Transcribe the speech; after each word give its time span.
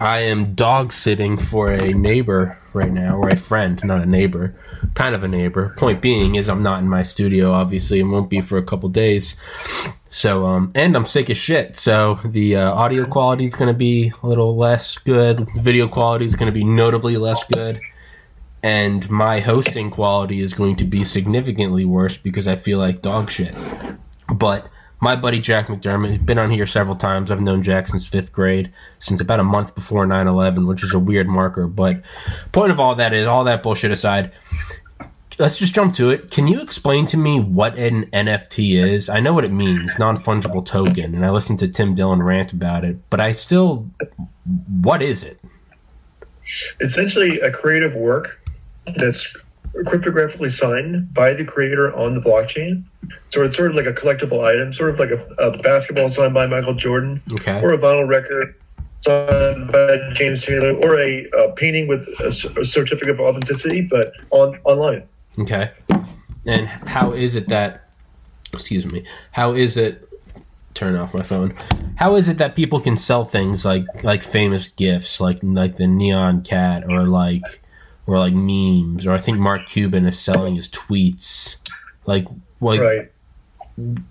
I 0.00 0.20
am 0.20 0.54
dog 0.54 0.94
sitting 0.94 1.36
for 1.36 1.70
a 1.70 1.92
neighbor 1.92 2.58
right 2.72 2.90
now, 2.90 3.16
or 3.18 3.28
a 3.28 3.36
friend, 3.36 3.78
not 3.84 4.00
a 4.00 4.06
neighbor, 4.06 4.56
kind 4.94 5.14
of 5.14 5.22
a 5.22 5.28
neighbor. 5.28 5.74
Point 5.76 6.00
being 6.00 6.36
is 6.36 6.48
I'm 6.48 6.62
not 6.62 6.80
in 6.80 6.88
my 6.88 7.02
studio, 7.02 7.52
obviously, 7.52 8.00
and 8.00 8.10
won't 8.10 8.30
be 8.30 8.40
for 8.40 8.56
a 8.56 8.62
couple 8.62 8.88
days. 8.88 9.36
So, 10.08 10.46
um, 10.46 10.72
and 10.74 10.96
I'm 10.96 11.04
sick 11.04 11.28
as 11.28 11.36
shit. 11.36 11.76
So 11.76 12.18
the 12.24 12.56
uh, 12.56 12.72
audio 12.72 13.04
quality 13.04 13.44
is 13.44 13.54
going 13.54 13.68
to 13.68 13.76
be 13.76 14.10
a 14.22 14.26
little 14.26 14.56
less 14.56 14.96
good. 14.96 15.46
Video 15.56 15.86
quality 15.86 16.24
is 16.24 16.34
going 16.34 16.50
to 16.50 16.58
be 16.58 16.64
notably 16.64 17.18
less 17.18 17.44
good, 17.44 17.78
and 18.62 19.08
my 19.10 19.40
hosting 19.40 19.90
quality 19.90 20.40
is 20.40 20.54
going 20.54 20.76
to 20.76 20.84
be 20.84 21.04
significantly 21.04 21.84
worse 21.84 22.16
because 22.16 22.46
I 22.46 22.56
feel 22.56 22.78
like 22.78 23.02
dog 23.02 23.30
shit. 23.30 23.54
But 24.34 24.66
my 25.00 25.16
buddy 25.16 25.38
Jack 25.38 25.66
McDermott, 25.68 26.08
who's 26.08 26.18
been 26.18 26.38
on 26.38 26.50
here 26.50 26.66
several 26.66 26.96
times. 26.96 27.30
I've 27.30 27.40
known 27.40 27.62
Jack 27.62 27.88
since 27.88 28.06
fifth 28.06 28.32
grade, 28.32 28.70
since 28.98 29.20
about 29.20 29.40
a 29.40 29.44
month 29.44 29.74
before 29.74 30.06
9 30.06 30.26
11, 30.26 30.66
which 30.66 30.84
is 30.84 30.92
a 30.92 30.98
weird 30.98 31.26
marker. 31.26 31.66
But 31.66 32.02
point 32.52 32.70
of 32.70 32.78
all 32.78 32.94
that 32.96 33.14
is, 33.14 33.26
all 33.26 33.44
that 33.44 33.62
bullshit 33.62 33.90
aside, 33.90 34.32
let's 35.38 35.58
just 35.58 35.74
jump 35.74 35.94
to 35.94 36.10
it. 36.10 36.30
Can 36.30 36.46
you 36.46 36.60
explain 36.60 37.06
to 37.06 37.16
me 37.16 37.40
what 37.40 37.78
an 37.78 38.06
NFT 38.06 38.82
is? 38.82 39.08
I 39.08 39.20
know 39.20 39.32
what 39.32 39.44
it 39.44 39.52
means, 39.52 39.98
non 39.98 40.18
fungible 40.18 40.64
token, 40.64 41.14
and 41.14 41.24
I 41.24 41.30
listened 41.30 41.58
to 41.60 41.68
Tim 41.68 41.94
Dillon 41.94 42.22
rant 42.22 42.52
about 42.52 42.84
it, 42.84 42.98
but 43.08 43.20
I 43.20 43.32
still, 43.32 43.88
what 44.82 45.02
is 45.02 45.24
it? 45.24 45.40
Essentially, 46.80 47.40
a 47.40 47.50
creative 47.50 47.94
work 47.94 48.40
that's 48.96 49.34
cryptographically 49.74 50.52
signed 50.52 51.12
by 51.14 51.32
the 51.34 51.44
creator 51.44 51.94
on 51.96 52.14
the 52.14 52.20
blockchain. 52.20 52.84
So 53.28 53.42
it's 53.42 53.56
sort 53.56 53.70
of 53.70 53.76
like 53.76 53.86
a 53.86 53.92
collectible 53.92 54.44
item, 54.44 54.72
sort 54.72 54.90
of 54.90 54.98
like 54.98 55.10
a, 55.10 55.24
a 55.38 55.58
basketball 55.58 56.10
signed 56.10 56.34
by 56.34 56.46
Michael 56.46 56.74
Jordan, 56.74 57.22
Okay. 57.32 57.60
or 57.60 57.72
a 57.72 57.78
vinyl 57.78 58.06
record 58.08 58.54
signed 59.02 59.72
by 59.72 59.98
James 60.12 60.44
Taylor, 60.44 60.72
or 60.84 61.00
a, 61.00 61.24
a 61.38 61.52
painting 61.52 61.88
with 61.88 62.06
a 62.20 62.30
certificate 62.64 63.08
of 63.10 63.20
authenticity, 63.20 63.80
but 63.80 64.12
on 64.30 64.58
online. 64.64 65.04
Okay. 65.38 65.70
And 66.46 66.66
how 66.66 67.12
is 67.12 67.36
it 67.36 67.48
that, 67.48 67.88
excuse 68.52 68.84
me, 68.84 69.04
how 69.32 69.52
is 69.54 69.76
it, 69.76 70.06
turn 70.74 70.96
off 70.96 71.14
my 71.14 71.22
phone, 71.22 71.54
how 71.96 72.16
is 72.16 72.28
it 72.28 72.38
that 72.38 72.54
people 72.56 72.80
can 72.80 72.96
sell 72.96 73.24
things 73.24 73.64
like, 73.64 73.84
like 74.04 74.22
famous 74.22 74.68
gifts, 74.68 75.20
like, 75.20 75.38
like 75.42 75.76
the 75.76 75.84
Nyan 75.84 76.44
Cat 76.46 76.84
or 76.88 77.04
like, 77.04 77.62
or 78.10 78.18
like 78.18 78.34
memes, 78.34 79.06
or 79.06 79.12
I 79.12 79.18
think 79.18 79.38
Mark 79.38 79.66
Cuban 79.66 80.04
is 80.04 80.18
selling 80.18 80.56
his 80.56 80.68
tweets. 80.68 81.54
Like, 82.06 82.26
like, 82.60 82.80
Right. 82.80 83.12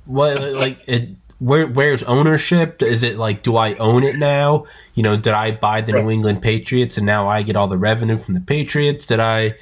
what, 0.05 0.39
like, 0.39 0.79
it, 0.87 1.09
where, 1.39 1.67
where's 1.67 2.01
ownership? 2.03 2.81
Is 2.81 3.03
it 3.03 3.17
like, 3.17 3.43
do 3.43 3.57
I 3.57 3.73
own 3.75 4.05
it 4.05 4.15
now? 4.17 4.65
You 4.93 5.03
know, 5.03 5.17
did 5.17 5.33
I 5.33 5.51
buy 5.51 5.81
the 5.81 5.91
New 5.91 6.09
England 6.09 6.41
Patriots 6.41 6.95
and 6.95 7.05
now 7.05 7.27
I 7.27 7.41
get 7.43 7.57
all 7.57 7.67
the 7.67 7.77
revenue 7.77 8.17
from 8.17 8.35
the 8.35 8.39
Patriots? 8.39 9.05
Did 9.05 9.19
I, 9.19 9.55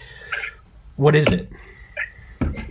what 0.97 1.15
is 1.15 1.27
it? 1.29 1.49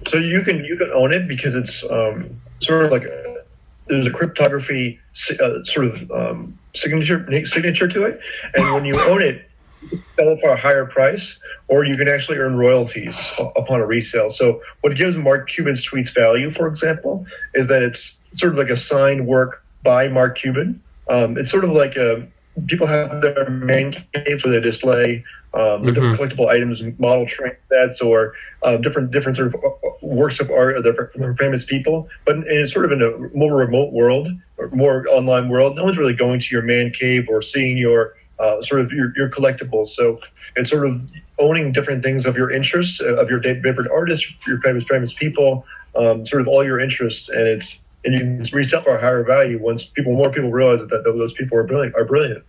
So 0.07 0.19
you 0.19 0.43
can 0.43 0.65
you 0.65 0.77
can 0.77 0.91
own 0.93 1.13
it 1.13 1.27
because 1.27 1.57
it's 1.57 1.83
um, 1.91 2.41
sort 2.61 2.87
of 2.87 2.93
like 2.93 3.03
a, 3.03 3.43
there's 3.89 4.07
a 4.07 4.11
cryptography 4.13 5.01
uh, 5.41 5.65
sort 5.65 5.87
of 5.87 6.11
um, 6.13 6.57
signature 6.77 7.27
signature 7.45 7.89
to 7.89 8.05
it, 8.05 8.21
and 8.55 8.73
when 8.73 8.85
you 8.85 9.01
own 9.01 9.21
it, 9.21 9.46
sell 9.77 10.29
it 10.31 10.41
for 10.41 10.51
a 10.51 10.57
higher 10.57 10.87
price, 10.87 11.39
or 11.69 11.85
you 11.85 11.97
can 11.97 12.09
actually 12.09 12.39
earn 12.39 12.57
royalties 12.57 13.39
upon 13.57 13.81
a 13.81 13.87
resale. 13.87 14.31
So 14.31 14.61
what 14.81 14.97
gives 14.97 15.17
Mark 15.17 15.49
Cuban's 15.49 15.87
tweets 15.87 16.15
value, 16.15 16.51
for 16.51 16.67
example, 16.67 17.27
is 17.55 17.69
that 17.69 17.83
it's 17.83 18.19
sort 18.33 18.53
of 18.53 18.59
like 18.59 18.71
a 18.71 18.77
signed 18.77 19.27
work 19.27 19.65
by 19.83 20.09
Mark 20.09 20.37
Cuban. 20.39 20.83
Um, 21.09 21.39
it's 21.39 21.51
sort 21.51 21.65
of 21.65 21.71
like 21.71 21.97
a, 21.97 22.27
people 22.67 22.87
have 22.87 23.23
their 23.23 23.49
man 23.51 23.93
caves 24.15 24.45
where 24.45 24.53
they 24.53 24.61
display 24.61 25.25
um, 25.55 25.85
the 25.85 25.93
different 25.93 26.19
collectible 26.19 26.49
items, 26.49 26.83
model 26.99 27.27
train 27.27 27.53
sets, 27.71 28.01
or 28.03 28.35
uh, 28.63 28.77
different 28.77 29.11
different 29.11 29.37
sort 29.37 29.55
of 29.55 29.55
uh, 29.55 29.69
works 30.03 30.39
of 30.39 30.51
art 30.51 30.77
of 30.77 31.39
famous 31.39 31.65
people. 31.65 32.09
But 32.27 32.37
in, 32.37 32.51
in 32.51 32.67
sort 32.67 32.85
of 32.85 32.93
in 32.93 33.03
a 33.03 33.37
more 33.37 33.57
remote 33.57 33.93
world, 33.93 34.29
or 34.59 34.69
more 34.71 35.07
online 35.09 35.49
world, 35.49 35.77
no 35.77 35.85
one's 35.85 35.97
really 35.97 36.15
going 36.15 36.41
to 36.41 36.55
your 36.55 36.63
man 36.63 36.91
cave 36.91 37.27
or 37.31 37.41
seeing 37.41 37.79
your 37.79 38.15
uh, 38.39 38.61
sort 38.63 38.81
of 38.81 38.93
your, 38.93 39.13
your 39.17 39.29
collectibles. 39.29 39.89
So 39.89 40.21
it's 40.57 40.71
sort 40.71 40.87
of 40.87 41.01
owning 41.39 41.73
different 41.73 42.03
things 42.03 42.27
of 42.27 42.37
your 42.37 42.51
interests, 42.51 43.01
uh, 43.01 43.17
of 43.17 43.31
your 43.31 43.43
favorite 43.43 43.91
artists, 43.91 44.33
your 44.47 44.61
famous 44.61 44.85
famous 44.85 45.13
people, 45.13 45.65
um, 45.95 46.27
sort 46.27 46.43
of 46.43 46.49
all 46.49 46.65
your 46.65 46.81
interests, 46.81 47.29
and 47.29 47.47
it's 47.47 47.81
and 48.05 48.15
you 48.15 48.21
can 48.21 48.57
resell 48.57 48.83
for 48.83 48.97
a 48.97 49.01
higher 49.01 49.25
value 49.25 49.59
once 49.61 49.85
people 49.85 50.15
more 50.15 50.31
people 50.31 50.51
realize 50.51 50.81
that, 50.81 50.89
that 50.89 51.03
those 51.05 51.33
people 51.33 51.59
are 51.59 51.65
brilliant 51.65 51.95
are 51.97 52.05
brilliant. 52.05 52.45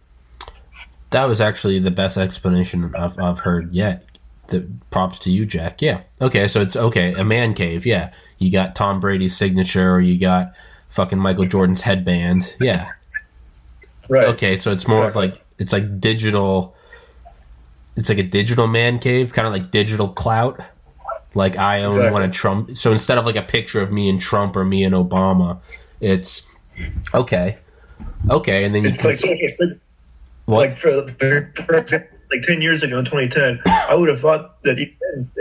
That 1.12 1.26
was 1.26 1.40
actually 1.42 1.80
the 1.80 1.92
best 1.92 2.18
explanation 2.18 2.94
I've, 2.96 3.18
I've 3.20 3.40
heard 3.40 3.74
yet. 3.74 4.04
The 4.50 4.68
props 4.92 5.20
to 5.20 5.32
you, 5.32 5.46
Jack. 5.46 5.82
Yeah. 5.82 6.02
Okay, 6.22 6.48
so 6.48 6.62
it's 6.62 6.76
okay. 6.76 7.14
A 7.14 7.24
man 7.24 7.54
cave. 7.54 7.86
Yeah. 7.86 8.12
You 8.38 8.52
got 8.52 8.76
Tom 8.76 9.00
Brady's 9.00 9.36
signature, 9.36 9.94
or 9.94 10.00
you 10.00 10.18
got 10.20 10.52
fucking 10.90 11.18
Michael 11.18 11.46
Jordan's 11.46 11.82
headband. 11.82 12.54
Yeah. 12.60 12.92
Right. 14.10 14.28
Okay, 14.28 14.58
so 14.58 14.72
it's 14.72 14.88
more 14.88 15.08
of 15.08 15.16
like 15.16 15.42
it's 15.58 15.74
like 15.74 16.00
digital. 16.00 16.76
It's 17.96 18.10
like 18.10 18.20
a 18.20 18.24
digital 18.24 18.68
man 18.68 19.00
cave, 19.00 19.34
kind 19.34 19.48
of 19.48 19.54
like 19.54 19.72
digital 19.72 20.10
clout. 20.10 20.62
Like 21.34 21.58
I 21.58 21.84
own 21.84 21.90
Exactly. 21.90 22.12
one 22.12 22.24
of 22.24 22.32
Trump. 22.32 22.78
So 22.78 22.92
instead 22.92 23.18
of 23.18 23.26
like 23.26 23.36
a 23.36 23.42
picture 23.42 23.82
of 23.82 23.92
me 23.92 24.10
and 24.10 24.22
Trump 24.22 24.56
or 24.56 24.66
me 24.66 24.84
and 24.84 24.94
Obama, 24.94 25.60
it's 26.00 26.44
okay. 27.14 27.58
Okay, 28.30 28.64
and 28.66 28.74
then 28.74 28.84
you 28.84 28.90
It's 28.90 29.04
like 29.04 29.20
like 30.48 30.78
for, 30.78 31.08
for, 31.08 31.52
for 31.56 31.86
like 32.32 32.44
10 32.44 32.62
years 32.62 32.84
ago 32.84 33.00
in 33.00 33.06
2010 33.06 33.62
i 33.90 33.96
would 33.96 34.10
have 34.10 34.20
thought 34.20 34.62
that 34.64 34.78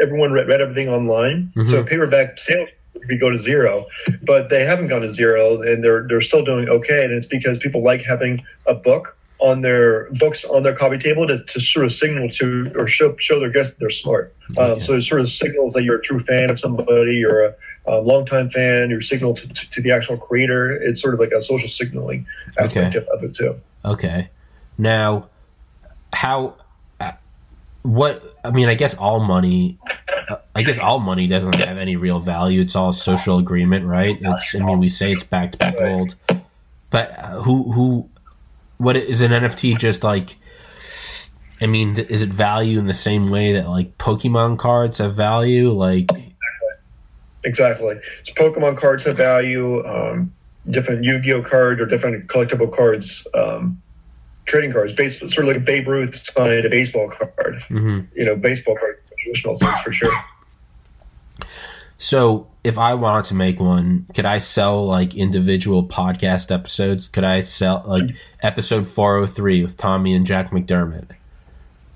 everyone 0.00 0.32
read, 0.32 0.48
read 0.48 0.60
everything 0.60 0.88
online 0.88 1.52
so 1.54 1.60
mm-hmm. 1.62 1.88
paperback 1.88 2.38
sales 2.38 2.68
could 3.08 3.20
go 3.20 3.30
to 3.30 3.38
zero 3.38 3.84
but 4.22 4.50
they 4.50 4.64
haven't 4.64 4.88
gone 4.88 5.00
to 5.00 5.08
zero 5.08 5.62
and 5.62 5.84
they're 5.84 6.06
they're 6.08 6.22
still 6.22 6.44
doing 6.44 6.68
okay 6.68 7.04
and 7.04 7.12
it's 7.12 7.26
because 7.26 7.58
people 7.58 7.82
like 7.82 8.02
having 8.02 8.42
a 8.66 8.74
book 8.74 9.16
on 9.38 9.60
their 9.60 10.10
books 10.12 10.44
on 10.44 10.62
their 10.62 10.74
coffee 10.74 10.98
table 10.98 11.26
to, 11.26 11.42
to 11.44 11.60
sort 11.60 11.84
of 11.84 11.92
signal 11.92 12.28
to 12.30 12.72
or 12.76 12.86
show 12.86 13.14
show 13.18 13.38
their 13.38 13.50
guests 13.50 13.72
that 13.74 13.80
they're 13.80 13.90
smart 13.90 14.34
um, 14.56 14.80
so 14.80 14.94
it 14.94 15.02
sort 15.02 15.20
of 15.20 15.28
signals 15.30 15.74
that 15.74 15.82
you're 15.84 15.98
a 15.98 16.02
true 16.02 16.20
fan 16.20 16.50
of 16.50 16.58
somebody 16.58 17.16
you're 17.16 17.44
a, 17.44 17.54
a 17.86 18.00
longtime 18.00 18.48
fan 18.48 18.88
you're 18.88 19.02
signal 19.02 19.34
to, 19.34 19.46
to, 19.48 19.70
to 19.70 19.82
the 19.82 19.90
actual 19.90 20.16
creator 20.16 20.70
it's 20.70 21.02
sort 21.02 21.12
of 21.12 21.20
like 21.20 21.32
a 21.32 21.42
social 21.42 21.68
signaling 21.68 22.26
aspect 22.58 22.96
Okay. 22.96 22.98
of, 22.98 23.08
of 23.18 23.24
it 23.24 23.34
too 23.34 23.60
Okay. 23.84 24.30
Now, 24.78 25.28
how? 26.12 26.56
uh, 26.98 27.12
What? 27.82 28.22
I 28.44 28.50
mean, 28.50 28.68
I 28.68 28.74
guess 28.74 28.94
all 28.94 29.20
money. 29.20 29.78
uh, 30.28 30.36
I 30.56 30.62
guess 30.62 30.78
all 30.78 30.98
money 30.98 31.26
doesn't 31.28 31.52
have 31.52 31.78
any 31.78 31.94
real 31.96 32.18
value. 32.20 32.62
It's 32.62 32.74
all 32.74 32.92
social 32.92 33.38
agreement, 33.38 33.84
right? 33.86 34.18
It's. 34.20 34.54
I 34.54 34.58
mean, 34.58 34.80
we 34.80 34.88
say 34.88 35.12
it's 35.12 35.22
backed 35.22 35.58
by 35.60 35.70
gold, 35.70 36.16
but 36.90 37.16
uh, 37.18 37.40
who? 37.42 37.70
Who? 37.72 38.10
What 38.78 38.96
is 38.96 39.20
an 39.20 39.30
NFT? 39.30 39.78
Just 39.78 40.02
like. 40.02 40.36
I 41.58 41.66
mean, 41.66 41.98
is 41.98 42.20
it 42.20 42.28
value 42.28 42.78
in 42.78 42.86
the 42.86 42.92
same 42.92 43.30
way 43.30 43.52
that 43.52 43.68
like 43.68 43.96
Pokemon 43.96 44.58
cards 44.58 44.98
have 44.98 45.14
value? 45.14 45.72
Like, 45.72 46.10
Exactly. 47.44 47.98
So 48.24 48.32
Pokemon 48.34 48.76
cards 48.76 49.04
have 49.04 49.16
value. 49.16 49.86
Um, 49.86 50.32
different 50.70 51.04
Yu-Gi-Oh 51.04 51.42
card 51.42 51.80
or 51.80 51.86
different 51.86 52.26
collectible 52.26 52.74
cards, 52.74 53.26
um, 53.34 53.80
trading 54.46 54.72
cards. 54.72 54.92
Base, 54.92 55.18
sort 55.18 55.38
of 55.38 55.44
like 55.46 55.56
a 55.56 55.60
Babe 55.60 55.86
Ruth 55.86 56.16
signed 56.16 56.64
a 56.64 56.68
baseball 56.68 57.08
card. 57.08 57.62
mhm. 57.68 58.06
You 58.14 58.24
know, 58.24 58.36
baseball 58.36 58.76
card 58.76 59.00
traditional 59.18 59.54
sense 59.54 59.78
for 59.80 59.92
sure. 59.92 60.12
So 61.98 62.48
if 62.66 62.78
I 62.78 62.94
wanted 62.94 63.26
to 63.26 63.34
make 63.34 63.60
one, 63.60 64.06
could 64.12 64.24
I 64.26 64.38
sell 64.38 64.84
like 64.84 65.14
individual 65.14 65.86
podcast 65.86 66.50
episodes? 66.52 67.06
Could 67.06 67.22
I 67.22 67.42
sell 67.42 67.84
like 67.86 68.10
episode 68.42 68.88
403 68.88 69.62
with 69.62 69.76
Tommy 69.76 70.14
and 70.14 70.26
Jack 70.26 70.50
McDermott? 70.50 71.10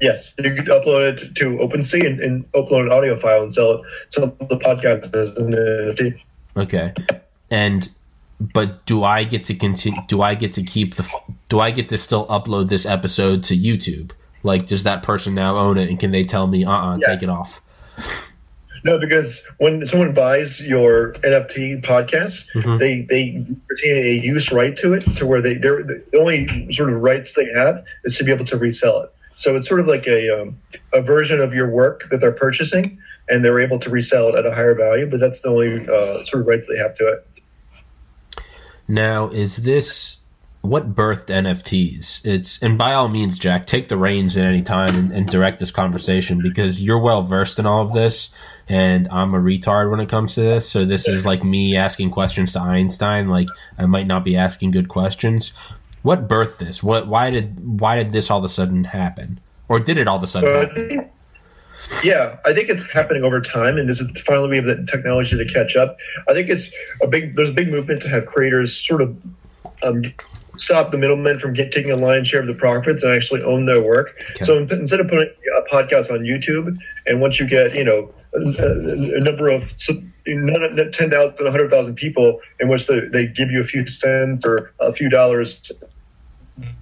Yes, 0.00 0.32
you 0.38 0.54
could 0.54 0.66
upload 0.66 1.20
it 1.22 1.34
to 1.34 1.44
OpenSea 1.58 2.06
and, 2.06 2.20
and 2.20 2.52
upload 2.52 2.82
an 2.82 2.92
audio 2.92 3.16
file 3.16 3.42
and 3.42 3.52
sell 3.52 3.72
it. 3.72 3.80
Sell 4.10 4.26
the 4.48 4.56
podcast 4.58 5.12
as 5.14 5.30
an 5.36 5.52
NFT. 5.52 6.22
Okay. 6.56 6.94
And 7.50 7.90
but 8.40 8.86
do 8.86 9.02
I 9.02 9.24
get 9.24 9.44
to 9.46 9.54
continue? 9.56 10.00
Do 10.06 10.22
I 10.22 10.36
get 10.36 10.52
to 10.52 10.62
keep 10.62 10.94
the? 10.94 11.12
Do 11.48 11.58
I 11.58 11.72
get 11.72 11.88
to 11.88 11.98
still 11.98 12.28
upload 12.28 12.68
this 12.68 12.86
episode 12.86 13.42
to 13.44 13.58
YouTube? 13.58 14.12
Like, 14.44 14.66
does 14.66 14.84
that 14.84 15.02
person 15.02 15.34
now 15.34 15.56
own 15.56 15.76
it, 15.78 15.90
and 15.90 15.98
can 15.98 16.12
they 16.12 16.24
tell 16.24 16.46
me, 16.46 16.64
uh, 16.64 16.70
uh 16.70 16.96
Yeah. 16.96 17.08
take 17.08 17.22
it 17.24 17.28
off? 17.28 17.60
No, 18.84 18.98
because 18.98 19.42
when 19.58 19.86
someone 19.86 20.12
buys 20.12 20.60
your 20.60 21.12
NFT 21.22 21.82
podcast, 21.82 22.46
Mhm. 22.54 22.78
they 22.78 23.02
they 23.02 23.46
retain 23.68 23.96
a 23.96 24.24
use 24.24 24.50
right 24.50 24.76
to 24.76 24.94
it, 24.94 25.00
to 25.16 25.26
where 25.26 25.42
they 25.42 25.54
they're 25.54 25.82
the 25.82 26.02
only 26.18 26.72
sort 26.72 26.90
of 26.90 27.00
rights 27.00 27.34
they 27.34 27.46
have 27.54 27.84
is 28.04 28.16
to 28.18 28.24
be 28.24 28.32
able 28.32 28.44
to 28.46 28.56
resell 28.56 29.02
it. 29.02 29.10
So 29.36 29.56
it's 29.56 29.68
sort 29.68 29.80
of 29.80 29.86
like 29.86 30.06
a 30.06 30.42
um, 30.42 30.58
a 30.92 31.02
version 31.02 31.40
of 31.40 31.54
your 31.54 31.68
work 31.68 32.08
that 32.10 32.20
they're 32.20 32.32
purchasing, 32.32 32.98
and 33.28 33.44
they're 33.44 33.60
able 33.60 33.78
to 33.80 33.90
resell 33.90 34.28
it 34.28 34.34
at 34.34 34.46
a 34.46 34.54
higher 34.54 34.74
value. 34.74 35.06
But 35.06 35.20
that's 35.20 35.42
the 35.42 35.48
only 35.48 35.88
uh, 35.88 36.18
sort 36.24 36.42
of 36.42 36.46
rights 36.46 36.66
they 36.66 36.76
have 36.76 36.94
to 36.94 37.06
it. 37.08 37.26
Now, 38.88 39.28
is 39.28 39.58
this 39.58 40.16
what 40.62 40.94
birthed 40.94 41.26
NFTs? 41.26 42.20
It's 42.24 42.58
and 42.60 42.76
by 42.76 42.92
all 42.92 43.08
means, 43.08 43.38
Jack, 43.38 43.66
take 43.66 43.88
the 43.88 43.96
reins 43.96 44.36
at 44.36 44.44
any 44.44 44.62
time 44.62 44.94
and, 44.94 45.12
and 45.12 45.26
direct 45.26 45.58
this 45.58 45.70
conversation 45.70 46.40
because 46.42 46.80
you're 46.80 46.98
well 46.98 47.22
versed 47.22 47.58
in 47.58 47.66
all 47.66 47.86
of 47.86 47.92
this, 47.92 48.30
and 48.70 49.08
I'm 49.10 49.34
a 49.34 49.38
retard 49.38 49.90
when 49.90 49.98
it 49.98 50.08
comes 50.08 50.34
to 50.34 50.42
this. 50.42 50.70
So 50.70 50.84
this 50.84 51.08
is 51.08 51.26
like 51.26 51.42
me 51.42 51.76
asking 51.76 52.12
questions 52.12 52.52
to 52.52 52.60
Einstein. 52.60 53.28
Like 53.28 53.48
I 53.76 53.86
might 53.86 54.06
not 54.06 54.22
be 54.22 54.36
asking 54.36 54.70
good 54.70 54.88
questions. 54.88 55.52
What 56.02 56.28
birthed 56.28 56.58
this? 56.58 56.80
What? 56.80 57.08
Why 57.08 57.30
did? 57.30 57.80
Why 57.80 57.96
did 57.96 58.12
this 58.12 58.30
all 58.30 58.38
of 58.38 58.44
a 58.44 58.48
sudden 58.48 58.84
happen? 58.84 59.40
Or 59.68 59.80
did 59.80 59.98
it 59.98 60.06
all 60.06 60.18
of 60.18 60.22
a 60.22 60.28
sudden? 60.28 60.72
Think, 60.74 61.10
yeah, 62.04 62.38
I 62.46 62.52
think 62.52 62.68
it's 62.68 62.88
happening 62.88 63.24
over 63.24 63.40
time, 63.40 63.76
and 63.76 63.88
this 63.88 64.00
is 64.00 64.08
finally 64.20 64.48
we 64.48 64.56
have 64.56 64.66
the 64.66 64.86
technology 64.88 65.36
to 65.36 65.44
catch 65.52 65.74
up. 65.74 65.96
I 66.28 66.32
think 66.32 66.48
it's 66.48 66.70
a 67.02 67.08
big. 67.08 67.34
There's 67.34 67.50
a 67.50 67.54
big 67.54 67.70
movement 67.70 68.00
to 68.02 68.08
have 68.08 68.26
creators 68.26 68.74
sort 68.74 69.02
of 69.02 69.16
um, 69.82 70.04
stop 70.58 70.92
the 70.92 70.98
middlemen 70.98 71.40
from 71.40 71.54
get, 71.54 71.72
taking 71.72 71.90
a 71.90 71.96
lion's 71.96 72.28
share 72.28 72.40
of 72.40 72.46
the 72.46 72.54
profits 72.54 73.02
and 73.02 73.12
actually 73.12 73.42
own 73.42 73.66
their 73.66 73.82
work. 73.82 74.22
Okay. 74.30 74.44
So 74.44 74.58
instead 74.58 75.00
of 75.00 75.08
putting 75.08 75.28
a 75.28 75.74
podcast 75.74 76.12
on 76.12 76.20
YouTube, 76.20 76.78
and 77.06 77.20
once 77.20 77.40
you 77.40 77.48
get 77.48 77.74
you 77.74 77.82
know 77.82 78.14
a, 78.34 79.20
number 79.20 79.48
of 79.48 79.74
none- 80.26 80.92
10,000, 80.92 81.44
100,000 81.44 81.94
people 81.94 82.40
in 82.60 82.68
which 82.68 82.86
they, 82.86 83.00
they 83.00 83.26
give 83.26 83.50
you 83.50 83.60
a 83.60 83.64
few 83.64 83.86
cents 83.86 84.44
or 84.46 84.72
a 84.80 84.92
few 84.92 85.08
dollars 85.08 85.72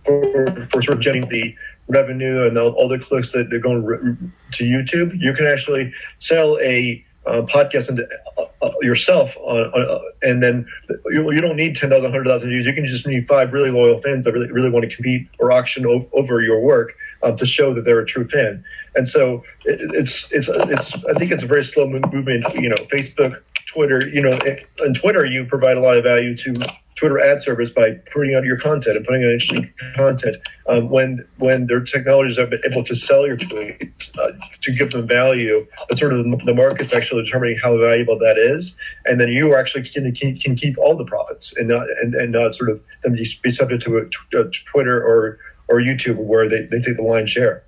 for, 0.05 0.47
for 0.67 0.83
sort 0.83 0.97
of 0.97 1.01
generating 1.01 1.31
the 1.31 1.55
revenue 1.89 2.47
and 2.47 2.59
all, 2.59 2.71
all 2.73 2.89
the 2.89 2.99
clicks 2.99 3.33
that 3.33 3.49
they're 3.51 3.61
going 3.61 4.33
to 4.53 4.65
YouTube, 4.65 5.19
you 5.19 5.33
can 5.33 5.47
actually 5.47 5.93
sell 6.19 6.59
a 6.61 7.05
uh, 7.27 7.43
podcast 7.43 7.91
into, 7.91 8.07
uh, 8.39 8.47
uh, 8.63 8.73
yourself 8.81 9.37
on, 9.39 9.59
on, 9.59 9.89
uh, 9.89 9.99
and 10.23 10.43
then 10.43 10.67
you, 11.07 11.31
you 11.33 11.41
don't 11.41 11.57
need 11.57 11.77
10,000, 11.77 12.03
100,000 12.03 12.49
views. 12.49 12.65
You 12.65 12.73
can 12.73 12.87
just 12.87 13.07
need 13.07 13.29
five 13.29 13.53
really 13.53 13.71
loyal 13.71 13.99
fans 14.01 14.25
that 14.25 14.33
really, 14.33 14.51
really 14.51 14.71
want 14.71 14.89
to 14.89 14.95
compete 14.95 15.29
or 15.39 15.53
auction 15.53 15.85
o- 15.87 16.09
over 16.13 16.41
your 16.41 16.61
work 16.61 16.95
um, 17.23 17.37
to 17.37 17.47
show 17.47 17.75
that 17.75 17.85
they're 17.85 18.01
a 18.01 18.07
true 18.07 18.25
fan. 18.25 18.65
And 18.95 19.09
so 19.09 19.43
it, 19.65 19.81
it's, 19.95 20.31
it's, 20.31 20.49
it's, 20.49 20.95
I 21.05 21.15
think 21.15 21.31
it's 21.31 21.43
a 21.43 21.47
very 21.47 21.65
slow 21.65 21.87
movement, 21.89 22.45
you 22.55 22.69
know, 22.69 22.77
Facebook, 22.93 23.43
Twitter, 23.67 24.01
you 24.13 24.23
know, 24.23 24.39
on 24.83 24.95
Twitter, 24.95 25.25
you 25.25 25.45
provide 25.45 25.77
a 25.77 25.81
lot 25.81 25.97
of 25.97 26.05
value 26.05 26.35
to 26.37 26.55
Twitter 26.99 27.21
ad 27.21 27.41
service 27.41 27.71
by 27.71 27.93
putting 28.13 28.35
out 28.35 28.45
your 28.45 28.59
content 28.59 28.97
and 28.97 29.07
putting 29.07 29.23
out 29.23 29.31
interesting 29.31 29.73
content. 29.95 30.37
Um, 30.67 30.89
when 30.89 31.25
when 31.37 31.67
their 31.67 31.81
technologies 31.85 32.39
are 32.39 32.49
able 32.65 32.83
to 32.83 32.97
sell 32.97 33.25
your 33.25 33.37
tweets 33.37 34.19
uh, 34.19 34.33
to 34.63 34.73
give 34.73 34.91
them 34.91 35.07
value, 35.07 35.65
but 35.89 35.97
sort 35.97 36.13
of 36.13 36.25
the, 36.25 36.37
the 36.45 36.55
market's 36.55 36.93
actually 36.93 37.25
determining 37.25 37.57
how 37.63 37.79
valuable 37.79 38.19
that 38.19 38.37
is, 38.37 38.77
and 39.05 39.21
then 39.21 39.29
you 39.29 39.55
actually 39.55 39.89
can, 39.89 40.13
can, 40.13 40.37
can 40.39 40.57
keep 40.57 40.77
all 40.77 40.97
the 40.97 41.05
profits 41.05 41.55
and 41.57 41.69
not 41.69 41.87
and, 42.03 42.17
and 42.17 42.33
not 42.33 42.55
sort 42.55 42.71
of 42.71 42.81
them 43.05 43.13
be 43.13 43.53
subject 43.53 43.83
to 43.85 43.99
a, 43.99 44.41
a 44.41 44.51
Twitter 44.51 45.01
or 45.01 45.39
or 45.69 45.81
YouTube 45.81 46.17
where 46.17 46.49
they, 46.49 46.63
they 46.63 46.81
take 46.81 46.97
the 46.97 47.03
lion's 47.03 47.31
share. 47.31 47.63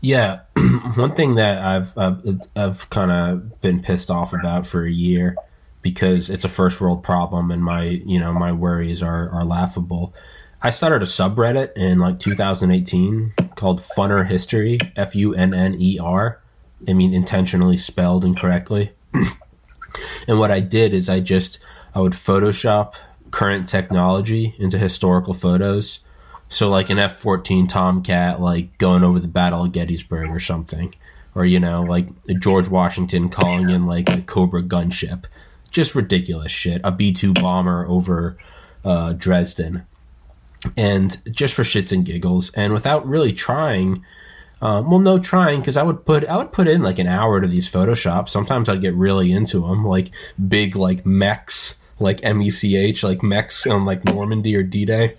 Yeah, 0.00 0.40
one 0.96 1.14
thing 1.14 1.36
that 1.36 1.62
I've 1.62 1.96
I've, 1.96 2.40
I've 2.54 2.90
kind 2.90 3.10
of 3.10 3.60
been 3.60 3.80
pissed 3.80 4.10
off 4.10 4.32
about 4.32 4.66
for 4.66 4.84
a 4.84 4.90
year 4.90 5.36
because 5.80 6.30
it's 6.30 6.44
a 6.44 6.48
first 6.48 6.80
world 6.80 7.02
problem 7.02 7.50
and 7.50 7.62
my 7.62 7.84
you 7.84 8.18
know 8.18 8.32
my 8.32 8.52
worries 8.52 9.02
are 9.02 9.30
are 9.30 9.44
laughable. 9.44 10.14
I 10.60 10.70
started 10.70 11.02
a 11.02 11.06
subreddit 11.06 11.72
in 11.76 11.98
like 11.98 12.18
2018 12.18 13.34
called 13.54 13.80
Funner 13.80 14.26
History, 14.26 14.78
F 14.96 15.14
U 15.14 15.34
N 15.34 15.54
N 15.54 15.76
E 15.78 15.98
R. 15.98 16.40
I 16.88 16.92
mean 16.92 17.14
intentionally 17.14 17.78
spelled 17.78 18.24
incorrectly. 18.24 18.92
and 20.28 20.38
what 20.38 20.50
I 20.50 20.60
did 20.60 20.92
is 20.92 21.08
I 21.08 21.20
just 21.20 21.58
I 21.94 22.00
would 22.00 22.12
Photoshop 22.12 22.94
current 23.30 23.68
technology 23.68 24.54
into 24.58 24.78
historical 24.78 25.34
photos. 25.34 26.00
So 26.54 26.68
like 26.68 26.88
an 26.88 27.00
F 27.00 27.18
fourteen 27.18 27.66
Tomcat, 27.66 28.40
like 28.40 28.78
going 28.78 29.02
over 29.02 29.18
the 29.18 29.26
Battle 29.26 29.64
of 29.64 29.72
Gettysburg 29.72 30.30
or 30.30 30.38
something, 30.38 30.94
or 31.34 31.44
you 31.44 31.58
know, 31.58 31.82
like 31.82 32.06
George 32.38 32.68
Washington 32.68 33.28
calling 33.28 33.70
in 33.70 33.86
like 33.86 34.08
a 34.08 34.20
Cobra 34.20 34.62
gunship, 34.62 35.24
just 35.72 35.96
ridiculous 35.96 36.52
shit. 36.52 36.80
A 36.84 36.92
B 36.92 37.12
two 37.12 37.32
bomber 37.32 37.84
over 37.88 38.38
uh, 38.84 39.14
Dresden, 39.14 39.84
and 40.76 41.20
just 41.28 41.54
for 41.54 41.64
shits 41.64 41.90
and 41.90 42.04
giggles, 42.04 42.50
and 42.50 42.72
without 42.72 43.04
really 43.04 43.32
trying. 43.32 44.04
Um, 44.62 44.88
well, 44.88 45.00
no 45.00 45.18
trying 45.18 45.58
because 45.58 45.76
I 45.76 45.82
would 45.82 46.06
put 46.06 46.24
I 46.24 46.36
would 46.36 46.52
put 46.52 46.68
in 46.68 46.82
like 46.82 47.00
an 47.00 47.08
hour 47.08 47.40
to 47.40 47.48
these 47.48 47.68
Photoshop. 47.68 48.28
Sometimes 48.28 48.68
I'd 48.68 48.80
get 48.80 48.94
really 48.94 49.32
into 49.32 49.66
them, 49.66 49.84
like 49.84 50.12
big 50.48 50.76
like 50.76 51.04
mechs, 51.04 51.74
like 51.98 52.20
M 52.22 52.40
E 52.40 52.50
C 52.50 52.76
H, 52.76 53.02
like 53.02 53.24
mechs 53.24 53.66
on 53.66 53.84
like 53.84 54.04
Normandy 54.04 54.54
or 54.54 54.62
D 54.62 54.84
Day 54.84 55.16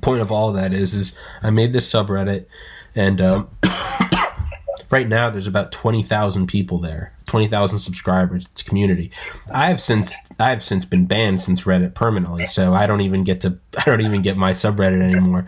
point 0.00 0.20
of 0.20 0.30
all 0.30 0.52
that 0.52 0.72
is 0.72 0.94
is 0.94 1.12
I 1.42 1.50
made 1.50 1.72
this 1.72 1.90
subreddit 1.90 2.46
and 2.94 3.20
um, 3.20 3.48
right 4.90 5.08
now 5.08 5.30
there's 5.30 5.46
about 5.46 5.72
20,000 5.72 6.46
people 6.46 6.78
there 6.78 7.12
20,000 7.30 7.78
subscribers 7.78 8.44
it's 8.50 8.62
community. 8.62 9.12
I 9.52 9.68
have 9.68 9.80
since 9.80 10.12
I 10.40 10.50
have 10.50 10.64
since 10.64 10.84
been 10.84 11.06
banned 11.06 11.42
since 11.42 11.62
Reddit 11.62 11.94
permanently 11.94 12.44
so 12.44 12.74
I 12.74 12.88
don't 12.88 13.02
even 13.02 13.22
get 13.22 13.40
to 13.42 13.56
I 13.78 13.84
don't 13.84 14.00
even 14.00 14.22
get 14.22 14.36
my 14.36 14.50
subreddit 14.50 15.00
anymore. 15.00 15.46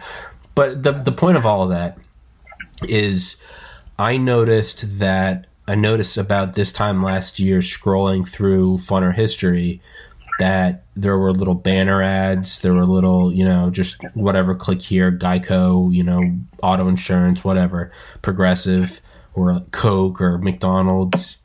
But 0.55 0.85
the 0.85 0.93
the 0.93 1.13
point 1.13 1.37
of 1.37 1.45
all 1.45 1.65
of 1.65 1.71
that 1.71 1.99
is 2.85 3.35
I 3.99 4.17
noticed 4.17 4.99
that 4.99 5.49
I 5.67 5.75
noticed 5.75 6.17
about 6.17 6.55
this 6.55 6.71
time 6.71 7.03
last 7.03 7.41
year 7.41 7.59
scrolling 7.59 8.29
through 8.29 8.79
Funner 8.79 9.13
history 9.13 9.81
that 10.39 10.85
there 10.95 11.19
were 11.19 11.33
little 11.33 11.55
banner 11.55 12.03
ads, 12.03 12.59
there 12.61 12.75
were 12.75 12.87
little, 12.87 13.33
you 13.33 13.45
know, 13.45 13.71
just 13.71 13.99
whatever, 14.15 14.55
click 14.55 14.83
here, 14.83 15.13
Geico, 15.13 15.95
you 15.95 16.03
know, 16.03 16.39
auto 16.63 16.89
insurance, 16.89 17.45
whatever, 17.45 17.93
Progressive 18.23 19.01
or 19.35 19.61
Coke 19.71 20.21
or 20.21 20.39
McDonald's. 20.39 21.37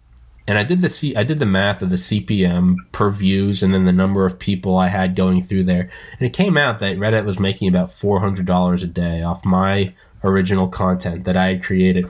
And 0.48 0.58
I 0.58 0.64
did 0.64 0.82
the 0.82 0.90
C- 0.90 1.16
I 1.16 1.24
did 1.24 1.40
the 1.40 1.46
math 1.46 1.82
of 1.82 1.90
the 1.90 1.98
CPM 1.98 2.76
per 2.94 3.10
views 3.10 3.62
and 3.62 3.74
then 3.74 3.86
the 3.86 3.92
number 3.92 4.26
of 4.26 4.40
people 4.40 4.78
I 4.78 4.88
had 4.88 5.16
going 5.16 5.44
through 5.44 5.66
there. 5.66 5.92
And 6.20 6.28
it 6.28 6.32
came 6.32 6.58
out 6.58 6.80
that 6.80 6.98
Reddit 6.98 7.26
was 7.26 7.40
making 7.40 7.68
about 7.68 7.90
$400 7.90 8.82
a 8.82 8.88
day 8.88 9.22
off 9.22 9.44
my 9.44 9.94
original 10.24 10.70
content 10.70 11.26
that 11.26 11.36
I 11.36 11.48
had 11.48 11.64
created 11.64 12.10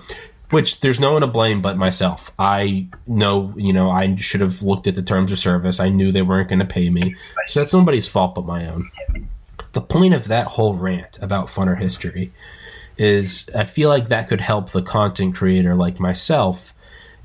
which 0.50 0.80
there's 0.80 1.00
no 1.00 1.12
one 1.12 1.22
to 1.22 1.28
blame 1.28 1.62
but 1.62 1.78
myself. 1.78 2.32
I 2.40 2.88
know, 3.06 3.54
you 3.58 3.74
know, 3.74 3.90
I 3.90 4.16
should 4.16 4.42
have 4.42 4.64
looked 4.64 4.88
at 4.88 4.96
the 4.96 5.02
terms 5.02 5.32
of 5.32 5.40
service. 5.40 5.80
I 5.80 5.90
knew 5.90 6.12
they 6.12 6.22
weren't 6.22 6.50
going 6.50 6.60
to 6.60 6.66
pay 6.66 6.90
me. 6.90 7.16
So 7.48 7.60
that's 7.60 7.74
nobody's 7.74 8.08
fault 8.08 8.36
but 8.36 8.46
my 8.46 8.68
own. 8.68 8.90
The 9.74 9.82
point 9.82 10.14
of 10.14 10.28
that 10.28 10.48
whole 10.48 10.76
rant 10.76 11.18
about 11.22 11.48
funner 11.48 11.78
history 11.78 12.32
is 12.98 13.46
I 13.54 13.66
feel 13.66 13.90
like 13.90 14.08
that 14.08 14.30
could 14.30 14.42
help 14.42 14.72
the 14.72 14.82
content 14.82 15.36
creator 15.36 15.76
like 15.76 16.00
myself 16.00 16.74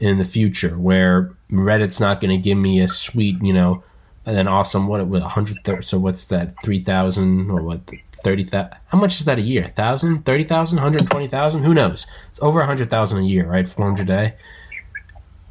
in 0.00 0.18
the 0.18 0.24
future 0.24 0.76
where 0.76 1.32
Reddit's 1.50 2.00
not 2.00 2.20
going 2.20 2.30
to 2.30 2.42
give 2.42 2.58
me 2.58 2.80
a 2.80 2.88
sweet, 2.88 3.40
you 3.42 3.52
know, 3.52 3.82
and 4.26 4.36
an 4.36 4.48
awesome 4.48 4.86
what 4.86 5.06
what 5.06 5.22
100 5.22 5.84
so 5.84 5.98
what's 5.98 6.26
that 6.26 6.54
3000 6.62 7.50
or 7.50 7.62
what 7.62 7.80
30,000 8.22 8.70
how 8.86 8.98
much 8.98 9.18
is 9.18 9.26
that 9.26 9.38
a 9.38 9.42
year 9.42 9.64
1000 9.64 10.24
30,000 10.24 10.76
120,000 10.76 11.62
who 11.64 11.74
knows 11.74 12.06
over 12.42 12.58
100,000 12.58 13.18
a 13.18 13.22
year 13.22 13.46
right? 13.46 13.66
400 13.66 14.02
a 14.02 14.04
day. 14.04 14.34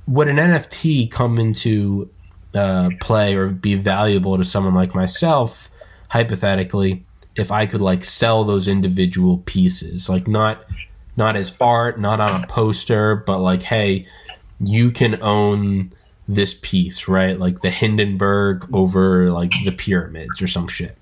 Would 0.07 0.27
an 0.27 0.37
NFT 0.37 1.09
come 1.09 1.39
into 1.39 2.09
uh, 2.53 2.89
play 2.99 3.35
or 3.35 3.49
be 3.49 3.75
valuable 3.75 4.37
to 4.37 4.43
someone 4.43 4.75
like 4.75 4.93
myself 4.93 5.69
hypothetically 6.09 7.05
if 7.35 7.51
I 7.51 7.65
could 7.65 7.81
like 7.81 8.03
sell 8.03 8.43
those 8.43 8.67
individual 8.67 9.39
pieces? 9.39 10.09
Like 10.09 10.27
not 10.27 10.63
not 11.17 11.35
as 11.35 11.53
art 11.59 11.99
not 11.99 12.19
on 12.19 12.43
a 12.43 12.47
poster 12.47 13.15
but 13.15 13.39
like 13.39 13.61
hey 13.61 14.07
you 14.61 14.91
can 14.91 15.21
own 15.21 15.91
this 16.27 16.55
piece 16.61 17.07
right? 17.07 17.39
Like 17.39 17.61
the 17.61 17.69
Hindenburg 17.69 18.67
over 18.73 19.31
like 19.31 19.51
the 19.63 19.71
pyramids 19.71 20.41
or 20.41 20.47
some 20.47 20.67
shit 20.67 20.97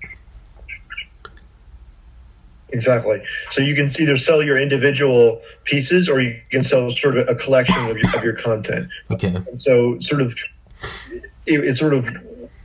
Exactly. 2.72 3.22
So 3.50 3.62
you 3.62 3.74
can 3.74 3.90
either 4.00 4.16
sell 4.16 4.42
your 4.42 4.58
individual 4.58 5.40
pieces, 5.64 6.08
or 6.08 6.20
you 6.20 6.40
can 6.50 6.62
sell 6.62 6.90
sort 6.90 7.18
of 7.18 7.28
a 7.28 7.34
collection 7.34 7.78
of 7.88 7.96
your, 7.96 8.16
of 8.16 8.24
your 8.24 8.36
content. 8.36 8.88
okay 9.10 9.34
And 9.34 9.60
so, 9.60 9.98
sort 10.00 10.22
of, 10.22 10.34
it, 11.46 11.64
it 11.64 11.76
sort 11.76 11.94
of 11.94 12.08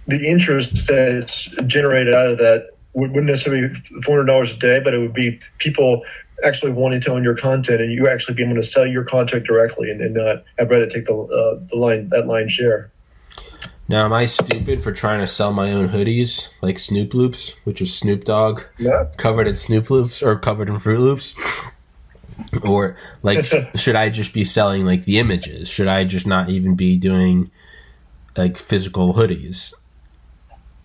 the 0.07 0.25
interest 0.25 0.87
that's 0.87 1.45
generated 1.65 2.13
out 2.13 2.27
of 2.27 2.37
that 2.37 2.69
wouldn't 2.93 3.25
necessarily 3.25 3.67
be 3.67 4.01
four 4.01 4.15
hundred 4.15 4.27
dollars 4.27 4.53
a 4.53 4.57
day, 4.57 4.79
but 4.79 4.93
it 4.93 4.99
would 4.99 5.13
be 5.13 5.39
people 5.57 6.03
actually 6.43 6.71
wanting 6.71 7.01
to 7.01 7.11
own 7.11 7.23
your 7.23 7.35
content 7.35 7.81
and 7.81 7.91
you 7.91 8.07
actually 8.07 8.35
being 8.35 8.49
able 8.49 8.61
to 8.61 8.67
sell 8.67 8.85
your 8.85 9.03
content 9.03 9.45
directly 9.45 9.89
and, 9.89 10.01
and 10.01 10.15
not 10.15 10.43
have 10.59 10.67
Reddit 10.67 10.91
take 10.91 11.05
the 11.05 11.15
uh, 11.15 11.59
the 11.69 11.75
line 11.75 12.09
that 12.09 12.27
line 12.27 12.47
share. 12.49 12.91
Now, 13.87 14.05
am 14.05 14.13
I 14.13 14.25
stupid 14.25 14.81
for 14.81 14.91
trying 14.91 15.19
to 15.19 15.27
sell 15.27 15.53
my 15.53 15.71
own 15.71 15.89
hoodies 15.89 16.47
like 16.61 16.79
Snoop 16.79 17.13
Loops, 17.13 17.49
which 17.65 17.81
is 17.81 17.93
Snoop 17.93 18.23
Dogg 18.23 18.63
Yeah. 18.79 19.05
covered 19.17 19.47
in 19.47 19.55
Snoop 19.55 19.91
Loops 19.91 20.23
or 20.23 20.35
covered 20.37 20.69
in 20.69 20.79
Fruit 20.79 20.99
Loops? 20.99 21.35
Or 22.63 22.97
like, 23.21 23.45
should 23.75 23.95
I 23.95 24.09
just 24.09 24.33
be 24.33 24.43
selling 24.43 24.85
like 24.85 25.05
the 25.05 25.19
images? 25.19 25.67
Should 25.67 25.87
I 25.87 26.03
just 26.03 26.25
not 26.25 26.49
even 26.49 26.75
be 26.75 26.97
doing 26.97 27.51
like 28.35 28.57
physical 28.57 29.13
hoodies? 29.13 29.71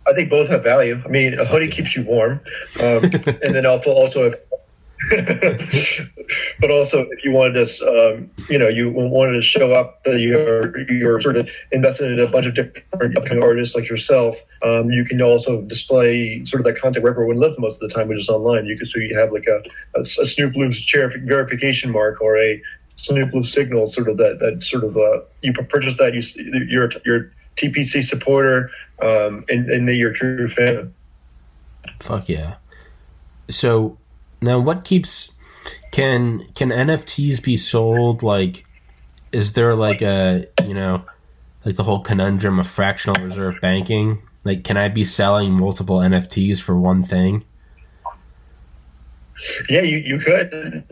I 0.06 0.12
think 0.12 0.28
both 0.28 0.48
have 0.48 0.62
value. 0.62 1.00
I 1.04 1.08
mean, 1.08 1.38
a 1.38 1.44
hoodie 1.44 1.68
keeps 1.68 1.94
you 1.96 2.02
warm, 2.02 2.40
um, 2.82 3.02
and 3.12 3.54
then 3.54 3.64
also 3.64 3.90
also 3.92 4.26
if, 4.26 4.34
but 6.60 6.70
also 6.70 7.06
if 7.10 7.24
you 7.24 7.32
wanted 7.32 7.66
to, 7.66 7.88
um, 7.88 8.30
you 8.48 8.58
know, 8.58 8.68
you 8.68 8.90
wanted 8.90 9.32
to 9.32 9.42
show 9.42 9.72
up 9.72 10.04
that 10.04 10.20
you're 10.20 10.78
you're 10.90 11.20
sort 11.22 11.36
of 11.36 11.48
invested 11.72 12.12
in 12.12 12.20
a 12.20 12.26
bunch 12.26 12.46
of 12.46 12.54
different 12.54 13.16
upcoming 13.16 13.42
artists 13.42 13.74
like 13.74 13.88
yourself, 13.88 14.38
um, 14.62 14.90
you 14.90 15.04
can 15.04 15.22
also 15.22 15.62
display 15.62 16.44
sort 16.44 16.60
of 16.60 16.66
that 16.66 16.78
content 16.80 17.02
where 17.02 17.12
everyone 17.12 17.38
lives 17.38 17.58
most 17.58 17.82
of 17.82 17.88
the 17.88 17.94
time, 17.94 18.08
which 18.08 18.18
is 18.18 18.28
online. 18.28 18.66
You 18.66 18.76
can 18.76 18.86
so 18.86 18.98
you 18.98 19.18
have 19.18 19.32
like 19.32 19.46
a, 19.48 19.62
a, 19.96 20.00
a 20.00 20.04
Snoop 20.04 20.54
Loops 20.54 20.78
chair 20.78 21.10
verification 21.24 21.90
mark 21.90 22.20
or 22.20 22.36
a 22.36 22.62
Snoop 22.96 23.32
Loop 23.32 23.46
signal, 23.46 23.86
sort 23.86 24.08
of 24.08 24.18
that 24.18 24.38
that 24.40 24.62
sort 24.62 24.84
of 24.84 24.96
uh, 24.96 25.20
you 25.40 25.52
purchase 25.54 25.96
that 25.96 26.12
you 26.12 26.22
you're 26.68 26.90
you're 27.06 27.32
TPC 27.56 28.04
supporter, 28.04 28.70
um, 29.00 29.44
and, 29.48 29.70
and 29.70 29.88
then 29.88 29.96
you're 29.96 30.10
a 30.10 30.14
true 30.14 30.48
fan. 30.48 30.92
Fuck 32.00 32.28
yeah. 32.28 32.56
So 33.48 33.96
now 34.40 34.58
what 34.58 34.84
keeps 34.84 35.30
can 35.92 36.46
can 36.54 36.70
NFTs 36.70 37.42
be 37.42 37.56
sold 37.56 38.22
like 38.22 38.64
is 39.32 39.52
there 39.52 39.74
like 39.74 40.02
a 40.02 40.46
you 40.66 40.74
know 40.74 41.04
like 41.64 41.76
the 41.76 41.84
whole 41.84 42.00
conundrum 42.00 42.58
of 42.58 42.66
fractional 42.66 43.22
reserve 43.22 43.56
banking? 43.60 44.22
Like 44.44 44.64
can 44.64 44.76
I 44.76 44.88
be 44.88 45.04
selling 45.04 45.52
multiple 45.52 45.98
NFTs 45.98 46.60
for 46.60 46.78
one 46.78 47.02
thing? 47.02 47.44
Yeah, 49.68 49.82
you, 49.82 49.98
you 49.98 50.18
could. 50.18 50.52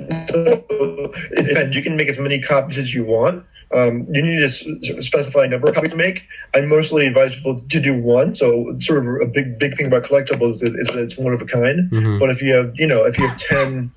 and 1.58 1.74
you 1.74 1.82
can 1.82 1.96
make 1.96 2.08
as 2.08 2.18
many 2.18 2.40
copies 2.40 2.78
as 2.78 2.94
you 2.94 3.04
want. 3.04 3.44
Um, 3.74 4.06
you 4.12 4.22
need 4.22 4.38
to 4.40 4.44
s- 4.46 5.06
specify 5.06 5.44
a 5.44 5.48
number 5.48 5.68
of 5.68 5.74
copies 5.74 5.90
to 5.90 5.96
make. 5.96 6.22
I 6.54 6.62
mostly 6.62 7.06
advise 7.06 7.34
people 7.34 7.60
to 7.60 7.80
do 7.80 7.94
one. 8.00 8.34
So 8.34 8.74
sort 8.80 9.06
of 9.06 9.20
a 9.20 9.26
big 9.26 9.58
big 9.58 9.76
thing 9.76 9.86
about 9.86 10.04
collectibles 10.04 10.62
is, 10.62 10.70
is 10.74 10.88
that 10.88 11.00
it's 11.02 11.18
one 11.18 11.34
of 11.34 11.42
a 11.42 11.46
kind. 11.46 11.90
Mhm. 11.90 12.18
But 12.18 12.30
if 12.30 12.40
you 12.40 12.54
have 12.54 12.72
you 12.76 12.86
know 12.86 13.04
if 13.04 13.18
you 13.18 13.26
have 13.28 13.36
10, 13.36 13.90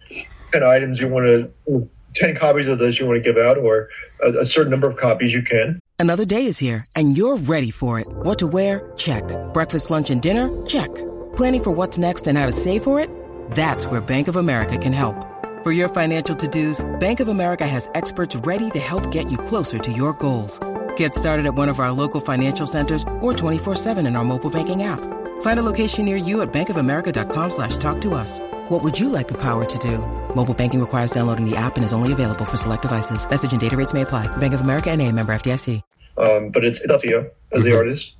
10 0.51 0.63
items 0.63 0.99
you 0.99 1.07
want 1.07 1.25
to 1.25 1.89
ten 2.15 2.35
copies 2.35 2.67
of 2.67 2.79
this 2.79 2.99
you 2.99 3.05
want 3.05 3.23
to 3.23 3.33
give 3.33 3.41
out 3.41 3.57
or 3.57 3.87
a, 4.21 4.39
a 4.39 4.45
certain 4.45 4.69
number 4.71 4.89
of 4.89 4.97
copies 4.97 5.33
you 5.33 5.41
can. 5.41 5.79
Another 5.99 6.25
day 6.25 6.45
is 6.47 6.57
here, 6.57 6.83
and 6.95 7.15
you're 7.15 7.37
ready 7.37 7.69
for 7.71 7.99
it. 7.99 8.07
What 8.09 8.39
to 8.39 8.47
wear? 8.47 8.91
Check. 8.97 9.23
Breakfast, 9.53 9.89
lunch, 9.91 10.09
and 10.09 10.19
dinner? 10.21 10.49
Check. 10.65 10.89
Planning 11.35 11.63
for 11.63 11.71
what's 11.71 11.97
next 11.97 12.27
and 12.27 12.37
how 12.37 12.47
to 12.47 12.51
save 12.51 12.83
for 12.83 12.99
it? 12.99 13.09
That's 13.51 13.85
where 13.85 14.01
Bank 14.01 14.27
of 14.27 14.35
America 14.35 14.77
can 14.77 14.93
help. 14.93 15.15
For 15.63 15.71
your 15.71 15.89
financial 15.89 16.35
to-dos, 16.35 16.83
Bank 16.99 17.19
of 17.19 17.27
America 17.27 17.67
has 17.67 17.87
experts 17.93 18.35
ready 18.37 18.71
to 18.71 18.79
help 18.79 19.11
get 19.11 19.29
you 19.29 19.37
closer 19.37 19.77
to 19.77 19.91
your 19.91 20.13
goals. 20.13 20.59
Get 20.95 21.13
started 21.13 21.45
at 21.45 21.53
one 21.53 21.69
of 21.69 21.79
our 21.79 21.91
local 21.91 22.19
financial 22.19 22.65
centers 22.65 23.03
or 23.21 23.31
24-7 23.31 23.99
in 24.07 24.15
our 24.15 24.23
mobile 24.23 24.49
banking 24.49 24.81
app. 24.81 24.99
Find 25.41 25.59
a 25.59 25.63
location 25.63 26.05
near 26.05 26.17
you 26.17 26.41
at 26.41 26.51
bankofamerica.com 26.51 27.51
slash 27.51 27.77
talk 27.77 28.01
to 28.01 28.15
us. 28.15 28.39
What 28.69 28.83
would 28.83 28.99
you 28.99 29.07
like 29.07 29.27
the 29.27 29.37
power 29.37 29.63
to 29.63 29.77
do? 29.77 29.99
Mobile 30.35 30.55
banking 30.55 30.79
requires 30.79 31.11
downloading 31.11 31.47
the 31.47 31.55
app 31.55 31.75
and 31.75 31.85
is 31.85 31.93
only 31.93 32.11
available 32.11 32.45
for 32.45 32.57
select 32.57 32.81
devices. 32.81 33.29
Message 33.29 33.51
and 33.51 33.61
data 33.61 33.77
rates 33.77 33.93
may 33.93 34.01
apply. 34.01 34.35
Bank 34.37 34.55
of 34.55 34.61
America 34.61 34.89
and 34.89 34.99
a 34.99 35.11
member 35.11 35.31
FDIC. 35.31 35.83
Um, 36.17 36.49
but 36.49 36.65
it's, 36.65 36.81
it's 36.81 36.91
up 36.91 37.01
to 37.01 37.07
you 37.07 37.29
as 37.51 37.63
the 37.63 37.77
artist. 37.77 38.15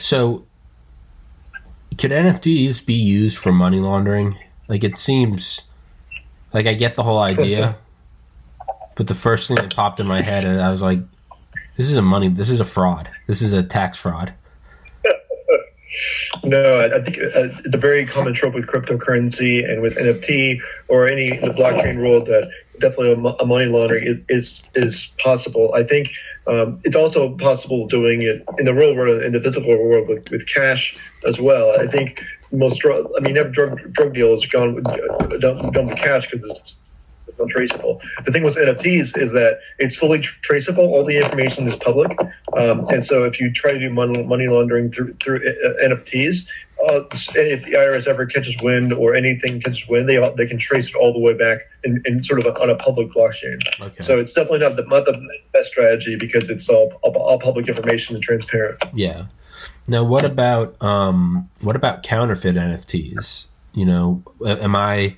So 0.00 0.44
could 1.96 2.10
NFTs 2.10 2.84
be 2.84 2.94
used 2.94 3.38
for 3.38 3.52
money 3.52 3.78
laundering? 3.78 4.36
Like 4.66 4.82
it 4.82 4.98
seems 4.98 5.62
like 6.52 6.66
I 6.66 6.74
get 6.74 6.94
the 6.94 7.02
whole 7.02 7.18
idea, 7.18 7.76
but 8.96 9.06
the 9.06 9.14
first 9.14 9.48
thing 9.48 9.56
that 9.56 9.74
popped 9.74 10.00
in 10.00 10.06
my 10.06 10.22
head 10.22 10.44
and 10.44 10.60
I 10.60 10.70
was 10.70 10.82
like 10.82 11.00
this 11.76 11.88
is 11.88 11.96
a 11.96 12.02
money 12.02 12.28
this 12.28 12.50
is 12.50 12.60
a 12.60 12.64
fraud. 12.64 13.08
This 13.26 13.42
is 13.42 13.52
a 13.52 13.62
tax 13.62 13.98
fraud. 13.98 14.34
No, 16.44 16.80
I, 16.94 17.02
think 17.02 17.18
uh, 17.18 17.48
a 17.72 17.76
very 17.76 18.06
common 18.06 18.32
trope 18.32 18.54
with 18.54 18.66
cryptocurrency 18.66 19.68
and 19.68 19.82
with 19.82 19.96
NFT 19.96 20.60
or 20.86 21.08
any 21.08 21.30
the 21.30 21.48
blockchain 21.48 22.00
world 22.00 22.26
that 22.26 22.48
definitely 22.78 23.12
a, 23.12 23.42
a 23.42 23.46
money 23.46 23.66
laundering 23.66 24.06
is, 24.06 24.18
is 24.28 24.62
is 24.74 25.12
possible. 25.18 25.72
I 25.74 25.82
think 25.82 26.10
um, 26.48 26.80
it's 26.84 26.96
also 26.96 27.36
possible 27.36 27.86
doing 27.86 28.22
it 28.22 28.44
in 28.58 28.64
the 28.64 28.74
real 28.74 28.96
world, 28.96 29.22
in 29.22 29.32
the 29.32 29.40
physical 29.40 29.76
world 29.78 30.08
with, 30.08 30.30
with 30.30 30.46
cash 30.46 30.96
as 31.26 31.38
well. 31.38 31.78
I 31.78 31.86
think 31.86 32.24
most 32.52 32.82
I 32.84 33.20
mean, 33.20 33.36
every 33.36 33.52
drug 33.52 33.92
drug 33.92 34.14
deal 34.14 34.32
has 34.32 34.46
gone 34.46 34.74
with, 34.74 34.84
done 35.40 35.86
with 35.86 35.98
cash 35.98 36.28
because 36.30 36.58
it's 36.58 36.78
untraceable. 37.38 38.00
The 38.24 38.32
thing 38.32 38.42
with 38.42 38.56
NFTs 38.56 39.16
is 39.16 39.32
that 39.32 39.60
it's 39.78 39.96
fully 39.96 40.20
tr- 40.20 40.38
traceable. 40.42 40.84
All 40.84 41.04
the 41.04 41.16
information 41.16 41.66
is 41.66 41.76
public, 41.76 42.18
um, 42.56 42.86
and 42.88 43.04
so 43.04 43.24
if 43.24 43.40
you 43.40 43.52
try 43.52 43.72
to 43.72 43.78
do 43.78 43.90
money, 43.90 44.22
money 44.24 44.48
laundering 44.48 44.90
through 44.90 45.14
through 45.14 45.38
uh, 45.38 45.86
NFTs, 45.86 46.48
uh, 46.88 47.04
if 47.10 47.64
the 47.64 47.72
IRS 47.72 48.06
ever 48.06 48.26
catches 48.26 48.56
wind 48.62 48.92
or 48.92 49.14
anything 49.14 49.60
catches 49.60 49.86
wind, 49.88 50.08
they 50.08 50.16
they 50.36 50.46
can 50.46 50.58
trace 50.58 50.88
it 50.88 50.94
all 50.94 51.12
the 51.12 51.18
way 51.18 51.34
back 51.34 51.58
in, 51.84 52.02
in 52.04 52.22
sort 52.22 52.44
of 52.44 52.46
a, 52.46 52.60
on 52.60 52.70
a 52.70 52.76
public 52.76 53.08
blockchain. 53.10 53.60
Okay. 53.80 54.02
So 54.02 54.18
it's 54.18 54.32
definitely 54.32 54.60
not 54.60 54.76
the 54.76 54.84
not 54.84 55.04
the 55.04 55.20
best 55.52 55.70
strategy 55.70 56.16
because 56.16 56.48
it's 56.48 56.68
all 56.68 56.92
all, 57.02 57.16
all 57.16 57.38
public 57.38 57.68
information 57.68 58.14
and 58.14 58.22
transparent. 58.22 58.82
Yeah. 58.94 59.26
Now, 59.86 60.04
what 60.04 60.24
about 60.24 60.80
um, 60.82 61.48
what 61.62 61.74
about 61.74 62.02
counterfeit 62.02 62.54
NFTs? 62.54 63.46
You 63.74 63.86
know, 63.86 64.22
am 64.44 64.74
I, 64.74 65.16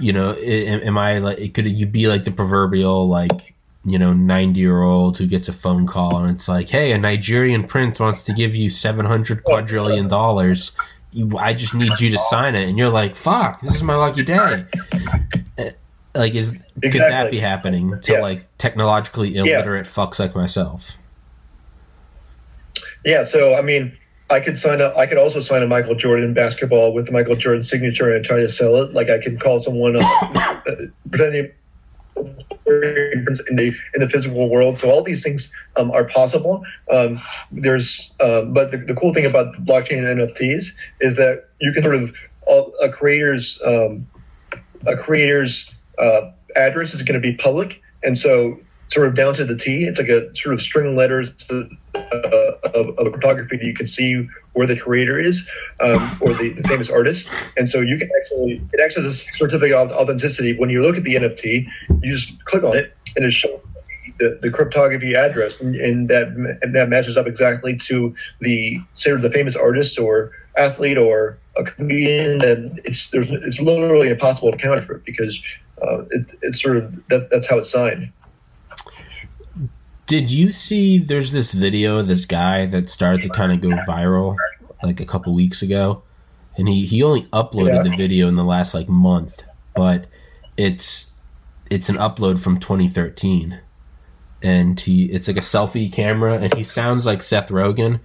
you 0.00 0.12
know, 0.12 0.32
am 0.34 0.96
I 0.98 1.18
like 1.18 1.54
could 1.54 1.66
you 1.66 1.86
be 1.86 2.08
like 2.08 2.24
the 2.24 2.30
proverbial 2.30 3.08
like 3.08 3.54
you 3.84 3.98
know 3.98 4.12
ninety 4.12 4.60
year 4.60 4.82
old 4.82 5.18
who 5.18 5.26
gets 5.26 5.48
a 5.48 5.52
phone 5.52 5.86
call 5.86 6.18
and 6.18 6.30
it's 6.34 6.48
like, 6.48 6.68
hey, 6.68 6.92
a 6.92 6.98
Nigerian 6.98 7.64
prince 7.64 8.00
wants 8.00 8.22
to 8.24 8.32
give 8.32 8.54
you 8.54 8.70
seven 8.70 9.06
hundred 9.06 9.44
quadrillion 9.44 10.08
dollars. 10.08 10.72
I 11.38 11.54
just 11.54 11.72
need 11.74 11.98
you 12.00 12.10
to 12.10 12.18
sign 12.30 12.54
it, 12.54 12.68
and 12.68 12.76
you're 12.76 12.90
like, 12.90 13.16
fuck, 13.16 13.60
this 13.62 13.74
is 13.74 13.82
my 13.82 13.94
lucky 13.94 14.22
day. 14.22 14.66
Uh, 15.58 15.70
Like, 16.14 16.34
is 16.34 16.50
could 16.82 16.92
that 17.00 17.30
be 17.30 17.38
happening 17.38 17.98
to 18.00 18.12
Yeah. 18.12 18.20
like 18.20 18.46
technologically 18.58 19.36
illiterate 19.36 19.86
fucks 19.86 20.18
like 20.18 20.34
myself? 20.34 20.96
Yeah, 23.04 23.24
so 23.24 23.54
I 23.54 23.62
mean, 23.62 23.96
I 24.30 24.40
could 24.40 24.58
sign 24.58 24.80
up. 24.80 24.96
I 24.96 25.06
could 25.06 25.18
also 25.18 25.40
sign 25.40 25.62
a 25.62 25.66
Michael 25.66 25.94
Jordan 25.94 26.34
basketball 26.34 26.92
with 26.92 27.06
the 27.06 27.12
Michael 27.12 27.36
Jordan 27.36 27.62
signature 27.62 28.12
and 28.12 28.24
try 28.24 28.38
to 28.38 28.48
sell 28.48 28.76
it. 28.76 28.92
Like 28.92 29.08
I 29.08 29.18
could 29.18 29.40
call 29.40 29.58
someone 29.58 29.96
up, 29.96 30.36
uh, 30.36 30.74
pretending 31.10 31.50
in 32.16 33.56
the 33.56 33.74
in 33.94 34.00
the 34.00 34.08
physical 34.08 34.48
world. 34.48 34.78
So 34.78 34.90
all 34.90 35.02
these 35.02 35.22
things 35.22 35.52
um, 35.76 35.90
are 35.92 36.04
possible. 36.04 36.62
Um, 36.92 37.20
there's, 37.50 38.12
um, 38.20 38.52
but 38.52 38.70
the, 38.70 38.78
the 38.78 38.94
cool 38.94 39.14
thing 39.14 39.24
about 39.24 39.54
blockchain 39.64 39.98
and 39.98 40.20
NFTs 40.20 40.72
is 41.00 41.16
that 41.16 41.48
you 41.60 41.72
can 41.72 41.82
sort 41.82 41.94
of 41.94 42.14
all- 42.46 42.74
a 42.82 42.90
creator's 42.90 43.60
um, 43.64 44.06
a 44.86 44.96
creator's 44.96 45.72
uh, 45.98 46.30
address 46.56 46.94
is 46.94 47.02
going 47.02 47.20
to 47.20 47.26
be 47.26 47.34
public, 47.36 47.80
and 48.02 48.16
so 48.16 48.58
sort 48.88 49.06
of 49.06 49.14
down 49.14 49.34
to 49.34 49.44
the 49.44 49.56
T. 49.56 49.84
It's 49.84 49.98
like 49.98 50.08
a 50.08 50.34
sort 50.36 50.54
of 50.54 50.60
string 50.60 50.88
of 50.88 50.94
letters 50.94 51.48
uh, 51.50 52.47
of, 52.74 52.98
of 52.98 53.06
a 53.06 53.10
photography 53.10 53.56
that 53.56 53.64
you 53.64 53.74
can 53.74 53.86
see 53.86 54.26
where 54.52 54.66
the 54.66 54.76
creator 54.76 55.20
is 55.20 55.48
um, 55.80 56.18
or 56.20 56.32
the, 56.34 56.50
the 56.50 56.62
famous 56.68 56.88
artist, 56.88 57.28
and 57.56 57.68
so 57.68 57.80
you 57.80 57.98
can 57.98 58.08
actually 58.20 58.62
it 58.72 58.80
acts 58.80 58.96
as 58.96 59.04
a 59.04 59.12
certificate 59.12 59.72
of 59.72 59.90
authenticity. 59.92 60.58
When 60.58 60.70
you 60.70 60.82
look 60.82 60.96
at 60.96 61.04
the 61.04 61.14
NFT, 61.14 61.66
you 62.02 62.12
just 62.12 62.44
click 62.44 62.62
on 62.62 62.76
it, 62.76 62.94
and 63.16 63.24
it 63.24 63.32
shows 63.32 63.60
the, 64.18 64.38
the 64.42 64.50
cryptography 64.50 65.14
address, 65.14 65.60
and, 65.60 65.76
and 65.76 66.08
that 66.08 66.28
and 66.62 66.74
that 66.74 66.88
matches 66.88 67.16
up 67.16 67.26
exactly 67.26 67.76
to 67.76 68.14
the 68.40 68.80
say 68.94 69.14
the 69.14 69.30
famous 69.30 69.56
artist 69.56 69.98
or 69.98 70.32
athlete 70.56 70.98
or 70.98 71.38
a 71.56 71.64
comedian. 71.64 72.42
And 72.44 72.80
it's 72.84 73.10
there's 73.10 73.30
it's 73.30 73.60
literally 73.60 74.10
impossible 74.10 74.52
to 74.52 74.58
counterfeit 74.58 75.04
because 75.04 75.40
uh, 75.82 76.04
it's 76.10 76.34
it's 76.42 76.62
sort 76.62 76.78
of 76.78 76.94
that's 77.08 77.48
how 77.48 77.58
it's 77.58 77.70
signed. 77.70 78.12
Did 80.08 80.30
you 80.30 80.52
see 80.52 80.98
there's 80.98 81.32
this 81.32 81.52
video 81.52 81.98
of 81.98 82.06
this 82.06 82.24
guy 82.24 82.64
that 82.66 82.88
started 82.88 83.20
to 83.22 83.28
kind 83.28 83.52
of 83.52 83.60
go 83.60 83.68
viral 83.86 84.36
like 84.82 85.00
a 85.00 85.04
couple 85.04 85.34
weeks 85.34 85.60
ago? 85.62 86.02
And 86.56 86.66
he, 86.66 86.86
he 86.86 87.02
only 87.02 87.22
uploaded 87.24 87.74
Yeah. 87.74 87.82
the 87.82 87.96
video 87.96 88.26
in 88.26 88.34
the 88.36 88.42
last 88.44 88.72
like 88.74 88.88
month, 88.88 89.44
but 89.74 90.06
it's 90.56 91.06
it's 91.70 91.88
an 91.90 91.96
upload 91.96 92.40
from 92.40 92.58
2013. 92.58 93.60
And 94.42 94.80
he 94.80 95.04
it's 95.06 95.28
like 95.28 95.36
a 95.36 95.40
selfie 95.40 95.92
camera 95.92 96.38
and 96.38 96.54
he 96.54 96.64
sounds 96.64 97.04
like 97.04 97.22
Seth 97.22 97.50
Rogen 97.50 98.00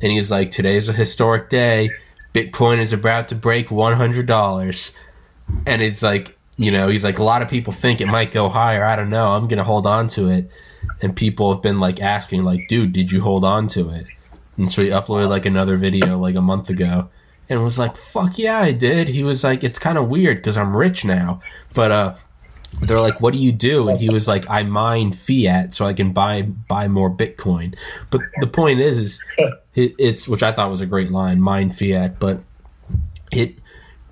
and 0.00 0.12
he's 0.12 0.30
like, 0.30 0.50
"Today's 0.50 0.88
a 0.88 0.92
historic 0.94 1.50
day. 1.50 1.90
Bitcoin 2.32 2.80
is 2.80 2.92
about 2.92 3.28
to 3.28 3.34
break 3.34 3.70
one 3.70 3.92
hundred 3.96 4.26
dollars," 4.26 4.92
and 5.66 5.82
it's 5.82 6.02
like, 6.02 6.38
you 6.56 6.70
know, 6.70 6.88
he's 6.88 7.04
like, 7.04 7.18
a 7.18 7.22
lot 7.24 7.42
of 7.42 7.48
people 7.50 7.72
think 7.72 8.00
it 8.00 8.06
might 8.06 8.32
go 8.32 8.48
higher. 8.48 8.82
I 8.84 8.96
don't 8.96 9.10
know. 9.10 9.32
I'm 9.32 9.46
gonna 9.46 9.62
hold 9.64 9.86
on 9.86 10.08
to 10.08 10.30
it, 10.30 10.50
and 11.02 11.14
people 11.14 11.52
have 11.52 11.62
been 11.62 11.80
like 11.80 12.00
asking, 12.00 12.44
like, 12.44 12.68
"Dude, 12.68 12.92
did 12.92 13.12
you 13.12 13.20
hold 13.20 13.44
on 13.44 13.68
to 13.68 13.90
it?" 13.90 14.06
And 14.56 14.70
so 14.70 14.82
he 14.82 14.88
uploaded 14.88 15.28
like 15.28 15.46
another 15.46 15.76
video 15.76 16.18
like 16.18 16.34
a 16.34 16.40
month 16.40 16.70
ago, 16.70 17.08
and 17.48 17.62
was 17.62 17.78
like, 17.78 17.96
"Fuck 17.96 18.38
yeah, 18.38 18.58
I 18.58 18.72
did." 18.72 19.08
He 19.08 19.22
was 19.22 19.44
like, 19.44 19.64
"It's 19.64 19.78
kind 19.78 19.98
of 19.98 20.08
weird 20.08 20.38
because 20.38 20.56
I'm 20.56 20.76
rich 20.76 21.04
now," 21.04 21.40
but 21.74 21.90
uh 21.90 22.14
they're 22.80 23.00
like, 23.00 23.20
"What 23.20 23.32
do 23.32 23.38
you 23.38 23.52
do?" 23.52 23.88
And 23.88 23.98
he 23.98 24.08
was 24.08 24.26
like, 24.26 24.48
"I 24.48 24.62
mine 24.62 25.12
fiat 25.12 25.74
so 25.74 25.86
I 25.86 25.92
can 25.92 26.12
buy 26.12 26.42
buy 26.42 26.88
more 26.88 27.10
Bitcoin." 27.10 27.74
But 28.10 28.22
the 28.40 28.46
point 28.46 28.80
is, 28.80 28.98
is 28.98 29.20
it, 29.74 29.94
it's 29.98 30.28
which 30.28 30.42
I 30.42 30.52
thought 30.52 30.70
was 30.70 30.80
a 30.80 30.86
great 30.86 31.10
line, 31.10 31.40
mine 31.40 31.70
fiat. 31.70 32.18
But 32.18 32.40
it, 33.30 33.56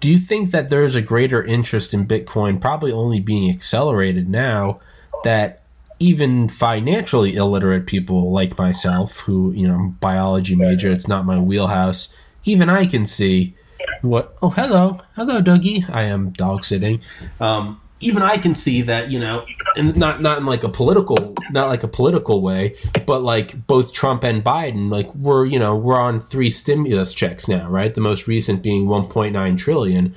do 0.00 0.10
you 0.10 0.18
think 0.18 0.50
that 0.50 0.68
there's 0.68 0.94
a 0.94 1.02
greater 1.02 1.42
interest 1.42 1.94
in 1.94 2.06
Bitcoin, 2.06 2.60
probably 2.60 2.92
only 2.92 3.20
being 3.20 3.50
accelerated 3.50 4.28
now 4.28 4.80
that 5.24 5.61
even 6.02 6.48
financially 6.48 7.36
illiterate 7.36 7.86
people 7.86 8.32
like 8.32 8.58
myself, 8.58 9.20
who 9.20 9.52
you 9.52 9.68
know, 9.68 9.94
biology 10.00 10.56
major, 10.56 10.90
it's 10.90 11.06
not 11.06 11.24
my 11.24 11.38
wheelhouse. 11.38 12.08
Even 12.44 12.68
I 12.68 12.86
can 12.86 13.06
see 13.06 13.54
what. 14.00 14.36
Oh, 14.42 14.50
hello, 14.50 15.00
hello, 15.14 15.40
Dougie. 15.40 15.88
I 15.88 16.02
am 16.02 16.30
dog 16.30 16.64
sitting. 16.64 17.00
Um, 17.40 17.80
even 18.00 18.20
I 18.20 18.36
can 18.36 18.56
see 18.56 18.82
that, 18.82 19.12
you 19.12 19.20
know, 19.20 19.46
and 19.76 19.96
not 19.96 20.20
not 20.20 20.38
in 20.38 20.44
like 20.44 20.64
a 20.64 20.68
political 20.68 21.34
not 21.52 21.68
like 21.68 21.84
a 21.84 21.88
political 21.88 22.42
way, 22.42 22.76
but 23.06 23.22
like 23.22 23.64
both 23.68 23.92
Trump 23.92 24.24
and 24.24 24.42
Biden, 24.42 24.90
like 24.90 25.14
we're 25.14 25.46
you 25.46 25.60
know 25.60 25.76
we're 25.76 26.00
on 26.00 26.20
three 26.20 26.50
stimulus 26.50 27.14
checks 27.14 27.46
now, 27.46 27.68
right? 27.68 27.94
The 27.94 28.00
most 28.00 28.26
recent 28.26 28.60
being 28.60 28.86
1.9 28.86 29.56
trillion. 29.56 30.16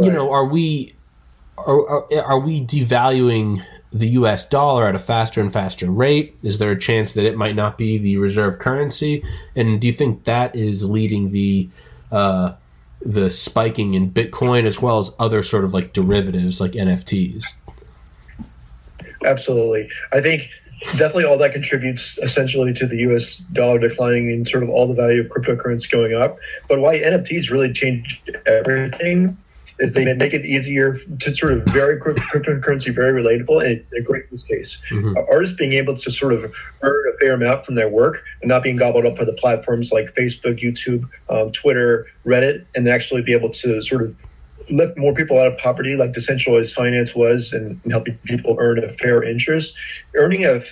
You 0.00 0.12
know, 0.12 0.30
are 0.30 0.44
we 0.44 0.94
are, 1.58 1.88
are, 1.88 2.22
are 2.22 2.38
we 2.38 2.60
devaluing 2.60 3.64
the 3.98 4.08
U.S. 4.08 4.46
dollar 4.46 4.86
at 4.86 4.94
a 4.94 4.98
faster 4.98 5.40
and 5.40 5.52
faster 5.52 5.90
rate? 5.90 6.36
Is 6.42 6.58
there 6.58 6.70
a 6.70 6.78
chance 6.78 7.14
that 7.14 7.24
it 7.24 7.36
might 7.36 7.56
not 7.56 7.78
be 7.78 7.98
the 7.98 8.16
reserve 8.16 8.58
currency? 8.58 9.24
And 9.54 9.80
do 9.80 9.86
you 9.86 9.92
think 9.92 10.24
that 10.24 10.54
is 10.54 10.84
leading 10.84 11.32
the 11.32 11.68
uh, 12.10 12.54
the 13.04 13.30
spiking 13.30 13.94
in 13.94 14.10
Bitcoin 14.10 14.64
as 14.64 14.80
well 14.80 14.98
as 14.98 15.10
other 15.18 15.42
sort 15.42 15.64
of 15.64 15.74
like 15.74 15.92
derivatives 15.92 16.60
like 16.60 16.72
NFTs. 16.72 17.44
Absolutely. 19.24 19.88
I 20.12 20.20
think 20.20 20.48
definitely 20.92 21.24
all 21.24 21.38
that 21.38 21.52
contributes 21.52 22.18
essentially 22.18 22.72
to 22.74 22.86
the 22.86 22.96
US 23.10 23.36
dollar 23.52 23.78
declining 23.78 24.30
and 24.30 24.48
sort 24.48 24.62
of 24.62 24.70
all 24.70 24.86
the 24.86 24.94
value 24.94 25.20
of 25.20 25.28
cryptocurrency 25.28 25.90
going 25.90 26.14
up. 26.14 26.38
But 26.68 26.80
why 26.80 26.98
NFTs 26.98 27.50
really 27.50 27.72
changed 27.72 28.18
everything 28.46 29.36
is 29.78 29.92
they 29.92 30.04
make 30.14 30.32
it 30.32 30.44
easier 30.46 30.96
to 31.20 31.34
sort 31.34 31.52
of 31.52 31.64
very 31.66 32.00
cryptocurrency 32.00 32.94
very 32.94 33.22
relatable 33.22 33.64
and 33.64 33.84
a 33.96 34.00
great 34.00 34.24
use 34.30 34.42
case. 34.44 34.82
Mm-hmm. 34.90 35.16
Artists 35.30 35.56
being 35.56 35.74
able 35.74 35.96
to 35.96 36.10
sort 36.10 36.32
of 36.32 36.54
earn 36.82 37.12
a 37.12 37.16
fair 37.18 37.34
amount 37.34 37.66
from 37.66 37.74
their 37.74 37.88
work 37.88 38.22
and 38.40 38.48
not 38.48 38.62
being 38.62 38.76
gobbled 38.76 39.04
up 39.04 39.16
by 39.16 39.24
the 39.24 39.34
platforms 39.34 39.92
like 39.92 40.14
Facebook, 40.14 40.62
YouTube, 40.62 41.08
um, 41.28 41.52
Twitter, 41.52 42.06
Reddit, 42.24 42.64
and 42.74 42.88
actually 42.88 43.22
be 43.22 43.32
able 43.32 43.50
to 43.50 43.82
sort 43.82 44.02
of 44.02 44.16
lift 44.70 44.96
more 44.98 45.14
people 45.14 45.38
out 45.38 45.46
of 45.46 45.56
poverty 45.58 45.94
like 45.94 46.12
decentralized 46.12 46.74
finance 46.74 47.14
was 47.14 47.52
and, 47.52 47.80
and 47.84 47.92
helping 47.92 48.16
people 48.24 48.56
earn 48.58 48.82
a 48.82 48.92
fair 48.94 49.22
interest. 49.22 49.76
Earning 50.14 50.44
a 50.44 50.62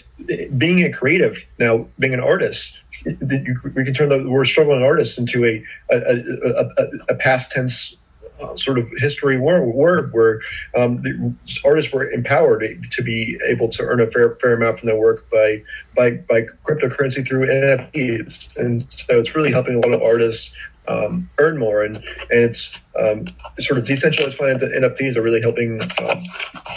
being 0.57 0.83
a 0.83 0.93
creative 0.93 1.39
now, 1.59 1.87
being 1.99 2.15
an 2.15 2.21
artist, 2.21 2.79
we 3.05 3.85
can 3.85 3.95
turn 3.95 4.09
the 4.09 4.29
word 4.29 4.47
struggling 4.47 4.83
artist 4.83 5.19
into 5.19 5.45
a 5.45 5.65
a, 5.91 5.99
a, 5.99 6.71
a, 6.79 6.89
a 7.11 7.15
past 7.17 7.53
tense 7.53 7.97
uh, 8.41 8.57
sort 8.57 8.79
of 8.79 8.89
history 8.97 9.39
word 9.39 10.13
where 10.13 10.41
um, 10.75 10.99
the 10.99 11.35
artists 11.65 11.93
were 11.93 12.11
empowered 12.11 12.87
to 12.91 13.03
be 13.03 13.39
able 13.47 13.69
to 13.69 13.83
earn 13.83 14.01
a 14.01 14.11
fair 14.11 14.37
fair 14.41 14.55
amount 14.55 14.81
from 14.81 14.87
their 14.89 14.99
work 14.99 15.29
by 15.31 15.63
by 15.97 16.13
by 16.13 16.43
cryptocurrency 16.65 17.27
through 17.27 17.47
NFTs, 17.47 18.57
and 18.57 18.83
so 18.91 19.21
it's 19.21 19.35
really 19.35 19.53
helping 19.53 19.75
a 19.75 19.87
lot 19.87 19.95
of 19.95 20.03
artists 20.03 20.53
um, 20.89 21.31
earn 21.39 21.59
more, 21.59 21.83
and 21.83 21.97
and 21.97 22.45
it's 22.45 22.81
um, 22.99 23.27
sort 23.59 23.79
of 23.79 23.87
decentralized 23.87 24.37
finance 24.37 24.63
and 24.63 24.73
NFTs 24.73 25.17
are 25.17 25.23
really 25.23 25.41
helping 25.41 25.81
um, 25.83 26.23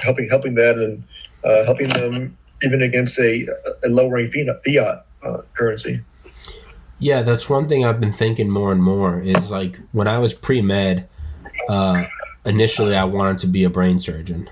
helping 0.04 0.30
helping 0.30 0.56
that 0.56 0.78
and 0.78 1.04
uh, 1.44 1.66
helping 1.66 1.90
them 1.90 2.38
even 2.64 2.82
against 2.82 3.20
a, 3.20 3.48
a 3.84 3.90
lowering 3.90 4.32
fiat, 4.32 4.64
fiat 4.64 5.06
uh, 5.24 5.42
currency. 5.54 6.02
Yeah, 7.00 7.22
that's 7.22 7.48
one 7.48 7.70
thing 7.70 7.86
I've 7.86 8.00
been 8.00 8.14
thinking 8.14 8.50
more 8.50 8.72
and 8.72 8.82
more 8.82 9.20
is 9.20 9.52
like 9.52 9.80
when 9.92 10.08
I 10.08 10.18
was 10.18 10.34
pre 10.34 10.62
med, 10.62 11.08
uh, 11.70 12.06
initially 12.46 12.96
I 12.96 13.04
wanted 13.04 13.40
to 13.40 13.48
be 13.48 13.64
a 13.64 13.70
brain 13.70 14.00
surgeon, 14.00 14.50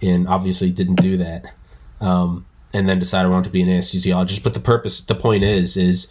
and 0.00 0.26
obviously 0.26 0.70
didn't 0.70 0.96
do 0.96 1.18
that. 1.18 1.54
Um, 2.00 2.46
and 2.72 2.88
then 2.88 2.98
decided 2.98 3.28
I 3.28 3.30
wanted 3.30 3.44
to 3.44 3.50
be 3.50 3.62
an 3.62 3.68
anesthesiologist. 3.68 4.42
But 4.42 4.54
the 4.54 4.60
purpose, 4.60 5.00
the 5.00 5.14
point 5.14 5.44
is, 5.44 5.76
is 5.76 6.08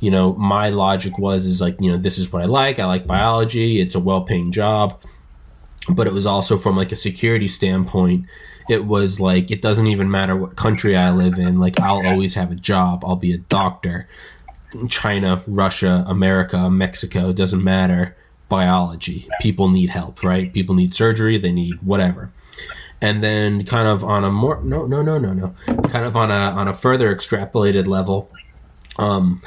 you 0.00 0.10
know, 0.10 0.32
my 0.34 0.70
logic 0.70 1.18
was 1.18 1.46
is 1.46 1.60
like, 1.60 1.76
you 1.78 1.92
know, 1.92 1.98
this 1.98 2.18
is 2.18 2.32
what 2.32 2.42
I 2.42 2.46
like. 2.46 2.78
I 2.78 2.86
like 2.86 3.06
biology. 3.06 3.80
It's 3.80 3.94
a 3.94 4.00
well-paying 4.00 4.50
job. 4.50 5.00
But 5.88 6.06
it 6.06 6.12
was 6.12 6.26
also 6.26 6.56
from 6.56 6.76
like 6.76 6.90
a 6.90 6.96
security 6.96 7.48
standpoint. 7.48 8.26
It 8.68 8.86
was 8.86 9.20
like 9.20 9.50
it 9.50 9.62
doesn't 9.62 9.86
even 9.86 10.10
matter 10.10 10.36
what 10.36 10.56
country 10.56 10.96
I 10.96 11.10
live 11.10 11.38
in. 11.38 11.58
Like 11.58 11.78
I'll 11.80 12.06
always 12.06 12.34
have 12.34 12.50
a 12.50 12.54
job. 12.54 13.04
I'll 13.04 13.16
be 13.16 13.32
a 13.32 13.38
doctor. 13.38 14.08
China, 14.88 15.42
Russia, 15.46 16.04
America, 16.06 16.70
Mexico, 16.70 17.32
doesn't 17.32 17.62
matter 17.62 18.16
biology. 18.50 19.26
People 19.40 19.70
need 19.70 19.88
help, 19.88 20.22
right? 20.22 20.52
People 20.52 20.74
need 20.74 20.92
surgery, 20.92 21.38
they 21.38 21.52
need 21.52 21.80
whatever. 21.82 22.30
And 23.00 23.22
then 23.22 23.64
kind 23.64 23.88
of 23.88 24.04
on 24.04 24.24
a 24.24 24.30
more 24.30 24.60
no 24.62 24.84
no 24.84 25.00
no 25.00 25.16
no 25.16 25.32
no 25.32 25.54
kind 25.88 26.04
of 26.04 26.16
on 26.16 26.30
a 26.30 26.34
on 26.34 26.68
a 26.68 26.74
further 26.74 27.14
extrapolated 27.14 27.86
level, 27.86 28.30
um 28.98 29.40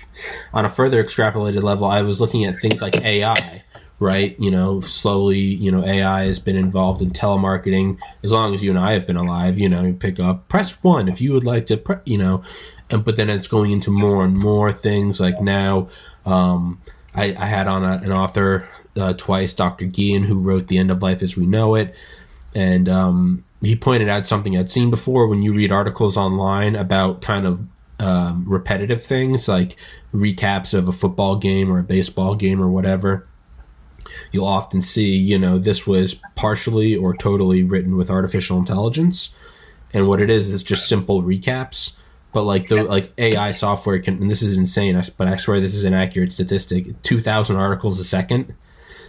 on 0.54 0.64
a 0.64 0.70
further 0.70 1.04
extrapolated 1.04 1.62
level, 1.62 1.84
I 1.84 2.00
was 2.00 2.20
looking 2.20 2.46
at 2.46 2.60
things 2.60 2.80
like 2.80 2.96
AI, 3.04 3.62
right? 3.98 4.38
You 4.40 4.50
know, 4.50 4.80
slowly, 4.80 5.38
you 5.38 5.70
know, 5.70 5.84
AI 5.84 6.26
has 6.26 6.38
been 6.38 6.56
involved 6.56 7.02
in 7.02 7.10
telemarketing 7.10 7.98
as 8.22 8.32
long 8.32 8.54
as 8.54 8.62
you 8.62 8.70
and 8.70 8.78
I 8.78 8.92
have 8.92 9.06
been 9.06 9.16
alive. 9.16 9.58
You 9.58 9.68
know, 9.68 9.82
you 9.82 9.92
pick 9.92 10.18
up 10.18 10.48
press 10.48 10.72
one 10.82 11.08
if 11.08 11.20
you 11.20 11.34
would 11.34 11.44
like 11.44 11.66
to, 11.66 11.76
pre- 11.76 11.96
you 12.06 12.16
know, 12.16 12.42
and 12.88 13.04
but 13.04 13.16
then 13.16 13.28
it's 13.28 13.48
going 13.48 13.70
into 13.70 13.90
more 13.90 14.24
and 14.24 14.36
more 14.36 14.72
things 14.72 15.20
like 15.20 15.42
now. 15.42 15.88
Um, 16.24 16.80
I, 17.14 17.34
I 17.38 17.46
had 17.46 17.66
on 17.66 17.84
a, 17.84 18.04
an 18.04 18.12
author 18.12 18.68
uh, 18.96 19.12
twice, 19.14 19.54
Dr. 19.54 19.86
Guillen, 19.86 20.24
who 20.24 20.38
wrote 20.38 20.68
The 20.68 20.78
End 20.78 20.90
of 20.90 21.02
Life 21.02 21.22
as 21.22 21.36
We 21.36 21.46
Know 21.46 21.74
It. 21.74 21.94
And 22.54 22.88
um, 22.88 23.44
he 23.60 23.76
pointed 23.76 24.08
out 24.08 24.26
something 24.26 24.56
I'd 24.56 24.70
seen 24.70 24.90
before 24.90 25.26
when 25.26 25.42
you 25.42 25.52
read 25.52 25.72
articles 25.72 26.16
online 26.16 26.76
about 26.76 27.22
kind 27.22 27.46
of 27.46 27.66
um, 27.98 28.44
repetitive 28.46 29.04
things 29.04 29.48
like 29.48 29.76
recaps 30.12 30.74
of 30.74 30.88
a 30.88 30.92
football 30.92 31.36
game 31.36 31.70
or 31.70 31.78
a 31.78 31.84
baseball 31.84 32.34
game 32.34 32.60
or 32.60 32.68
whatever. 32.68 33.26
You'll 34.30 34.46
often 34.46 34.82
see, 34.82 35.16
you 35.16 35.38
know, 35.38 35.58
this 35.58 35.86
was 35.86 36.16
partially 36.36 36.94
or 36.94 37.16
totally 37.16 37.62
written 37.62 37.96
with 37.96 38.10
artificial 38.10 38.58
intelligence. 38.58 39.30
And 39.92 40.08
what 40.08 40.20
it 40.20 40.30
is 40.30 40.52
is 40.52 40.62
just 40.62 40.88
simple 40.88 41.22
recaps 41.22 41.92
but 42.34 42.42
like 42.42 42.68
the 42.68 42.82
like 42.82 43.12
AI 43.16 43.52
software 43.52 43.98
can, 44.00 44.20
and 44.20 44.28
this 44.28 44.42
is 44.42 44.58
insane, 44.58 45.00
but 45.16 45.28
I 45.28 45.36
swear 45.36 45.60
this 45.60 45.74
is 45.74 45.84
an 45.84 45.94
accurate 45.94 46.32
statistic. 46.32 47.00
Two 47.02 47.20
thousand 47.20 47.56
articles 47.56 48.00
a 48.00 48.04
second. 48.04 48.54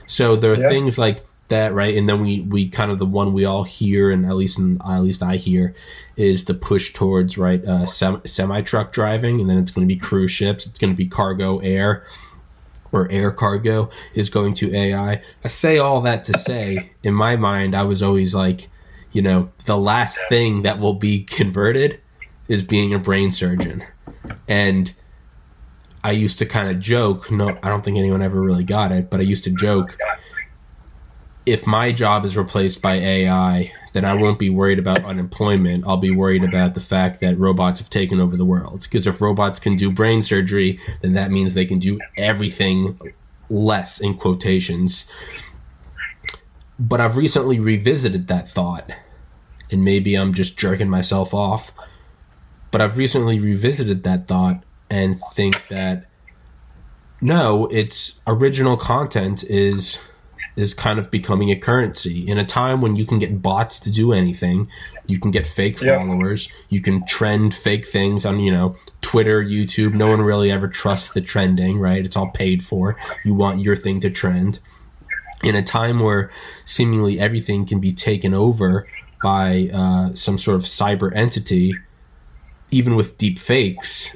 So 0.06 0.36
there 0.36 0.54
are 0.54 0.60
yeah. 0.60 0.70
things 0.70 1.00
like 1.00 1.26
that, 1.48 1.74
right? 1.74 1.98
And 1.98 2.08
then 2.08 2.22
we 2.22 2.42
we 2.42 2.70
kind 2.70 2.92
of 2.92 3.00
the 3.00 3.06
one 3.08 3.34
we 3.34 3.44
all 3.44 3.64
hear, 3.64 4.12
and 4.12 4.28
at 4.28 4.36
least 4.36 4.60
in, 4.60 4.80
at 4.88 5.00
least 5.00 5.24
I 5.24 5.38
hear, 5.38 5.74
is 6.16 6.46
the 6.46 6.54
push 6.54 6.94
towards 6.94 7.36
right 7.36 7.66
uh, 7.66 7.88
semi 7.88 8.62
truck 8.62 8.94
driving, 8.94 9.42
and 9.42 9.50
then 9.50 9.58
it's 9.58 9.72
going 9.72 9.88
to 9.88 9.94
be 9.94 10.00
cruise 10.00 10.32
ships. 10.32 10.68
It's 10.68 10.78
going 10.78 10.94
to 10.94 10.98
be 10.98 11.08
cargo 11.08 11.58
air. 11.58 12.06
Or 12.92 13.12
air 13.12 13.32
cargo 13.32 13.90
is 14.14 14.30
going 14.30 14.54
to 14.54 14.74
AI. 14.74 15.22
I 15.44 15.48
say 15.50 15.80
all 15.80 16.00
that 16.02 16.24
to 16.26 16.40
say, 16.40 16.92
in 17.04 17.14
my 17.14 17.36
mind, 17.36 17.76
I 17.76 17.84
was 17.84 18.02
always 18.02 18.34
like, 18.34 18.70
you 19.12 19.22
know, 19.22 19.52
the 19.66 19.78
last 19.78 20.18
thing 20.30 20.62
that 20.62 20.80
will 20.80 20.94
be 20.94 21.24
converted 21.26 22.00
is 22.48 22.64
being 22.64 22.94
a 22.94 23.00
brain 23.00 23.32
surgeon. 23.32 23.84
And 24.48 24.94
I 26.04 26.12
used 26.12 26.40
to 26.40 26.46
kind 26.46 26.70
of 26.70 26.80
joke, 26.80 27.32
no, 27.32 27.58
I 27.64 27.70
don't 27.70 27.84
think 27.84 27.98
anyone 27.98 28.22
ever 28.22 28.40
really 28.40 28.64
got 28.64 28.92
it, 28.92 29.10
but 29.10 29.20
I 29.20 29.24
used 29.24 29.44
to 29.46 29.52
joke 29.52 29.98
if 31.46 31.68
my 31.68 31.92
job 31.92 32.26
is 32.26 32.36
replaced 32.36 32.82
by 32.82 32.96
AI, 32.96 33.72
then 33.94 34.04
I 34.04 34.14
won't 34.14 34.40
be 34.40 34.50
worried 34.50 34.80
about 34.80 35.04
unemployment. 35.06 35.84
I'll 35.88 35.98
be 35.98 36.12
worried 36.12 36.44
about 36.44 36.74
the 36.74 36.80
fact 36.80 37.22
that 37.22 37.38
robots 37.38 37.80
have 37.80 37.90
taken 37.90 38.20
over 38.20 38.36
the 38.36 38.46
world. 38.46 38.82
Because 38.82 39.06
if 39.06 39.22
robots 39.22 39.60
can 39.60 39.76
do 39.76 39.92
brain 39.92 40.22
surgery, 40.24 40.80
then 41.02 41.14
that 41.14 41.32
means 41.32 41.54
they 41.54 41.66
can 41.66 41.80
do 41.80 42.00
everything 42.18 43.00
less 43.50 44.00
in 44.00 44.16
quotations. 44.16 45.06
But 46.80 47.00
I've 47.00 47.16
recently 47.16 47.60
revisited 47.60 48.28
that 48.28 48.48
thought, 48.48 48.92
and 49.72 49.84
maybe 49.84 50.16
I'm 50.16 50.34
just 50.34 50.58
jerking 50.58 50.90
myself 50.90 51.34
off 51.34 51.72
but 52.76 52.82
I've 52.82 52.98
recently 52.98 53.40
revisited 53.40 54.04
that 54.04 54.28
thought 54.28 54.62
and 54.90 55.18
think 55.32 55.70
that 55.70 56.08
no, 57.22 57.68
it's 57.68 58.16
original 58.28 58.76
content 58.76 59.46
is 59.46 59.98
is 60.58 60.74
kind 60.74 61.00
of 61.00 61.10
becoming 61.10 61.52
a 61.52 61.56
currency 61.56 62.28
in 62.28 62.38
a 62.38 62.44
time 62.44 62.82
when 62.82 62.98
you 62.98 63.06
can 63.06 63.18
get 63.18 63.42
bots 63.42 63.80
to 63.80 63.90
do 63.90 64.12
anything. 64.12 64.68
You 65.08 65.22
can 65.22 65.32
get 65.32 65.48
fake 65.48 65.80
followers. 65.80 66.50
You 66.68 66.82
can 66.82 67.06
trend 67.06 67.54
fake 67.54 67.88
things 67.88 68.26
on, 68.26 68.40
you 68.40 68.52
know, 68.52 68.76
Twitter, 69.00 69.42
YouTube. 69.42 69.94
No 69.94 70.08
one 70.08 70.22
really 70.22 70.52
ever 70.52 70.68
trusts 70.68 71.14
the 71.14 71.22
trending, 71.22 71.80
right? 71.80 72.04
It's 72.04 72.18
all 72.18 72.32
paid 72.32 72.62
for. 72.62 72.98
You 73.24 73.36
want 73.36 73.62
your 73.62 73.78
thing 73.78 74.02
to 74.02 74.10
trend. 74.10 74.60
In 75.46 75.56
a 75.56 75.64
time 75.64 76.02
where 76.02 76.30
seemingly 76.66 77.22
everything 77.22 77.66
can 77.66 77.80
be 77.80 77.94
taken 77.94 78.34
over 78.34 78.86
by 79.24 79.70
uh, 79.74 80.14
some 80.14 80.38
sort 80.38 80.56
of 80.56 80.64
cyber 80.64 81.16
entity, 81.16 81.74
even 82.76 82.98
with 82.98 83.18
deep 83.18 83.40
fakes, 83.40 84.12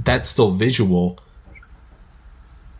that's 0.00 0.28
still 0.28 0.50
visual. 0.50 1.16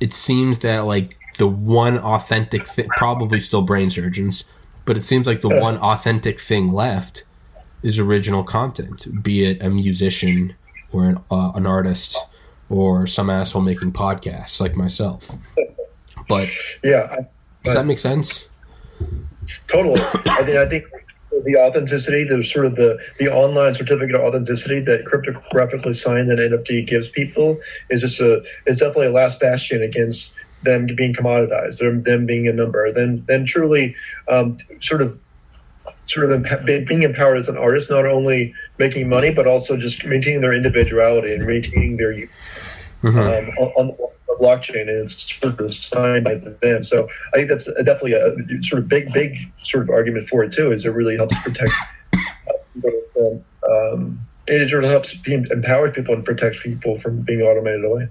It 0.01 0.13
seems 0.13 0.59
that 0.59 0.87
like 0.87 1.17
the 1.39 1.47
one 1.47 1.99
authentic 1.99 2.67
thing, 2.67 2.89
probably 2.97 3.39
still 3.39 3.63
brain 3.63 3.91
surgeons, 3.91 4.43
but 4.85 4.97
it 4.97 5.05
seems 5.05 5.25
like 5.25 5.41
the 5.41 5.61
one 5.61 5.79
authentic 5.79 6.41
thing 6.41 6.73
left 6.73 7.23
is 7.85 8.01
original 8.01 8.43
content, 8.43 9.23
be 9.23 9.45
it 9.45 9.63
a 9.63 9.71
musician 9.71 10.57
or 10.91 11.05
an, 11.05 11.19
uh, 11.31 11.53
an 11.55 11.65
artist 11.65 12.19
or 12.69 13.07
some 13.07 13.31
asshole 13.31 13.63
making 13.63 13.93
podcasts 13.93 14.61
like 14.61 14.75
myself. 14.75 15.31
But 16.29 16.49
Yeah, 16.83 17.07
I, 17.09 17.27
does 17.63 17.75
that 17.75 17.87
make 17.87 18.01
sense? 18.01 18.47
Totally. 19.69 20.01
I 20.01 20.43
think 20.43 20.57
I 20.57 20.69
think 20.69 20.85
the 21.45 21.57
authenticity, 21.57 22.25
the 22.25 22.43
sort 22.43 22.67
of 22.67 22.77
the 22.77 22.99
the 23.19 23.29
online 23.29 23.75
certificate 23.75 24.15
of 24.15 24.23
authenticity 24.23 24.81
that 24.81 25.05
cryptographically 25.05 25.95
signed 25.95 26.31
that 26.31 26.39
NFT 26.39 26.87
gives 26.87 27.09
people 27.09 27.61
is 27.91 28.01
just 28.01 28.21
a 28.21 28.43
it's 28.67 28.81
definitely 28.81 29.07
a 29.07 29.13
last 29.13 29.41
bastion 29.41 29.83
against 29.83 30.35
them 30.63 30.87
being 30.87 31.15
commoditized, 31.15 31.79
them 31.79 32.03
them 32.03 32.27
being 32.27 32.49
a 32.49 32.53
number, 32.53 32.93
then 32.93 33.25
then 33.29 33.45
truly 33.45 33.95
um, 34.29 34.57
sort 34.81 35.03
of 35.03 35.19
sort 36.07 36.31
of 36.31 36.45
emp- 36.45 36.89
being 36.89 37.03
empowered 37.03 37.37
as 37.37 37.49
an 37.49 37.59
artist, 37.59 37.91
not 37.91 38.07
only 38.07 38.55
making 38.79 39.09
money 39.09 39.31
but 39.31 39.47
also 39.47 39.77
just 39.77 40.05
maintaining 40.05 40.41
their 40.41 40.55
individuality 40.55 41.35
and 41.35 41.47
maintaining 41.47 41.97
their 41.97 42.13
um, 43.03 43.51
on, 43.59 43.69
on 43.77 43.87
the 43.89 44.11
blockchain 44.39 44.83
and 44.83 44.91
it's 44.91 45.39
sort 45.41 45.61
of 45.61 45.75
signed 45.75 46.25
by 46.25 46.37
them. 46.37 46.83
So 46.83 47.09
I 47.33 47.37
think 47.37 47.49
that's 47.49 47.67
definitely 47.67 48.13
a 48.13 48.63
sort 48.63 48.83
of 48.83 48.89
big, 48.89 49.13
big 49.13 49.37
sort 49.57 49.85
of 49.85 49.91
argument 49.91 50.29
for 50.29 50.45
it 50.45 50.53
too. 50.53 50.73
Is 50.73 50.85
it 50.85 50.91
really 50.91 51.17
helps 51.17 51.37
protect. 51.43 51.73
Uh, 52.85 53.71
um, 53.71 54.21
it 54.47 54.71
sort 54.71 54.85
of 54.85 54.91
helps 54.91 55.17
empower 55.27 55.91
people 55.91 56.15
and 56.15 56.25
protects 56.25 56.63
people 56.63 56.99
from 57.01 57.23
being 57.23 57.43
automated 57.43 57.85
away. 57.85 58.09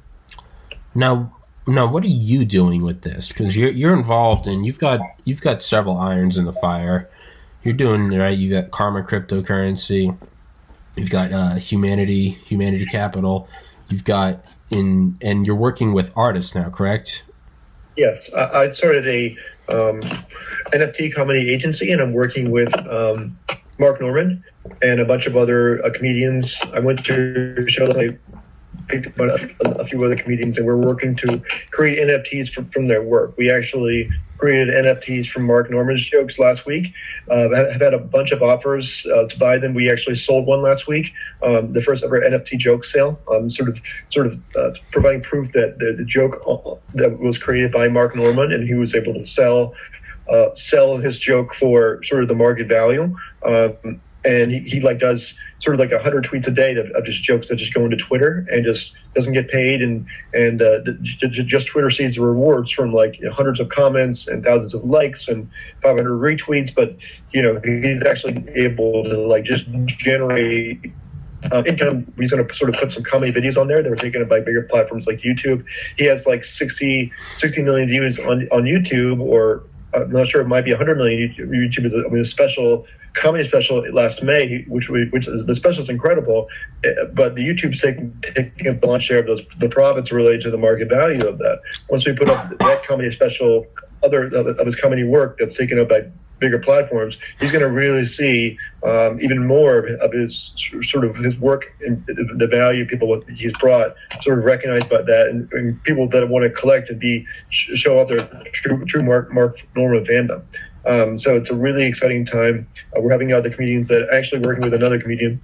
Now, 0.94 1.32
now, 1.68 1.86
what 1.86 2.04
are 2.04 2.08
you 2.08 2.46
doing 2.46 2.82
with 2.84 3.02
this? 3.02 3.28
Because 3.28 3.56
you're 3.56 3.72
you're 3.72 3.94
involved 3.94 4.48
and 4.48 4.66
you've 4.66 4.80
got 4.80 5.02
you've 5.26 5.42
got 5.42 5.62
several 5.62 5.98
irons 5.98 6.38
in 6.38 6.46
the 6.46 6.54
fire. 6.54 7.10
You're 7.64 7.74
doing 7.74 8.10
right. 8.10 8.38
You 8.38 8.50
got 8.50 8.72
Karma 8.72 9.04
cryptocurrency. 9.04 10.18
You've 10.96 11.10
got 11.10 11.34
uh, 11.34 11.56
Humanity 11.56 12.30
Humanity 12.30 12.86
Capital. 12.86 13.50
You've 13.90 14.06
got 14.06 14.54
in 14.70 15.18
and 15.22 15.46
you're 15.46 15.56
working 15.56 15.94
with 15.94 16.12
artists 16.16 16.56
now, 16.56 16.70
correct? 16.70 17.24
Yes, 17.96 18.32
I, 18.34 18.64
I 18.64 18.72
started 18.72 19.08
a 19.08 19.38
um, 19.70 20.02
NFT 20.72 21.14
comedy 21.14 21.54
agency, 21.54 21.92
and 21.92 22.02
I'm 22.02 22.14
working 22.14 22.52
with 22.52 22.74
um, 22.88 23.38
Mark 23.80 24.00
Normand 24.00 24.44
and 24.82 25.00
a 25.00 25.06
bunch 25.06 25.26
of 25.26 25.36
other 25.36 25.84
uh, 25.84 25.90
comedians. 25.92 26.62
I 26.74 26.80
went 26.80 27.04
to 27.06 27.68
shows. 27.68 27.96
I 27.96 28.10
picked 28.88 29.08
up 29.08 29.20
a, 29.20 29.70
a 29.72 29.86
few 29.86 30.04
other 30.04 30.16
comedians, 30.16 30.58
and 30.58 30.66
we're 30.66 30.78
working 30.78 31.16
to 31.18 31.42
create 31.72 32.00
NFTs 32.00 32.50
from, 32.50 32.70
from 32.70 32.86
their 32.86 33.02
work. 33.02 33.36
We 33.38 33.52
actually 33.52 34.10
created 34.38 34.74
NFTs 34.74 35.28
from 35.28 35.46
Mark 35.46 35.70
Normand's 35.70 36.06
jokes 36.06 36.38
last 36.40 36.66
week. 36.66 36.94
Uh, 37.30 37.50
have 37.56 37.82
had 37.82 37.94
a 37.94 38.00
bunch 38.00 38.32
of 38.32 38.42
offers 38.42 39.06
uh, 39.14 39.28
to 39.28 39.40
buy 39.40 39.58
them. 39.58 39.74
We 39.74 39.92
actually 39.92 40.16
sold 40.16 40.46
one 40.46 40.62
last 40.62 40.88
week, 40.88 41.14
um, 41.44 41.74
the 41.74 41.82
first 41.82 42.04
ever 42.04 42.20
NFT 42.20 42.58
joke 42.58 42.86
sale. 42.86 43.20
Um, 43.32 43.50
sort 43.50 43.70
of, 43.70 43.82
sort 44.10 44.28
of 44.28 44.40
uh, 44.56 44.72
providing 44.92 45.22
proof 45.22 45.52
that 45.54 45.80
the, 45.80 45.94
the 45.94 46.06
joke 46.06 46.42
uh, 46.48 46.76
that 46.96 47.20
was 47.20 47.38
created 47.38 47.72
by 47.72 47.88
Mark 47.88 48.16
Normand, 48.16 48.54
and 48.54 48.68
he 48.68 48.76
was 48.76 48.96
able 48.96 49.14
to 49.14 49.24
sell 49.24 49.74
uh, 50.30 50.54
sell 50.56 50.98
his 50.98 51.20
joke 51.20 51.54
for 51.54 52.04
sort 52.04 52.22
of 52.22 52.28
the 52.28 52.36
market 52.36 52.68
value. 52.68 53.16
Um, 53.44 54.02
and 54.26 54.52
he, 54.52 54.60
he 54.60 54.80
like 54.82 55.00
does 55.00 55.38
sort 55.60 55.74
of 55.74 55.80
like 55.80 55.92
a 55.92 56.02
hundred 56.02 56.24
tweets 56.24 56.48
a 56.48 56.52
day 56.52 56.74
that, 56.74 56.92
of 56.92 57.06
just 57.06 57.24
jokes 57.24 57.50
that 57.50 57.56
just 57.56 57.74
go 57.74 57.84
into 57.84 57.98
Twitter 57.98 58.46
and 58.52 58.64
just 58.66 58.94
doesn't 59.16 59.34
get 59.34 59.50
paid 59.50 59.82
and 59.82 60.06
and 60.34 60.62
uh, 60.62 60.80
just 61.20 61.68
Twitter 61.68 61.90
sees 61.90 62.16
the 62.16 62.22
rewards 62.22 62.72
from 62.72 62.94
like 62.94 63.20
you 63.20 63.26
know, 63.26 63.34
hundreds 63.34 63.60
of 63.60 63.70
comments 63.70 64.28
and 64.28 64.44
thousands 64.44 64.74
of 64.74 64.84
likes 64.84 65.28
and 65.28 65.50
500 65.82 66.10
retweets, 66.12 66.74
but 66.74 66.96
you 67.34 67.42
know 67.42 67.60
he's 67.64 68.04
actually 68.04 68.48
able 68.56 69.04
to 69.04 69.18
like 69.18 69.44
just 69.44 69.66
generate 69.86 70.92
uh, 71.52 71.64
income. 71.66 72.12
He's 72.18 72.32
going 72.32 72.46
to 72.46 72.54
sort 72.54 72.70
of 72.70 72.80
put 72.80 72.94
some 72.94 73.04
comedy 73.04 73.32
videos 73.32 73.60
on 73.60 73.68
there 73.68 73.82
that 73.82 73.90
were 73.90 73.96
taken 73.96 74.28
by 74.28 74.40
bigger 74.40 74.64
platforms 74.64 75.08
like 75.08 75.22
YouTube. 75.22 75.64
He 75.98 76.06
has 76.06 76.26
like 76.26 76.46
60, 76.46 77.12
60 77.38 77.64
million 77.64 77.88
views 77.88 78.20
on 78.20 78.48
on 78.52 78.64
YouTube, 78.64 79.20
or 79.20 79.64
I'm 79.94 80.12
not 80.12 80.28
sure 80.28 80.42
it 80.42 80.48
might 80.48 80.66
be 80.66 80.72
100 80.72 80.98
million. 80.98 81.34
YouTube, 81.38 81.86
is 81.86 81.94
I 81.94 82.10
mean, 82.10 82.22
a 82.22 82.26
special 82.26 82.86
comedy 83.18 83.44
special 83.44 83.80
last 83.94 84.24
May, 84.24 84.64
which 84.68 84.90
we, 84.90 85.08
which 85.10 85.28
is 85.28 85.46
the 85.46 85.56
special 85.56 85.84
is 85.84 85.90
incredible, 85.90 86.48
eh, 86.84 86.94
but 87.14 87.36
the 87.36 87.48
YouTube's 87.48 87.82
taking 87.82 88.14
taking 88.22 88.68
up 88.68 88.82
the 88.82 88.88
lion's 88.88 89.04
share 89.04 89.20
of 89.20 89.28
those 89.28 89.42
the 89.58 89.70
profits 89.70 90.12
related 90.12 90.42
to 90.42 90.52
the 90.52 90.58
market 90.58 90.90
value 90.90 91.26
of 91.28 91.38
that. 91.40 91.60
Once 91.90 92.06
we 92.06 92.14
put 92.14 92.30
up 92.30 92.50
that 92.60 92.84
comedy 92.86 93.12
special, 93.12 93.66
other 94.04 94.26
of, 94.28 94.48
of 94.48 94.66
his 94.66 94.76
comedy 94.76 95.04
work 95.04 95.38
that's 95.38 95.58
taken 95.58 95.80
up 95.80 95.90
by 95.90 96.06
bigger 96.40 96.60
platforms, 96.60 97.18
he's 97.40 97.52
going 97.52 97.64
to 97.64 97.70
really 97.70 98.06
see 98.06 98.58
um, 98.84 99.20
even 99.22 99.46
more 99.46 99.80
of 99.80 100.14
his 100.14 100.52
sort 100.84 101.04
of 101.04 101.16
his 101.16 101.36
work 101.38 101.74
and 101.86 102.06
the 102.06 102.48
value 102.48 102.86
people 102.86 103.08
what 103.08 103.28
he's 103.30 103.52
brought 103.58 103.96
sort 104.22 104.38
of 104.38 104.46
recognized 104.46 104.90
by 104.90 105.02
that, 105.02 105.28
and, 105.28 105.52
and 105.54 105.82
people 105.84 106.08
that 106.10 106.30
want 106.30 106.44
to 106.44 106.50
collect 106.50 106.90
and 106.90 107.00
be 107.00 107.26
show 107.50 108.00
off 108.00 108.10
their 108.10 108.26
true, 108.52 108.86
true 108.86 109.04
Mark 109.04 109.34
Mark 109.34 109.58
Normand 109.76 110.08
fandom. 110.08 110.44
Um, 110.88 111.18
so 111.18 111.36
it's 111.36 111.50
a 111.50 111.56
really 111.56 111.86
exciting 111.86 112.26
time. 112.26 112.68
Uh, 112.96 113.02
we're 113.02 113.12
having 113.12 113.34
other 113.34 113.50
comedians 113.50 113.90
that 113.90 114.08
actually 114.14 114.42
working 114.42 114.64
with 114.64 114.74
another 114.74 115.00
comedian 115.00 115.42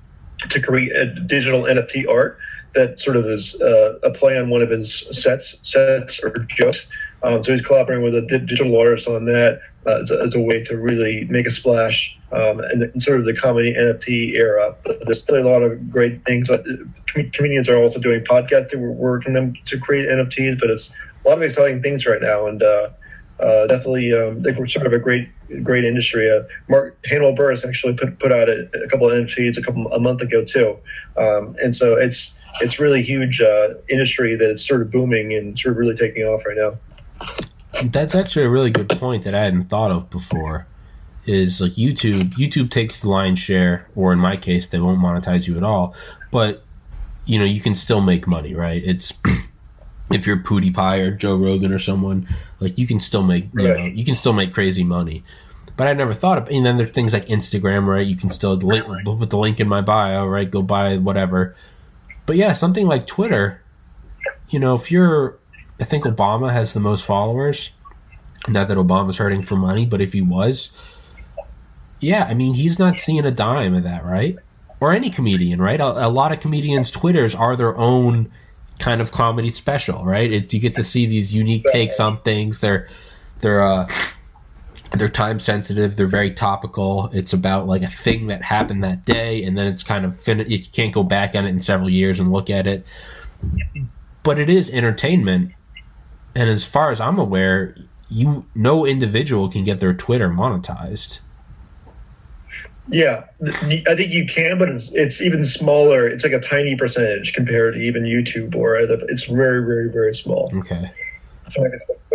to 0.49 0.61
create 0.61 0.95
a 0.95 1.05
digital 1.05 1.63
NFT 1.63 2.09
art 2.09 2.39
that 2.73 2.99
sort 2.99 3.17
of 3.17 3.25
is 3.25 3.59
uh, 3.61 3.99
a 4.03 4.11
play 4.11 4.37
on 4.37 4.49
one 4.49 4.61
of 4.61 4.69
his 4.69 5.05
sets, 5.11 5.57
sets 5.61 6.19
or 6.23 6.31
jokes. 6.49 6.87
Um, 7.21 7.43
so 7.43 7.53
he's 7.53 7.61
collaborating 7.61 8.03
with 8.03 8.15
a 8.15 8.21
digital 8.21 8.77
artist 8.77 9.07
on 9.07 9.25
that 9.25 9.61
uh, 9.85 9.99
as, 10.01 10.11
a, 10.11 10.19
as, 10.21 10.35
a, 10.35 10.41
way 10.41 10.63
to 10.63 10.77
really 10.77 11.25
make 11.25 11.47
a 11.47 11.51
splash 11.51 12.17
um, 12.31 12.61
in, 12.65 12.83
in, 12.83 12.99
sort 12.99 13.19
of 13.19 13.25
the 13.25 13.33
comedy 13.33 13.73
NFT 13.73 14.33
era. 14.33 14.75
But 14.83 14.99
there's 15.05 15.19
still 15.19 15.37
a 15.37 15.47
lot 15.47 15.61
of 15.61 15.89
great 15.89 16.25
things. 16.25 16.49
Uh, 16.49 16.63
comedians 17.31 17.69
are 17.69 17.77
also 17.77 17.99
doing 17.99 18.21
podcasting. 18.21 18.79
We're 18.79 18.91
working 18.91 19.33
them 19.33 19.53
to 19.65 19.79
create 19.79 20.09
NFTs, 20.09 20.59
but 20.59 20.69
it's 20.69 20.93
a 21.23 21.29
lot 21.29 21.37
of 21.37 21.43
exciting 21.43 21.81
things 21.81 22.05
right 22.05 22.21
now. 22.21 22.47
And 22.47 22.61
uh, 22.61 22.89
uh, 23.39 23.67
definitely, 23.67 24.13
um, 24.13 24.43
think 24.43 24.57
we're 24.57 24.67
sort 24.67 24.85
of 24.85 24.93
a 24.93 24.99
great, 24.99 25.27
great 25.63 25.83
industry. 25.83 26.29
Uh, 26.29 26.43
Mark 26.69 26.97
Hannibal 27.05 27.35
Buress 27.35 27.67
actually 27.67 27.93
put 27.93 28.19
put 28.19 28.31
out 28.31 28.47
a, 28.47 28.69
a, 28.83 28.87
couple 28.87 29.09
of 29.09 29.13
NFTs 29.13 29.57
a 29.57 29.61
couple 29.61 29.91
a 29.91 29.99
month 29.99 30.21
ago 30.21 30.43
too, 30.43 30.77
um, 31.17 31.55
and 31.61 31.75
so 31.75 31.95
it's 31.95 32.35
it's 32.61 32.79
really 32.79 33.01
huge 33.01 33.41
uh, 33.41 33.69
industry 33.89 34.35
that 34.35 34.51
is 34.51 34.65
sort 34.65 34.81
of 34.81 34.91
booming 34.91 35.33
and 35.33 35.59
sort 35.59 35.73
of 35.73 35.77
really 35.77 35.95
taking 35.95 36.23
off 36.23 36.45
right 36.45 36.57
now. 36.57 36.77
That's 37.85 38.13
actually 38.13 38.45
a 38.45 38.49
really 38.49 38.69
good 38.69 38.89
point 38.89 39.23
that 39.23 39.33
I 39.33 39.43
hadn't 39.43 39.69
thought 39.69 39.91
of 39.91 40.09
before. 40.09 40.67
Is 41.25 41.61
like 41.61 41.73
YouTube. 41.73 42.33
YouTube 42.33 42.69
takes 42.69 42.99
the 42.99 43.09
lion's 43.09 43.39
share, 43.39 43.87
or 43.95 44.11
in 44.11 44.19
my 44.19 44.35
case, 44.35 44.67
they 44.67 44.79
won't 44.79 44.99
monetize 44.99 45.47
you 45.47 45.55
at 45.55 45.63
all. 45.63 45.95
But 46.31 46.63
you 47.25 47.39
know, 47.39 47.45
you 47.45 47.61
can 47.61 47.75
still 47.75 48.01
make 48.01 48.27
money, 48.27 48.53
right? 48.53 48.83
It's 48.83 49.13
if 50.13 50.27
you're 50.27 50.37
PewDiePie 50.37 50.99
or 50.99 51.11
Joe 51.11 51.35
Rogan 51.35 51.71
or 51.71 51.79
someone, 51.79 52.27
like 52.59 52.77
you 52.77 52.87
can 52.87 52.99
still 52.99 53.23
make 53.23 53.49
you 53.53 53.67
right. 53.67 53.77
know 53.79 53.85
you 53.85 54.05
can 54.05 54.15
still 54.15 54.33
make 54.33 54.53
crazy 54.53 54.83
money. 54.83 55.23
But 55.75 55.87
I 55.87 55.93
never 55.93 56.13
thought 56.13 56.37
of. 56.37 56.49
And 56.49 56.65
then 56.65 56.77
there's 56.77 56.91
things 56.91 57.13
like 57.13 57.27
Instagram, 57.27 57.87
right? 57.87 58.05
You 58.05 58.15
can 58.15 58.31
still 58.31 58.55
link, 58.55 58.85
put 59.05 59.29
the 59.29 59.37
link 59.37 59.59
in 59.59 59.67
my 59.67 59.81
bio, 59.81 60.27
right? 60.27 60.49
Go 60.49 60.61
buy 60.61 60.97
whatever. 60.97 61.55
But 62.25 62.35
yeah, 62.35 62.53
something 62.53 62.87
like 62.87 63.07
Twitter. 63.07 63.61
You 64.49 64.59
know, 64.59 64.75
if 64.75 64.91
you're, 64.91 65.39
I 65.79 65.83
think 65.83 66.03
Obama 66.03 66.51
has 66.51 66.73
the 66.73 66.79
most 66.79 67.05
followers. 67.05 67.71
Not 68.47 68.67
that 68.67 68.77
Obama's 68.77 69.17
hurting 69.17 69.41
for 69.43 69.55
money, 69.55 69.85
but 69.85 70.01
if 70.01 70.13
he 70.13 70.21
was, 70.21 70.69
yeah, 71.99 72.25
I 72.25 72.33
mean, 72.33 72.53
he's 72.53 72.77
not 72.77 72.99
seeing 72.99 73.25
a 73.25 73.31
dime 73.31 73.73
of 73.73 73.83
that, 73.83 74.05
right? 74.05 74.35
Or 74.79 74.91
any 74.91 75.09
comedian, 75.09 75.61
right? 75.61 75.79
A, 75.79 76.07
a 76.07 76.09
lot 76.09 76.33
of 76.33 76.39
comedians' 76.41 76.91
Twitters 76.91 77.33
are 77.33 77.55
their 77.55 77.75
own 77.77 78.29
kind 78.79 79.01
of 79.01 79.11
comedy 79.11 79.51
special, 79.51 80.03
right? 80.03 80.31
It, 80.31 80.53
you 80.53 80.59
get 80.59 80.75
to 80.75 80.83
see 80.83 81.05
these 81.05 81.33
unique 81.33 81.65
takes 81.71 81.99
on 81.99 82.17
things. 82.17 82.59
They're 82.59 82.89
they're 83.39 83.61
uh, 83.61 83.89
they're 84.91 85.09
time 85.09 85.39
sensitive. 85.39 85.95
They're 85.95 86.07
very 86.07 86.31
topical. 86.31 87.09
It's 87.13 87.33
about 87.33 87.67
like 87.67 87.83
a 87.83 87.89
thing 87.89 88.27
that 88.27 88.41
happened 88.41 88.83
that 88.83 89.05
day, 89.05 89.43
and 89.43 89.57
then 89.57 89.67
it's 89.67 89.83
kind 89.83 90.05
of 90.05 90.19
fin- 90.19 90.49
you 90.49 90.59
can't 90.63 90.93
go 90.93 91.03
back 91.03 91.35
on 91.35 91.45
it 91.45 91.49
in 91.49 91.61
several 91.61 91.89
years 91.89 92.19
and 92.19 92.31
look 92.31 92.49
at 92.49 92.67
it. 92.67 92.85
but 94.23 94.39
it 94.39 94.49
is 94.49 94.69
entertainment. 94.69 95.53
And 96.35 96.49
as 96.49 96.63
far 96.63 96.89
as 96.91 96.99
I'm 96.99 97.19
aware, 97.19 97.75
you 98.09 98.45
no 98.55 98.85
individual 98.85 99.49
can 99.49 99.63
get 99.63 99.79
their 99.79 99.93
Twitter 99.93 100.29
monetized. 100.29 101.19
Yeah, 102.87 103.23
I 103.41 103.95
think 103.95 104.11
you 104.11 104.25
can, 104.25 104.57
but 104.57 104.67
it's, 104.67 104.91
it's 104.91 105.21
even 105.21 105.45
smaller. 105.45 106.05
It's 106.05 106.23
like 106.23 106.33
a 106.33 106.39
tiny 106.39 106.75
percentage 106.75 107.33
compared 107.33 107.75
to 107.75 107.79
even 107.79 108.03
YouTube, 108.03 108.55
or 108.55 108.77
other. 108.77 108.99
it's 109.07 109.23
very, 109.23 109.65
very, 109.65 109.89
very 109.89 110.13
small. 110.13 110.51
Okay. 110.53 110.91
It's 111.47 111.55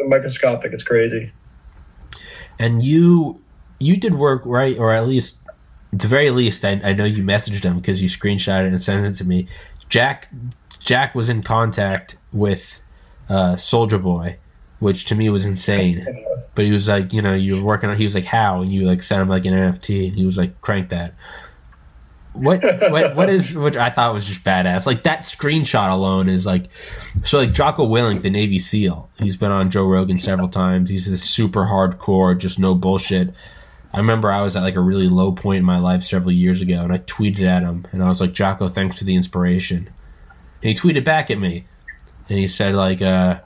microscopic. 0.07 0.72
It's 0.72 0.83
crazy. 0.83 1.33
And 2.59 2.83
you, 2.83 3.42
you 3.78 3.96
did 3.96 4.14
work 4.14 4.42
right, 4.44 4.76
or 4.78 4.92
at 4.92 5.07
least, 5.07 5.37
at 5.92 6.00
the 6.00 6.09
very 6.09 6.31
least, 6.31 6.64
I, 6.64 6.81
I 6.85 6.92
know 6.92 7.04
you 7.04 7.22
messaged 7.22 7.64
him 7.64 7.78
because 7.78 8.02
you 8.02 8.09
screenshot 8.09 8.66
it 8.66 8.68
and 8.68 8.83
sent 8.83 9.07
it 9.07 9.14
to 9.18 9.24
me. 9.24 9.48
Jack, 9.88 10.31
Jack 10.81 11.14
was 11.14 11.31
in 11.31 11.42
contact 11.42 12.18
with 12.33 12.81
uh, 13.31 13.54
Soulja 13.54 14.02
Boy, 14.02 14.37
which 14.78 15.04
to 15.06 15.14
me 15.14 15.28
was 15.28 15.44
insane. 15.44 16.06
But 16.54 16.64
he 16.64 16.72
was 16.72 16.88
like, 16.88 17.12
you 17.12 17.22
know, 17.22 17.34
you're 17.34 17.62
working 17.62 17.90
on. 17.90 17.96
He 17.96 18.04
was 18.04 18.14
like, 18.14 18.24
how? 18.24 18.62
And 18.62 18.72
you 18.72 18.86
like 18.86 19.02
sent 19.02 19.22
him 19.22 19.28
like 19.28 19.44
an 19.44 19.54
NFT, 19.54 20.08
and 20.08 20.16
he 20.16 20.24
was 20.24 20.36
like, 20.36 20.60
crank 20.60 20.90
that. 20.90 21.14
What 22.32 22.62
what 22.62 23.16
what 23.16 23.28
is 23.28 23.56
which 23.56 23.76
I 23.76 23.90
thought 23.90 24.14
was 24.14 24.26
just 24.26 24.44
badass. 24.44 24.86
Like 24.86 25.02
that 25.02 25.20
screenshot 25.20 25.90
alone 25.90 26.28
is 26.28 26.46
like 26.46 26.66
so 27.24 27.38
like 27.38 27.52
Jocko 27.52 27.86
Willink, 27.86 28.22
the 28.22 28.30
Navy 28.30 28.58
SEAL. 28.58 29.10
He's 29.18 29.36
been 29.36 29.50
on 29.50 29.70
Joe 29.70 29.86
Rogan 29.86 30.18
several 30.18 30.48
times. 30.48 30.90
He's 30.90 31.10
this 31.10 31.22
super 31.22 31.64
hardcore, 31.64 32.38
just 32.38 32.58
no 32.58 32.74
bullshit. 32.74 33.34
I 33.92 33.98
remember 33.98 34.30
I 34.30 34.42
was 34.42 34.54
at 34.54 34.62
like 34.62 34.76
a 34.76 34.80
really 34.80 35.08
low 35.08 35.32
point 35.32 35.58
in 35.58 35.64
my 35.64 35.78
life 35.78 36.04
several 36.04 36.30
years 36.30 36.60
ago, 36.60 36.82
and 36.82 36.92
I 36.92 36.98
tweeted 36.98 37.46
at 37.46 37.62
him, 37.62 37.86
and 37.90 38.02
I 38.02 38.08
was 38.08 38.20
like, 38.20 38.34
"Jocko, 38.34 38.68
thanks 38.68 38.98
for 38.98 39.04
the 39.04 39.14
inspiration." 39.14 39.90
And 40.62 40.68
he 40.70 40.74
tweeted 40.74 41.04
back 41.04 41.30
at 41.30 41.38
me, 41.38 41.66
and 42.28 42.38
he 42.38 42.46
said 42.46 42.74
like, 42.74 43.00
uh, 43.00 43.40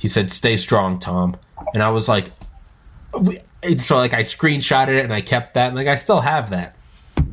he 0.00 0.08
said, 0.08 0.30
"Stay 0.30 0.56
strong, 0.56 0.98
Tom." 0.98 1.36
And 1.74 1.82
I 1.82 1.90
was 1.90 2.08
like, 2.08 2.32
so 3.12 3.96
like 3.96 4.14
I 4.14 4.22
screenshotted 4.22 4.96
it 4.96 5.04
and 5.04 5.12
I 5.12 5.20
kept 5.20 5.54
that 5.54 5.68
and 5.68 5.76
like 5.76 5.86
I 5.86 5.96
still 5.96 6.20
have 6.20 6.50
that. 6.50 6.74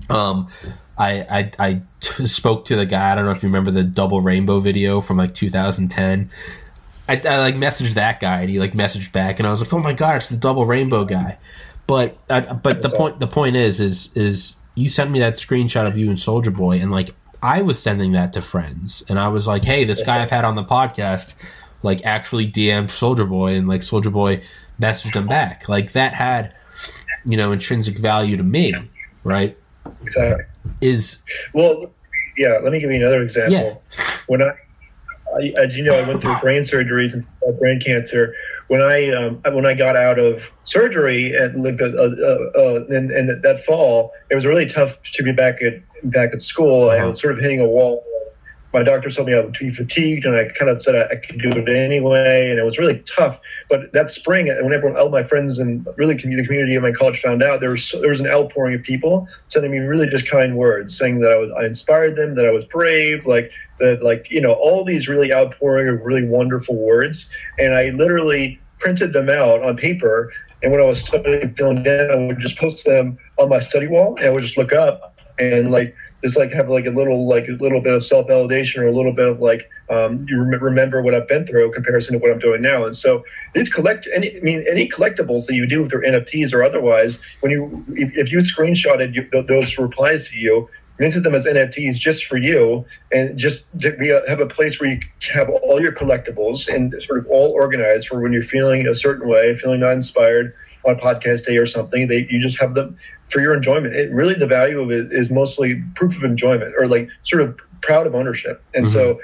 Um, 0.09 0.49
I 0.97 1.21
I, 1.21 1.51
I 1.59 1.81
t- 2.01 2.25
spoke 2.27 2.65
to 2.65 2.75
the 2.75 2.85
guy. 2.85 3.11
I 3.11 3.15
don't 3.15 3.25
know 3.25 3.31
if 3.31 3.41
you 3.41 3.47
remember 3.47 3.71
the 3.71 3.83
double 3.83 4.21
rainbow 4.21 4.59
video 4.59 5.01
from 5.01 5.17
like 5.17 5.33
2010. 5.33 6.29
I, 7.09 7.21
I 7.25 7.37
like 7.39 7.55
messaged 7.55 7.93
that 7.93 8.19
guy 8.19 8.41
and 8.41 8.49
he 8.49 8.59
like 8.59 8.73
messaged 8.73 9.13
back 9.13 9.39
and 9.39 9.47
I 9.47 9.51
was 9.51 9.61
like, 9.61 9.71
oh 9.71 9.79
my 9.79 9.93
god, 9.93 10.17
it's 10.17 10.29
the 10.29 10.35
double 10.35 10.65
rainbow 10.65 11.05
guy. 11.05 11.37
But 11.87 12.17
uh, 12.29 12.53
but 12.55 12.81
the 12.81 12.89
point 12.89 13.19
the 13.19 13.27
point 13.27 13.55
is 13.55 13.79
is 13.79 14.09
is 14.13 14.55
you 14.75 14.89
sent 14.89 15.09
me 15.09 15.19
that 15.19 15.37
screenshot 15.37 15.87
of 15.87 15.97
you 15.97 16.09
and 16.09 16.19
Soulja 16.19 16.53
Boy 16.53 16.81
and 16.81 16.91
like 16.91 17.15
I 17.41 17.61
was 17.61 17.79
sending 17.79 18.11
that 18.11 18.33
to 18.33 18.41
friends 18.41 19.03
and 19.07 19.17
I 19.17 19.29
was 19.29 19.47
like, 19.47 19.63
hey, 19.63 19.85
this 19.85 20.01
guy 20.01 20.21
I've 20.21 20.31
had 20.31 20.43
on 20.43 20.55
the 20.55 20.65
podcast 20.65 21.35
like 21.83 22.03
actually 22.05 22.49
DM'd 22.51 22.89
Soulja 22.89 23.27
Boy 23.27 23.55
and 23.55 23.67
like 23.67 23.81
Soulja 23.81 24.11
Boy 24.11 24.43
messaged 24.79 25.15
him 25.15 25.27
back. 25.27 25.67
Like 25.69 25.93
that 25.93 26.13
had, 26.13 26.55
you 27.25 27.37
know, 27.37 27.51
intrinsic 27.51 27.97
value 27.97 28.37
to 28.37 28.43
me, 28.43 28.73
right? 29.23 29.57
Exactly. 30.01 30.45
Is 30.81 31.19
well, 31.53 31.91
yeah. 32.37 32.59
Let 32.61 32.71
me 32.71 32.79
give 32.79 32.91
you 32.91 32.97
another 32.97 33.23
example. 33.23 33.83
Yeah. 33.97 34.03
When 34.27 34.41
I, 34.41 34.51
I, 35.35 35.53
as 35.57 35.77
you 35.77 35.83
know, 35.83 35.95
I 35.95 36.07
went 36.07 36.21
through 36.21 36.37
brain 36.39 36.63
surgeries 36.63 37.13
and 37.13 37.25
brain 37.59 37.79
cancer. 37.79 38.35
When 38.67 38.81
I 38.81 39.09
um, 39.11 39.41
when 39.53 39.65
I 39.65 39.73
got 39.73 39.95
out 39.95 40.19
of 40.19 40.51
surgery 40.65 41.33
and 41.33 41.63
lived 41.63 41.81
uh, 41.81 41.85
uh, 41.85 42.51
uh, 42.57 42.85
and, 42.89 43.11
and 43.11 43.43
that 43.43 43.63
fall, 43.65 44.11
it 44.29 44.35
was 44.35 44.45
really 44.45 44.65
tough 44.65 44.97
to 45.13 45.23
be 45.23 45.31
back 45.31 45.61
at 45.61 45.81
back 46.11 46.31
at 46.33 46.41
school. 46.41 46.89
Uh-huh. 46.89 47.03
I 47.03 47.05
was 47.05 47.21
sort 47.21 47.33
of 47.33 47.39
hitting 47.39 47.61
a 47.61 47.67
wall 47.67 48.03
my 48.73 48.83
doctor 48.83 49.09
told 49.09 49.27
me 49.27 49.33
I 49.33 49.39
would 49.39 49.57
be 49.57 49.73
fatigued, 49.73 50.25
and 50.25 50.35
I 50.35 50.49
kind 50.49 50.69
of 50.69 50.81
said 50.81 50.95
I, 50.95 51.13
I, 51.13 51.15
could 51.15 51.39
do 51.39 51.49
it 51.49 51.69
anyway, 51.69 52.49
and 52.49 52.59
it 52.59 52.63
was 52.63 52.77
really 52.77 53.01
tough. 53.15 53.39
But 53.69 53.93
that 53.93 54.11
spring, 54.11 54.49
uh, 54.49 54.55
when 54.61 54.73
everyone, 54.73 54.99
all 54.99 55.09
my 55.09 55.23
friends 55.23 55.57
and 55.59 55.87
really 55.95 56.15
the 56.15 56.43
community 56.43 56.75
of 56.75 56.83
my 56.83 56.91
college 56.91 57.21
found 57.21 57.41
out, 57.41 57.61
there 57.61 57.71
was 57.71 57.91
there 58.01 58.09
was 58.09 58.19
an 58.19 58.27
outpouring 58.27 58.75
of 58.75 58.83
people 58.83 59.27
sending 59.47 59.71
me 59.71 59.77
really 59.77 60.07
just 60.07 60.29
kind 60.29 60.57
words, 60.57 60.97
saying 60.97 61.19
that 61.21 61.31
I 61.31 61.37
was 61.37 61.51
I 61.57 61.65
inspired 61.65 62.15
them, 62.15 62.35
that 62.35 62.45
I 62.45 62.51
was 62.51 62.65
brave, 62.65 63.25
like 63.25 63.51
that, 63.79 64.03
like 64.03 64.27
you 64.29 64.41
know, 64.41 64.53
all 64.53 64.83
these 64.83 65.07
really 65.07 65.33
outpouring 65.33 65.87
of 65.87 66.01
really 66.01 66.25
wonderful 66.25 66.75
words, 66.75 67.29
and 67.57 67.73
I 67.73 67.91
literally 67.91 68.59
printed 68.79 69.13
them 69.13 69.29
out 69.29 69.63
on 69.63 69.77
paper. 69.77 70.31
And 70.63 70.71
when 70.71 70.81
I 70.81 70.85
was 70.85 71.03
studying, 71.03 71.55
I 71.61 72.15
would 72.15 72.39
just 72.39 72.57
post 72.57 72.83
them 72.83 73.17
on 73.37 73.49
my 73.49 73.59
study 73.59 73.87
wall, 73.87 74.15
and 74.17 74.25
I 74.25 74.29
would 74.29 74.41
just 74.41 74.57
look 74.57 74.73
up 74.73 75.17
and 75.39 75.71
like 75.71 75.95
just 76.23 76.37
like 76.37 76.51
have 76.51 76.69
like 76.69 76.85
a 76.85 76.89
little 76.89 77.27
like 77.27 77.47
a 77.47 77.51
little 77.61 77.81
bit 77.81 77.93
of 77.93 78.03
self 78.03 78.27
validation 78.27 78.79
or 78.79 78.87
a 78.87 78.95
little 78.95 79.13
bit 79.13 79.27
of 79.27 79.39
like 79.39 79.69
um, 79.89 80.25
you 80.27 80.41
rem- 80.41 80.63
remember 80.63 81.01
what 81.01 81.13
I've 81.13 81.27
been 81.27 81.45
through 81.45 81.65
in 81.65 81.71
comparison 81.71 82.13
to 82.13 82.19
what 82.19 82.31
I'm 82.31 82.39
doing 82.39 82.61
now. 82.61 82.85
And 82.85 82.95
so 82.95 83.23
these 83.53 83.69
collect 83.69 84.07
any 84.13 84.35
I 84.35 84.39
mean 84.41 84.65
any 84.69 84.89
collectibles 84.89 85.45
that 85.45 85.55
you 85.55 85.67
do 85.67 85.83
with 85.83 85.91
your 85.91 86.03
NFTs 86.03 86.53
or 86.53 86.63
otherwise, 86.63 87.21
when 87.41 87.51
you 87.51 87.85
if, 87.89 88.11
if 88.17 88.31
you 88.31 88.39
screenshotted 88.39 89.13
you, 89.13 89.29
th- 89.29 89.45
those 89.47 89.77
replies 89.77 90.29
to 90.29 90.37
you, 90.37 90.67
minted 90.99 91.23
them 91.23 91.35
as 91.35 91.45
NFTs 91.45 91.95
just 91.95 92.25
for 92.25 92.37
you, 92.37 92.85
and 93.11 93.37
just 93.37 93.63
to 93.79 94.23
have 94.27 94.39
a 94.39 94.47
place 94.47 94.79
where 94.79 94.91
you 94.91 94.99
have 95.33 95.49
all 95.49 95.79
your 95.81 95.91
collectibles 95.91 96.67
and 96.73 96.95
sort 97.05 97.19
of 97.19 97.27
all 97.27 97.51
organized 97.51 98.07
for 98.07 98.19
when 98.19 98.33
you're 98.33 98.41
feeling 98.41 98.87
a 98.87 98.95
certain 98.95 99.27
way, 99.27 99.55
feeling 99.55 99.81
not 99.81 99.91
inspired 99.91 100.53
on 100.85 100.95
podcast 100.95 101.45
day 101.45 101.57
or 101.57 101.65
something. 101.65 102.07
They 102.07 102.27
you 102.29 102.41
just 102.41 102.59
have 102.59 102.73
them 102.73 102.97
for 103.29 103.41
your 103.41 103.53
enjoyment. 103.53 103.95
It 103.95 104.11
really 104.11 104.33
the 104.33 104.47
value 104.47 104.79
of 104.79 104.91
it 104.91 105.11
is 105.11 105.29
mostly 105.29 105.83
proof 105.95 106.15
of 106.17 106.23
enjoyment 106.23 106.73
or 106.77 106.87
like 106.87 107.09
sort 107.23 107.41
of 107.41 107.57
proud 107.81 108.07
of 108.07 108.15
ownership. 108.15 108.63
And 108.73 108.85
mm-hmm. 108.85 108.93
so 108.93 109.19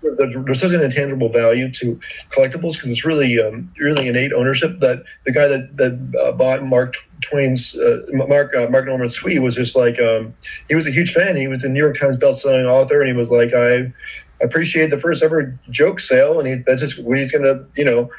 there's 0.00 0.60
such 0.60 0.72
an 0.72 0.80
intangible 0.80 1.28
value 1.28 1.70
to 1.70 2.00
collectibles 2.30 2.74
because 2.74 2.90
it's 2.90 3.04
really 3.04 3.40
um, 3.40 3.70
really 3.78 4.08
innate 4.08 4.32
ownership 4.32 4.80
that 4.80 5.04
the 5.26 5.32
guy 5.32 5.46
that 5.46 5.76
that 5.76 6.20
uh, 6.22 6.32
bought 6.32 6.64
Mark 6.64 6.94
Twain's 7.20 7.76
uh, 7.76 8.00
Mark 8.12 8.54
uh, 8.54 8.68
Mark 8.70 8.86
Normand's 8.86 9.16
tweet 9.16 9.42
was 9.42 9.54
just 9.54 9.76
like 9.76 10.00
um, 10.00 10.34
he 10.68 10.74
was 10.74 10.86
a 10.86 10.90
huge 10.90 11.12
fan. 11.12 11.36
He 11.36 11.48
was 11.48 11.64
a 11.64 11.68
New 11.68 11.80
York 11.80 11.98
Times 11.98 12.16
best-selling 12.16 12.66
author, 12.66 13.00
and 13.00 13.10
he 13.10 13.16
was 13.16 13.30
like 13.30 13.52
I 13.54 13.92
appreciate 14.42 14.90
the 14.90 14.98
first 14.98 15.22
ever 15.22 15.58
joke 15.70 16.00
sale, 16.00 16.38
and 16.38 16.48
he, 16.48 16.54
that's 16.66 16.80
just 16.80 16.98
what 17.02 17.18
he's 17.18 17.32
going 17.32 17.44
to, 17.44 17.64
you 17.76 17.84
know, 17.84 18.10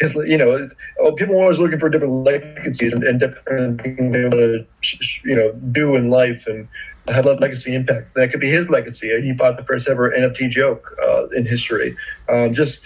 his, 0.00 0.14
you 0.26 0.38
know, 0.38 0.66
oh, 1.00 1.12
people 1.12 1.34
are 1.36 1.42
always 1.42 1.58
looking 1.58 1.78
for 1.78 1.88
different 1.88 2.24
legacies 2.24 2.92
and, 2.92 3.04
and 3.04 3.20
different 3.20 3.82
things 3.82 4.12
they 4.12 4.22
want 4.22 4.34
to, 4.34 4.66
you 5.24 5.36
know, 5.36 5.52
do 5.72 5.94
in 5.96 6.10
life 6.10 6.46
and 6.46 6.68
a 7.08 7.22
legacy 7.22 7.74
impact. 7.74 8.14
That 8.14 8.30
could 8.30 8.40
be 8.40 8.50
his 8.50 8.68
legacy. 8.68 9.20
He 9.20 9.32
bought 9.32 9.56
the 9.56 9.64
first 9.64 9.88
ever 9.88 10.10
NFT 10.10 10.50
joke 10.50 10.96
uh, 11.02 11.28
in 11.28 11.46
history. 11.46 11.96
Um, 12.28 12.52
just 12.54 12.80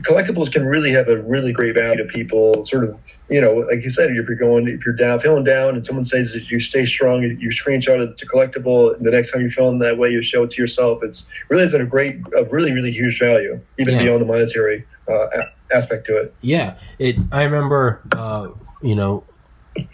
collectibles 0.00 0.52
can 0.52 0.64
really 0.64 0.92
have 0.92 1.08
a 1.08 1.22
really 1.22 1.52
great 1.52 1.74
value 1.74 1.96
to 1.96 2.04
people. 2.04 2.64
Sort 2.64 2.84
of, 2.84 2.98
you 3.30 3.40
know, 3.40 3.54
like 3.70 3.82
you 3.82 3.90
said, 3.90 4.10
if 4.10 4.28
you're 4.28 4.36
going, 4.36 4.68
if 4.68 4.84
you're 4.84 4.94
down, 4.94 5.20
feeling 5.20 5.44
down, 5.44 5.74
and 5.74 5.84
someone 5.84 6.04
says 6.04 6.32
that 6.34 6.50
you 6.50 6.60
stay 6.60 6.84
strong, 6.84 7.22
you, 7.22 7.48
screenshot 7.48 8.02
it 8.02 8.16
to 8.16 8.26
collectible. 8.26 8.94
And 8.96 9.06
the 9.06 9.10
next 9.10 9.32
time 9.32 9.40
you're 9.40 9.50
feeling 9.50 9.78
that 9.78 9.96
way, 9.96 10.10
you 10.10 10.22
show 10.22 10.42
it 10.42 10.50
to 10.50 10.60
yourself. 10.60 11.02
It's 11.02 11.26
really 11.48 11.64
it's 11.64 11.74
a 11.74 11.84
great, 11.84 12.20
a 12.36 12.44
really, 12.44 12.72
really 12.72 12.92
huge 12.92 13.18
value, 13.18 13.58
even 13.78 13.94
yeah. 13.94 14.02
beyond 14.02 14.20
the 14.20 14.26
monetary 14.26 14.84
uh, 15.08 15.26
aspect 15.74 16.06
to 16.06 16.16
it. 16.18 16.34
Yeah, 16.42 16.76
it. 16.98 17.16
I 17.30 17.44
remember, 17.44 18.02
uh, 18.14 18.48
you 18.82 18.94
know, 18.94 19.24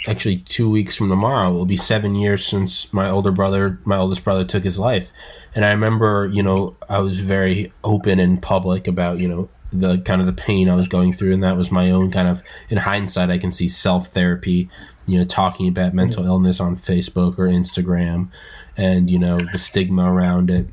actually 0.06 0.38
two 0.38 0.68
weeks 0.68 0.96
from 0.96 1.08
tomorrow, 1.08 1.50
it 1.50 1.54
will 1.54 1.66
be 1.66 1.76
seven 1.76 2.14
years 2.14 2.44
since 2.44 2.92
my 2.92 3.08
older 3.08 3.30
brother, 3.30 3.78
my 3.84 3.96
oldest 3.96 4.24
brother, 4.24 4.44
took 4.44 4.64
his 4.64 4.78
life. 4.78 5.12
And 5.54 5.64
I 5.64 5.70
remember, 5.70 6.30
you 6.32 6.42
know, 6.42 6.76
I 6.88 7.00
was 7.00 7.20
very 7.20 7.72
open 7.82 8.18
and 8.20 8.40
public 8.40 8.86
about, 8.86 9.18
you 9.18 9.28
know, 9.28 9.48
the 9.72 9.98
kind 9.98 10.20
of 10.20 10.26
the 10.26 10.32
pain 10.32 10.68
I 10.68 10.74
was 10.74 10.88
going 10.88 11.12
through, 11.12 11.34
and 11.34 11.42
that 11.42 11.56
was 11.56 11.70
my 11.70 11.90
own 11.90 12.10
kind 12.10 12.28
of. 12.28 12.42
In 12.68 12.78
hindsight, 12.78 13.30
I 13.30 13.38
can 13.38 13.52
see 13.52 13.68
self 13.68 14.08
therapy, 14.08 14.70
you 15.06 15.18
know, 15.18 15.24
talking 15.24 15.68
about 15.68 15.94
mental 15.94 16.24
illness 16.24 16.60
on 16.60 16.76
Facebook 16.76 17.38
or 17.38 17.48
Instagram, 17.48 18.28
and 18.76 19.10
you 19.10 19.18
know 19.18 19.38
the 19.52 19.58
stigma 19.58 20.10
around 20.10 20.50
it. 20.50 20.68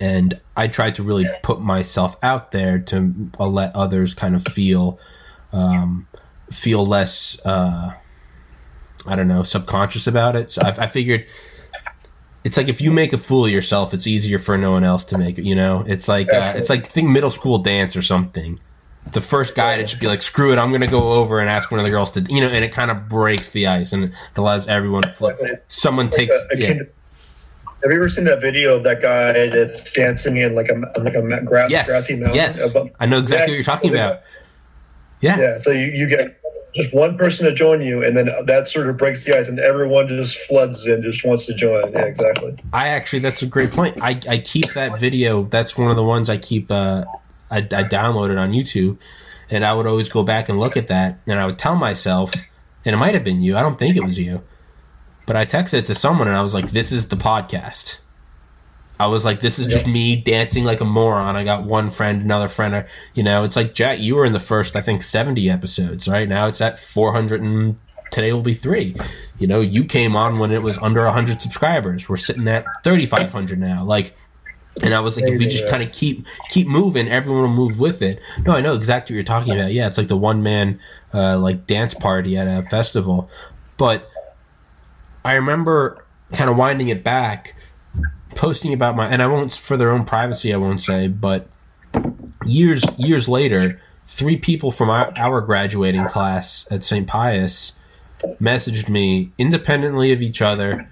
And 0.00 0.40
I 0.56 0.68
tried 0.68 0.94
to 0.96 1.02
really 1.02 1.28
put 1.42 1.60
myself 1.60 2.16
out 2.22 2.52
there 2.52 2.78
to 2.78 3.30
uh, 3.38 3.46
let 3.46 3.74
others 3.76 4.14
kind 4.14 4.34
of 4.34 4.44
feel, 4.44 4.98
um, 5.52 6.06
feel 6.50 6.86
less. 6.86 7.38
Uh, 7.44 7.94
I 9.06 9.16
don't 9.16 9.28
know, 9.28 9.42
subconscious 9.42 10.06
about 10.06 10.36
it. 10.36 10.50
So 10.50 10.62
I, 10.64 10.70
I 10.70 10.86
figured 10.86 11.26
it's 12.44 12.58
like 12.58 12.68
if 12.68 12.80
you 12.80 12.90
make 12.90 13.12
a 13.12 13.18
fool 13.18 13.46
of 13.46 13.50
yourself, 13.50 13.94
it's 13.94 14.06
easier 14.06 14.38
for 14.38 14.56
no 14.58 14.70
one 14.70 14.84
else 14.84 15.04
to 15.04 15.18
make 15.18 15.38
it. 15.38 15.44
You 15.44 15.54
know, 15.54 15.82
it's 15.86 16.08
like 16.08 16.32
uh, 16.32 16.52
it's 16.56 16.68
like 16.68 16.90
think 16.90 17.08
middle 17.08 17.30
school 17.30 17.58
dance 17.58 17.96
or 17.96 18.02
something. 18.02 18.60
The 19.12 19.20
first 19.20 19.54
guy 19.54 19.76
to 19.76 19.82
just 19.82 20.00
be 20.00 20.06
like, 20.06 20.22
"Screw 20.22 20.52
it, 20.52 20.58
I'm 20.58 20.68
going 20.70 20.82
to 20.82 20.86
go 20.86 21.12
over 21.12 21.40
and 21.40 21.48
ask 21.48 21.70
one 21.70 21.80
of 21.80 21.84
the 21.84 21.90
girls 21.90 22.10
to," 22.12 22.20
you 22.28 22.40
know, 22.40 22.48
and 22.48 22.64
it 22.64 22.72
kind 22.72 22.90
of 22.90 23.08
breaks 23.08 23.50
the 23.50 23.66
ice 23.66 23.92
and 23.92 24.04
it 24.04 24.12
allows 24.36 24.66
everyone 24.68 25.02
to 25.02 25.12
flip. 25.12 25.64
Someone 25.68 26.10
takes. 26.10 26.36
yeah. 26.54 26.68
Have 27.82 27.92
you 27.92 27.98
ever 27.98 28.08
seen 28.08 28.24
that 28.24 28.40
video 28.40 28.76
of 28.76 28.82
that 28.84 29.02
guy 29.02 29.48
that's 29.48 29.92
dancing 29.92 30.38
in 30.38 30.54
like 30.54 30.70
a 30.70 31.00
like 31.00 31.14
a 31.14 31.42
grass, 31.44 31.70
yes. 31.70 31.86
grassy 31.86 32.16
mountain? 32.16 32.36
Yes, 32.36 32.74
I 32.98 33.06
know 33.06 33.18
exactly 33.18 33.36
yeah. 33.36 33.46
what 33.46 33.54
you're 33.54 33.62
talking 33.62 33.90
about. 33.90 34.22
Yeah. 35.20 35.38
Yeah. 35.38 35.56
So 35.58 35.70
you, 35.70 35.86
you 35.86 36.06
get 36.06 36.40
just 36.74 36.92
one 36.92 37.16
person 37.16 37.46
to 37.46 37.52
join 37.54 37.80
you, 37.82 38.02
and 38.02 38.16
then 38.16 38.30
that 38.46 38.68
sort 38.68 38.88
of 38.88 38.96
breaks 38.96 39.24
the 39.24 39.36
ice, 39.38 39.48
and 39.48 39.58
everyone 39.58 40.08
just 40.08 40.36
floods 40.36 40.86
in, 40.86 41.02
just 41.02 41.24
wants 41.24 41.46
to 41.46 41.54
join. 41.54 41.92
Yeah, 41.92 42.02
exactly. 42.02 42.56
I 42.72 42.88
actually, 42.88 43.20
that's 43.20 43.42
a 43.42 43.46
great 43.46 43.70
point. 43.70 43.96
I, 44.02 44.20
I 44.28 44.38
keep 44.38 44.72
that 44.74 44.98
video. 44.98 45.44
That's 45.44 45.78
one 45.78 45.90
of 45.90 45.96
the 45.96 46.02
ones 46.02 46.28
I 46.28 46.36
keep. 46.36 46.70
Uh, 46.70 47.04
I, 47.50 47.58
I 47.58 47.84
downloaded 47.84 48.38
on 48.38 48.50
YouTube, 48.50 48.98
and 49.50 49.64
I 49.64 49.72
would 49.72 49.86
always 49.86 50.08
go 50.08 50.22
back 50.22 50.48
and 50.48 50.58
look 50.58 50.76
at 50.76 50.88
that, 50.88 51.20
and 51.26 51.38
I 51.38 51.46
would 51.46 51.58
tell 51.58 51.76
myself, 51.76 52.32
and 52.84 52.94
it 52.94 52.98
might 52.98 53.14
have 53.14 53.24
been 53.24 53.40
you. 53.40 53.56
I 53.56 53.62
don't 53.62 53.78
think 53.78 53.96
it 53.96 54.04
was 54.04 54.18
you, 54.18 54.42
but 55.26 55.36
I 55.36 55.44
texted 55.44 55.74
it 55.74 55.86
to 55.86 55.94
someone, 55.94 56.26
and 56.26 56.36
I 56.36 56.42
was 56.42 56.54
like, 56.54 56.72
"This 56.72 56.90
is 56.90 57.08
the 57.08 57.16
podcast." 57.16 57.98
I 59.00 59.06
was 59.08 59.24
like, 59.24 59.40
this 59.40 59.58
is 59.58 59.66
just 59.66 59.86
me 59.86 60.14
dancing 60.14 60.64
like 60.64 60.80
a 60.80 60.84
moron. 60.84 61.34
I 61.34 61.42
got 61.42 61.64
one 61.64 61.90
friend, 61.90 62.22
another 62.22 62.46
friend. 62.46 62.86
You 63.14 63.24
know, 63.24 63.42
it's 63.42 63.56
like 63.56 63.74
Jack. 63.74 63.98
You 63.98 64.14
were 64.14 64.24
in 64.24 64.32
the 64.32 64.38
first, 64.38 64.76
I 64.76 64.82
think, 64.82 65.02
seventy 65.02 65.50
episodes. 65.50 66.06
Right 66.06 66.28
now, 66.28 66.46
it's 66.46 66.60
at 66.60 66.78
four 66.78 67.12
hundred, 67.12 67.42
and 67.42 67.76
today 68.12 68.32
will 68.32 68.42
be 68.42 68.54
three. 68.54 68.96
You 69.38 69.48
know, 69.48 69.60
you 69.60 69.84
came 69.84 70.14
on 70.14 70.38
when 70.38 70.52
it 70.52 70.62
was 70.62 70.78
under 70.78 71.04
hundred 71.10 71.42
subscribers. 71.42 72.08
We're 72.08 72.16
sitting 72.16 72.46
at 72.46 72.64
thirty 72.84 73.04
five 73.04 73.32
hundred 73.32 73.58
now. 73.58 73.84
Like, 73.84 74.14
and 74.80 74.94
I 74.94 75.00
was 75.00 75.16
like, 75.16 75.26
if 75.26 75.40
we 75.40 75.46
just 75.46 75.68
kind 75.68 75.82
of 75.82 75.90
keep 75.90 76.24
keep 76.48 76.68
moving, 76.68 77.08
everyone 77.08 77.42
will 77.42 77.48
move 77.48 77.80
with 77.80 78.00
it. 78.00 78.20
No, 78.46 78.52
I 78.52 78.60
know 78.60 78.74
exactly 78.74 79.14
what 79.14 79.16
you're 79.16 79.24
talking 79.24 79.54
about. 79.54 79.72
Yeah, 79.72 79.88
it's 79.88 79.98
like 79.98 80.08
the 80.08 80.16
one 80.16 80.44
man 80.44 80.78
uh, 81.12 81.36
like 81.38 81.66
dance 81.66 81.94
party 81.94 82.36
at 82.36 82.46
a 82.46 82.62
festival. 82.68 83.28
But 83.76 84.08
I 85.24 85.34
remember 85.34 86.06
kind 86.32 86.48
of 86.48 86.56
winding 86.56 86.88
it 86.88 87.02
back 87.02 87.56
posting 88.34 88.72
about 88.72 88.96
my 88.96 89.08
and 89.08 89.22
I 89.22 89.26
won't 89.26 89.52
for 89.52 89.76
their 89.76 89.90
own 89.90 90.04
privacy 90.04 90.52
I 90.52 90.56
won't 90.56 90.82
say, 90.82 91.08
but 91.08 91.48
years 92.44 92.84
years 92.96 93.28
later, 93.28 93.80
three 94.06 94.36
people 94.36 94.70
from 94.70 94.90
our, 94.90 95.12
our 95.16 95.40
graduating 95.40 96.06
class 96.06 96.66
at 96.70 96.82
St. 96.82 97.06
Pius 97.06 97.72
messaged 98.40 98.88
me 98.88 99.32
independently 99.38 100.12
of 100.12 100.22
each 100.22 100.42
other, 100.42 100.90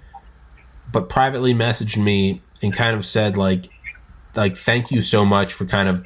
but 0.91 1.09
privately 1.09 1.53
messaged 1.53 2.01
me 2.01 2.41
and 2.61 2.73
kind 2.73 2.95
of 2.95 3.05
said 3.05 3.37
like 3.37 3.69
like 4.35 4.57
thank 4.57 4.91
you 4.91 5.01
so 5.01 5.25
much 5.25 5.53
for 5.53 5.65
kind 5.65 5.89
of 5.89 6.03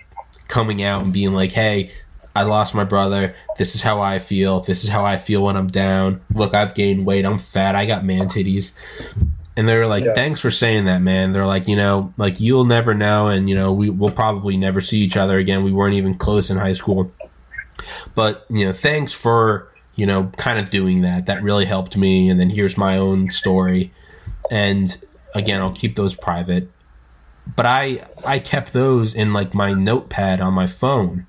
coming 0.48 0.84
out 0.84 1.04
and 1.04 1.14
being 1.14 1.34
like, 1.34 1.52
hey, 1.52 1.92
I 2.36 2.44
lost 2.44 2.76
my 2.76 2.84
brother. 2.84 3.36
This 3.58 3.74
is 3.74 3.82
how 3.82 4.02
I 4.02 4.20
feel. 4.20 4.62
This 4.62 4.84
is 4.84 4.90
how 4.90 5.06
I 5.06 5.18
feel 5.18 5.44
when 5.44 5.56
I'm 5.56 5.70
down. 5.70 6.22
Look, 6.34 6.54
I've 6.54 6.76
gained 6.76 7.06
weight. 7.06 7.26
I'm 7.26 7.40
fat. 7.40 7.76
I 7.76 7.86
got 7.86 8.06
man 8.06 8.28
titties 8.28 8.74
and 9.58 9.68
they 9.68 9.76
were 9.76 9.88
like, 9.88 10.06
yeah. 10.06 10.14
"Thanks 10.14 10.40
for 10.40 10.52
saying 10.52 10.86
that, 10.86 11.02
man." 11.02 11.34
They're 11.34 11.48
like, 11.48 11.68
you 11.68 11.76
know, 11.76 12.14
like 12.16 12.40
you'll 12.40 12.64
never 12.64 12.94
know, 12.94 13.28
and 13.28 13.50
you 13.50 13.56
know, 13.56 13.74
we 13.74 13.90
will 13.90 14.12
probably 14.12 14.56
never 14.56 14.80
see 14.80 15.00
each 15.00 15.18
other 15.18 15.38
again. 15.38 15.64
We 15.64 15.74
weren't 15.74 15.96
even 15.96 16.16
close 16.16 16.52
in 16.52 16.58
high 16.58 16.74
school, 16.74 17.12
but 18.14 18.46
you 18.50 18.66
know, 18.66 18.72
thanks 18.72 19.12
for 19.12 19.70
you 19.96 20.06
know, 20.06 20.32
kind 20.38 20.60
of 20.60 20.70
doing 20.70 21.02
that. 21.02 21.26
That 21.26 21.42
really 21.42 21.66
helped 21.66 21.98
me. 21.98 22.30
And 22.30 22.40
then 22.40 22.52
here's 22.52 22.78
my 22.78 22.98
own 22.98 23.32
story, 23.32 23.92
and 24.52 24.96
again, 25.34 25.60
I'll 25.60 25.74
keep 25.74 25.96
those 25.96 26.16
private. 26.16 26.70
But 27.56 27.66
I 27.66 28.06
I 28.24 28.38
kept 28.38 28.74
those 28.74 29.14
in 29.14 29.34
like 29.34 29.56
my 29.56 29.74
notepad 29.74 30.40
on 30.40 30.54
my 30.54 30.68
phone, 30.68 31.26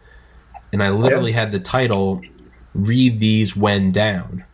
and 0.70 0.82
I 0.82 0.90
literally 0.90 1.30
yeah. 1.30 1.40
had 1.40 1.52
the 1.52 1.60
title 1.60 2.20
"Read 2.74 3.20
these 3.20 3.56
when 3.56 3.90
down," 3.90 4.44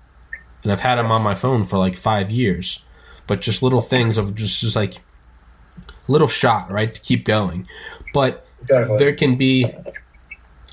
and 0.62 0.70
I've 0.70 0.80
had 0.80 0.94
them 0.94 1.10
on 1.10 1.22
my 1.22 1.34
phone 1.34 1.64
for 1.64 1.78
like 1.78 1.96
five 1.96 2.30
years 2.30 2.83
but 3.26 3.40
just 3.40 3.62
little 3.62 3.80
things 3.80 4.18
of 4.18 4.34
just 4.34 4.60
just 4.60 4.76
like 4.76 5.00
little 6.08 6.28
shot 6.28 6.70
right 6.70 6.92
to 6.92 7.00
keep 7.00 7.24
going 7.24 7.66
but 8.12 8.46
exactly. 8.62 8.98
there 8.98 9.12
can 9.12 9.36
be 9.36 9.66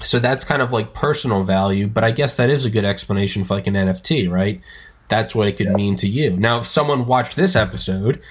so 0.03 0.19
that's 0.19 0.43
kind 0.43 0.61
of 0.61 0.73
like 0.73 0.93
personal 0.93 1.43
value 1.43 1.87
but 1.87 2.03
i 2.03 2.11
guess 2.11 2.35
that 2.35 2.49
is 2.49 2.65
a 2.65 2.69
good 2.69 2.85
explanation 2.85 3.43
for 3.43 3.55
like 3.55 3.67
an 3.67 3.73
nft 3.73 4.29
right 4.29 4.61
that's 5.07 5.35
what 5.35 5.47
it 5.47 5.53
could 5.53 5.67
yes. 5.67 5.75
mean 5.75 5.95
to 5.95 6.07
you 6.07 6.35
now 6.37 6.59
if 6.59 6.67
someone 6.67 7.05
watched 7.05 7.35
this 7.35 7.55
episode 7.55 8.21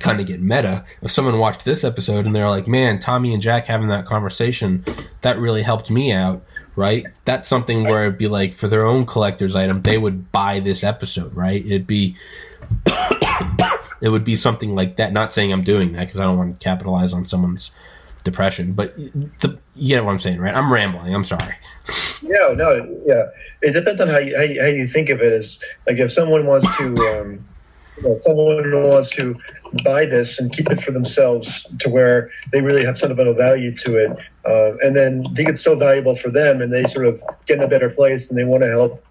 kind 0.00 0.20
of 0.20 0.26
get 0.26 0.40
meta 0.40 0.84
if 1.02 1.10
someone 1.10 1.38
watched 1.38 1.64
this 1.64 1.82
episode 1.82 2.26
and 2.26 2.36
they're 2.36 2.48
like 2.48 2.68
man 2.68 2.98
tommy 2.98 3.32
and 3.32 3.42
jack 3.42 3.66
having 3.66 3.88
that 3.88 4.06
conversation 4.06 4.84
that 5.22 5.38
really 5.38 5.62
helped 5.62 5.90
me 5.90 6.12
out 6.12 6.44
right 6.76 7.06
that's 7.24 7.48
something 7.48 7.84
where 7.84 8.02
it'd 8.02 8.18
be 8.18 8.28
like 8.28 8.52
for 8.52 8.68
their 8.68 8.84
own 8.84 9.06
collector's 9.06 9.56
item 9.56 9.80
they 9.82 9.96
would 9.96 10.30
buy 10.30 10.60
this 10.60 10.84
episode 10.84 11.34
right 11.34 11.64
it'd 11.64 11.86
be 11.86 12.14
it 14.00 14.08
would 14.08 14.24
be 14.24 14.36
something 14.36 14.74
like 14.74 14.96
that. 14.96 15.12
Not 15.12 15.32
saying 15.32 15.52
I'm 15.52 15.64
doing 15.64 15.92
that 15.92 16.06
because 16.06 16.20
I 16.20 16.24
don't 16.24 16.38
want 16.38 16.58
to 16.58 16.64
capitalize 16.64 17.12
on 17.12 17.26
someone's 17.26 17.70
depression, 18.24 18.72
but 18.72 18.96
the, 18.96 19.58
you 19.74 19.88
get 19.88 20.04
what 20.04 20.12
I'm 20.12 20.18
saying, 20.18 20.40
right? 20.40 20.54
I'm 20.54 20.72
rambling. 20.72 21.14
I'm 21.14 21.24
sorry. 21.24 21.54
No, 22.22 22.54
no, 22.54 23.00
yeah. 23.06 23.26
It 23.62 23.72
depends 23.72 24.00
on 24.00 24.08
how 24.08 24.18
you, 24.18 24.36
how 24.36 24.42
you, 24.42 24.60
how 24.60 24.68
you 24.68 24.86
think 24.86 25.08
of 25.10 25.20
it. 25.20 25.32
As 25.32 25.62
like 25.86 25.98
if 25.98 26.12
someone 26.12 26.46
wants 26.46 26.66
to, 26.76 26.84
um, 27.08 27.44
know, 28.02 28.20
someone 28.24 28.72
wants 28.82 29.10
to 29.10 29.38
buy 29.84 30.04
this 30.04 30.38
and 30.38 30.52
keep 30.52 30.70
it 30.70 30.80
for 30.80 30.92
themselves 30.92 31.66
to 31.78 31.88
where 31.88 32.30
they 32.52 32.60
really 32.60 32.84
have 32.84 32.98
sentimental 32.98 33.34
value 33.34 33.74
to 33.76 33.96
it, 33.96 34.10
uh, 34.44 34.76
and 34.78 34.96
then 34.96 35.22
think 35.34 35.48
it's 35.48 35.62
so 35.62 35.76
valuable 35.76 36.14
for 36.14 36.30
them, 36.30 36.60
and 36.60 36.72
they 36.72 36.84
sort 36.84 37.06
of 37.06 37.20
get 37.46 37.58
in 37.58 37.62
a 37.62 37.68
better 37.68 37.90
place, 37.90 38.28
and 38.28 38.38
they 38.38 38.44
want 38.44 38.62
to 38.62 38.68
help 38.68 39.04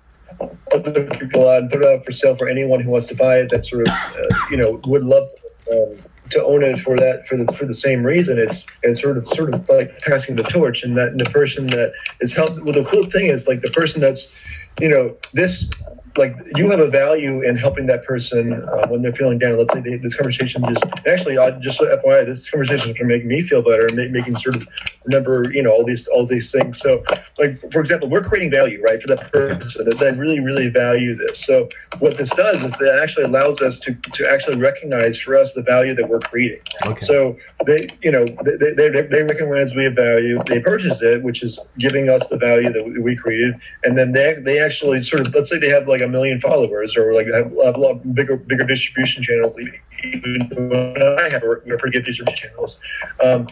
other 0.74 1.06
people 1.06 1.48
out 1.50 1.64
and 1.64 1.72
put 1.72 1.82
it 1.82 1.88
out 1.88 2.06
for 2.06 2.12
sale 2.12 2.36
for 2.36 2.48
anyone 2.48 2.80
who 2.80 2.90
wants 2.90 3.08
to 3.08 3.16
buy 3.16 3.40
it. 3.40 3.50
That 3.52 3.66
sort 3.66 3.88
of, 3.88 3.94
uh, 3.94 4.36
you 4.50 4.58
know, 4.58 4.82
would 4.86 5.04
love 5.04 5.30
to, 5.68 5.74
um, 5.74 6.04
to 6.32 6.44
own 6.44 6.64
it 6.64 6.80
for 6.80 6.98
that 6.98 7.28
for 7.28 7.38
the 7.38 7.52
for 7.54 7.66
the 7.66 7.74
same 7.74 8.04
reason. 8.04 8.40
It's 8.40 8.66
it's 8.84 9.02
sort 9.02 9.18
of 9.18 9.28
sort 9.28 9.54
of 9.54 9.68
like 9.70 10.00
passing 10.00 10.36
the 10.36 10.44
torch, 10.44 10.84
and 10.84 10.98
that 10.98 11.10
and 11.10 11.20
the 11.20 11.30
person 11.30 11.68
that 11.68 11.94
is 12.22 12.34
helped. 12.34 12.62
Well, 12.64 12.74
the 12.74 12.86
cool 12.86 13.04
thing 13.04 13.28
is 13.28 13.48
like 13.48 13.62
the 13.62 13.72
person 13.72 14.02
that's, 14.02 14.32
you 14.80 14.90
know, 14.90 15.16
this 15.34 15.70
like 16.18 16.36
you 16.56 16.70
have 16.70 16.80
a 16.80 16.88
value 16.88 17.42
in 17.42 17.58
helping 17.58 17.86
that 17.88 18.04
person 18.06 18.54
uh, 18.54 18.88
when 18.88 19.02
they're 19.02 19.14
feeling 19.14 19.38
down. 19.38 19.58
Let's 19.58 19.74
say 19.74 19.82
they, 19.82 19.98
this 19.98 20.16
conversation 20.16 20.64
just 20.68 20.86
actually, 21.08 21.38
I 21.38 21.52
just 21.52 21.80
FYI, 21.80 22.26
this 22.26 22.50
conversation 22.50 22.94
can 22.94 23.08
make 23.08 23.26
me 23.26 23.42
feel 23.42 23.62
better 23.62 23.86
and 23.88 23.96
make, 23.96 24.12
making 24.12 24.36
sort 24.38 24.56
of 24.56 24.68
remember, 25.06 25.52
you 25.52 25.62
know, 25.62 25.72
all 25.72 25.84
these 25.84 26.08
all 26.08 26.26
these 26.26 26.52
things. 26.52 26.80
So, 26.80 27.04
like 27.38 27.60
for 27.72 27.82
example, 27.82 28.10
we're 28.10 28.24
creating 28.24 28.52
value, 28.52 28.82
right, 28.88 29.02
for 29.02 29.08
that 29.10 29.32
person 29.32 29.86
that 29.86 29.98
they 30.00 30.12
really 30.12 30.40
really 30.40 30.70
value 30.70 31.16
this. 31.16 31.46
So, 31.46 31.70
what 32.00 32.18
this 32.18 32.30
does 32.32 32.62
is 32.62 32.72
that 32.74 33.00
actually 33.02 33.26
allows 33.26 33.62
us 33.62 33.80
to 33.82 33.94
to 33.94 34.30
actually 34.30 34.58
recognize 34.58 35.20
for 35.20 35.36
us 35.36 35.54
the 35.54 35.64
value 35.64 35.94
that 35.96 36.08
we're 36.08 36.20
creating. 36.20 36.62
Okay. 36.86 37.06
So 37.06 37.38
they, 37.66 37.88
you 38.02 38.12
know, 38.12 38.26
they, 38.44 38.74
they, 38.74 38.90
they 38.90 39.24
recognize 39.24 39.74
we 39.74 39.86
have 39.86 39.96
value. 39.96 40.40
They 40.46 40.60
purchase 40.60 41.02
it, 41.02 41.24
which 41.24 41.44
is 41.44 41.60
giving 41.78 42.10
us 42.10 42.28
the 42.28 42.38
value 42.38 42.72
that 42.72 43.02
we 43.02 43.16
created, 43.16 43.56
and 43.84 43.98
then 43.98 44.12
they 44.12 44.36
they 44.36 44.60
actually 44.60 45.02
sort 45.02 45.28
of 45.28 45.34
let's 45.34 45.50
say 45.50 45.58
they 45.58 45.70
have 45.70 45.88
like 45.88 46.02
a 46.02 46.05
million 46.12 46.40
followers 46.40 46.96
or 46.96 47.14
like 47.14 47.28
have, 47.28 47.52
have 47.64 47.76
a 47.76 47.80
lot 47.80 48.14
bigger 48.14 48.38
bigger 48.38 48.64
distribution 48.64 49.24
channels. 49.24 49.58
Even 50.04 50.72
I 51.18 51.30
have 51.32 51.44
a, 51.44 51.78
pretty 51.78 51.92
good 51.92 52.06
distribution 52.06 52.50
channels. 52.50 52.80
Um, 53.24 53.48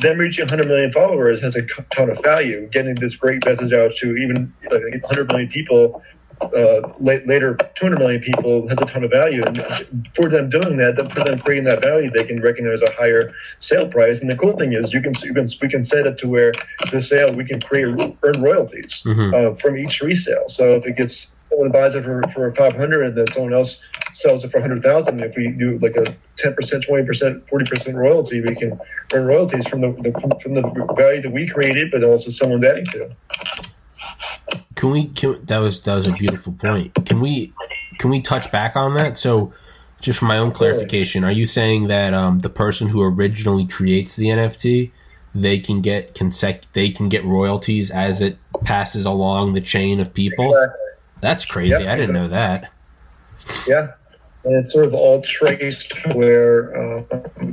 them 0.00 0.18
reaching 0.18 0.44
100 0.44 0.68
million 0.68 0.92
followers 0.92 1.40
has 1.40 1.56
a 1.56 1.62
ton 1.62 2.10
of 2.10 2.22
value. 2.22 2.68
Getting 2.68 2.94
this 2.94 3.16
great 3.16 3.44
message 3.44 3.72
out 3.72 3.94
to 3.96 4.16
even 4.16 4.52
like 4.70 4.82
100 4.82 5.28
million 5.28 5.48
people 5.48 6.02
uh, 6.40 6.92
later 6.98 7.56
200 7.74 7.98
million 7.98 8.20
people 8.20 8.68
has 8.68 8.78
a 8.80 8.84
ton 8.84 9.04
of 9.04 9.10
value. 9.10 9.42
And 9.44 9.58
for 10.14 10.28
them 10.28 10.50
doing 10.50 10.76
that, 10.78 10.96
for 11.12 11.24
them 11.24 11.38
creating 11.38 11.64
that 11.64 11.82
value, 11.82 12.10
they 12.10 12.24
can 12.24 12.40
recognize 12.40 12.82
a 12.82 12.92
higher 12.92 13.32
sale 13.60 13.88
price. 13.88 14.20
And 14.20 14.30
the 14.30 14.36
cool 14.36 14.56
thing 14.56 14.72
is, 14.72 14.92
you 14.92 15.00
can, 15.00 15.12
you 15.22 15.34
can 15.34 15.46
we 15.60 15.68
can 15.68 15.84
set 15.84 16.06
it 16.06 16.18
to 16.18 16.28
where 16.28 16.52
the 16.90 17.00
sale 17.00 17.32
we 17.32 17.44
can 17.44 17.60
create 17.60 17.86
earn 18.22 18.42
royalties 18.42 19.02
mm-hmm. 19.04 19.34
uh, 19.34 19.54
from 19.56 19.76
each 19.76 20.00
resale. 20.00 20.48
So 20.48 20.74
if 20.74 20.86
it 20.86 20.96
gets 20.96 21.32
someone 21.52 21.70
buys 21.70 21.94
it 21.94 22.04
for, 22.04 22.22
for 22.28 22.52
500 22.52 23.06
and 23.06 23.16
then 23.16 23.26
someone 23.28 23.52
else 23.52 23.82
sells 24.14 24.44
it 24.44 24.50
for 24.50 24.60
100,000, 24.60 25.22
if 25.22 25.36
we 25.36 25.48
do 25.48 25.78
like 25.78 25.96
a 25.96 26.04
10%, 26.36 26.56
20%, 26.56 27.40
40% 27.48 27.94
royalty, 27.94 28.40
we 28.40 28.54
can 28.54 28.80
earn 29.12 29.26
royalties 29.26 29.66
from 29.68 29.82
the, 29.82 29.92
the 29.92 30.38
from 30.42 30.54
the 30.54 30.62
value 30.96 31.22
that 31.22 31.32
we 31.32 31.46
created, 31.46 31.90
but 31.90 32.02
also 32.04 32.30
someone's 32.30 32.64
adding 32.64 32.84
to. 32.86 33.14
Can 34.74 34.90
we? 34.90 35.06
Can, 35.08 35.44
that 35.44 35.58
was 35.58 35.82
that 35.82 35.94
was 35.94 36.08
a 36.08 36.12
beautiful 36.12 36.52
point. 36.54 36.94
Can 37.06 37.20
we? 37.20 37.52
Can 37.98 38.10
we 38.10 38.20
touch 38.20 38.50
back 38.50 38.74
on 38.74 38.94
that? 38.94 39.16
So, 39.16 39.52
just 40.00 40.18
for 40.18 40.24
my 40.24 40.38
own 40.38 40.50
clarification, 40.50 41.22
are 41.22 41.30
you 41.30 41.46
saying 41.46 41.86
that 41.86 42.14
um, 42.14 42.40
the 42.40 42.50
person 42.50 42.88
who 42.88 43.02
originally 43.02 43.66
creates 43.66 44.16
the 44.16 44.26
NFT, 44.26 44.90
they 45.34 45.58
can 45.58 45.82
get 45.82 46.14
consec- 46.14 46.64
they 46.72 46.90
can 46.90 47.08
get 47.08 47.24
royalties 47.24 47.90
as 47.90 48.20
it 48.20 48.38
passes 48.64 49.06
along 49.06 49.52
the 49.52 49.60
chain 49.60 50.00
of 50.00 50.12
people? 50.12 50.52
Exactly. 50.52 50.91
That's 51.22 51.46
crazy. 51.46 51.70
Yep, 51.70 51.80
I 51.80 51.96
didn't 51.96 52.16
exactly. 52.16 52.20
know 52.20 52.28
that. 52.28 52.72
Yeah, 53.66 53.92
and 54.44 54.56
it's 54.56 54.72
sort 54.72 54.86
of 54.86 54.92
all 54.92 55.22
traced 55.22 55.94
where 56.14 56.76
uh, 56.76 57.02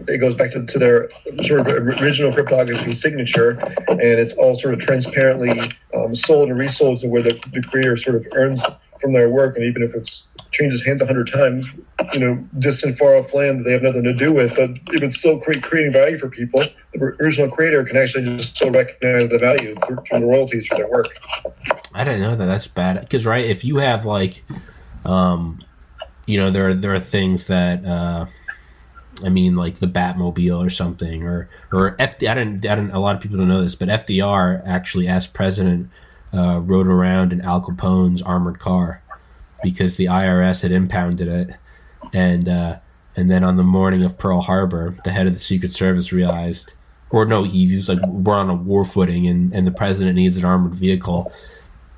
it 0.08 0.18
goes 0.18 0.34
back 0.34 0.52
to, 0.52 0.66
to 0.66 0.80
their 0.80 1.10
sort 1.44 1.62
of 1.62 1.68
original 1.68 2.34
cryptography 2.34 2.94
signature, 2.94 3.52
and 3.88 4.02
it's 4.02 4.34
all 4.34 4.56
sort 4.56 4.74
of 4.74 4.80
transparently 4.80 5.52
um, 5.96 6.16
sold 6.16 6.50
and 6.50 6.60
resold 6.60 7.00
to 7.02 7.08
where 7.08 7.22
the, 7.22 7.40
the 7.54 7.62
creator 7.62 7.96
sort 7.96 8.16
of 8.16 8.26
earns 8.34 8.60
from 9.00 9.14
their 9.14 9.30
work, 9.30 9.56
and 9.56 9.64
even 9.66 9.84
if 9.84 9.94
it's 9.94 10.24
changes 10.52 10.84
hands 10.84 11.02
a 11.02 11.06
hundred 11.06 11.32
times, 11.32 11.72
you 12.14 12.20
know, 12.20 12.36
distant, 12.58 12.98
far 12.98 13.16
off 13.16 13.34
land 13.34 13.60
that 13.60 13.64
they 13.64 13.72
have 13.72 13.84
nothing 13.84 14.04
to 14.04 14.14
do 14.14 14.34
with, 14.34 14.56
but 14.56 14.72
if 14.94 15.02
it's 15.02 15.18
still 15.18 15.40
create, 15.40 15.62
creating 15.62 15.94
value 15.94 16.18
for 16.18 16.30
people, 16.30 16.62
the 16.94 17.00
original 17.22 17.50
creator 17.50 17.84
can 17.84 17.98
actually 17.98 18.38
just 18.38 18.56
still 18.56 18.72
recognize 18.72 19.30
the 19.30 19.38
value 19.38 19.76
through, 19.86 19.98
through 20.08 20.20
the 20.20 20.26
royalties 20.26 20.68
for 20.68 20.78
their 20.78 20.90
work. 20.90 21.08
I 21.94 22.04
didn't 22.04 22.22
know 22.22 22.36
that. 22.36 22.46
That's 22.46 22.68
bad. 22.68 23.00
Because 23.02 23.26
right, 23.26 23.46
if 23.46 23.64
you 23.64 23.78
have 23.78 24.06
like, 24.06 24.44
um, 25.06 25.60
you 26.26 26.40
know, 26.40 26.50
there 26.50 26.70
are 26.70 26.74
there 26.74 26.94
are 26.94 27.00
things 27.00 27.46
that. 27.46 27.86
Uh, 27.86 28.26
I 29.22 29.28
mean, 29.28 29.58
like 29.58 29.80
the 29.80 29.88
Batmobile 29.88 30.66
or 30.66 30.70
something, 30.70 31.24
or 31.24 31.50
or 31.74 31.98
FD. 31.98 32.30
I 32.30 32.36
didn't. 32.36 32.66
I 32.66 32.76
didn't. 32.76 32.92
A 32.92 33.00
lot 33.00 33.16
of 33.16 33.22
people 33.22 33.38
don't 33.38 33.50
know 33.50 33.62
this, 33.62 33.76
but 33.76 33.90
FDR 33.90 34.66
actually, 34.66 35.10
as 35.10 35.28
president, 35.28 35.90
uh, 36.34 36.60
rode 36.60 36.88
around 36.88 37.34
in 37.34 37.42
Al 37.42 37.60
Capone's 37.60 38.22
armored 38.22 38.60
car 38.60 39.02
because 39.64 39.96
the 39.96 40.06
IRS 40.06 40.62
had 40.62 40.72
impounded 40.72 41.28
it, 41.28 41.56
and 42.14 42.48
uh, 42.48 42.80
and 43.16 43.30
then 43.30 43.44
on 43.44 43.58
the 43.58 43.64
morning 43.64 44.04
of 44.04 44.18
Pearl 44.18 44.42
Harbor, 44.42 44.96
the 45.04 45.12
head 45.12 45.28
of 45.28 45.34
the 45.34 45.40
Secret 45.40 45.74
Service 45.74 46.12
realized, 46.12 46.74
or 47.10 47.26
no, 47.26 47.44
he 47.44 47.76
was 47.76 47.90
like, 47.90 48.00
"We're 48.08 48.36
on 48.36 48.50
a 48.50 48.56
war 48.56 48.86
footing, 48.86 49.28
and 49.28 49.54
and 49.54 49.66
the 49.66 49.72
president 49.72 50.16
needs 50.16 50.38
an 50.38 50.46
armored 50.46 50.76
vehicle." 50.76 51.32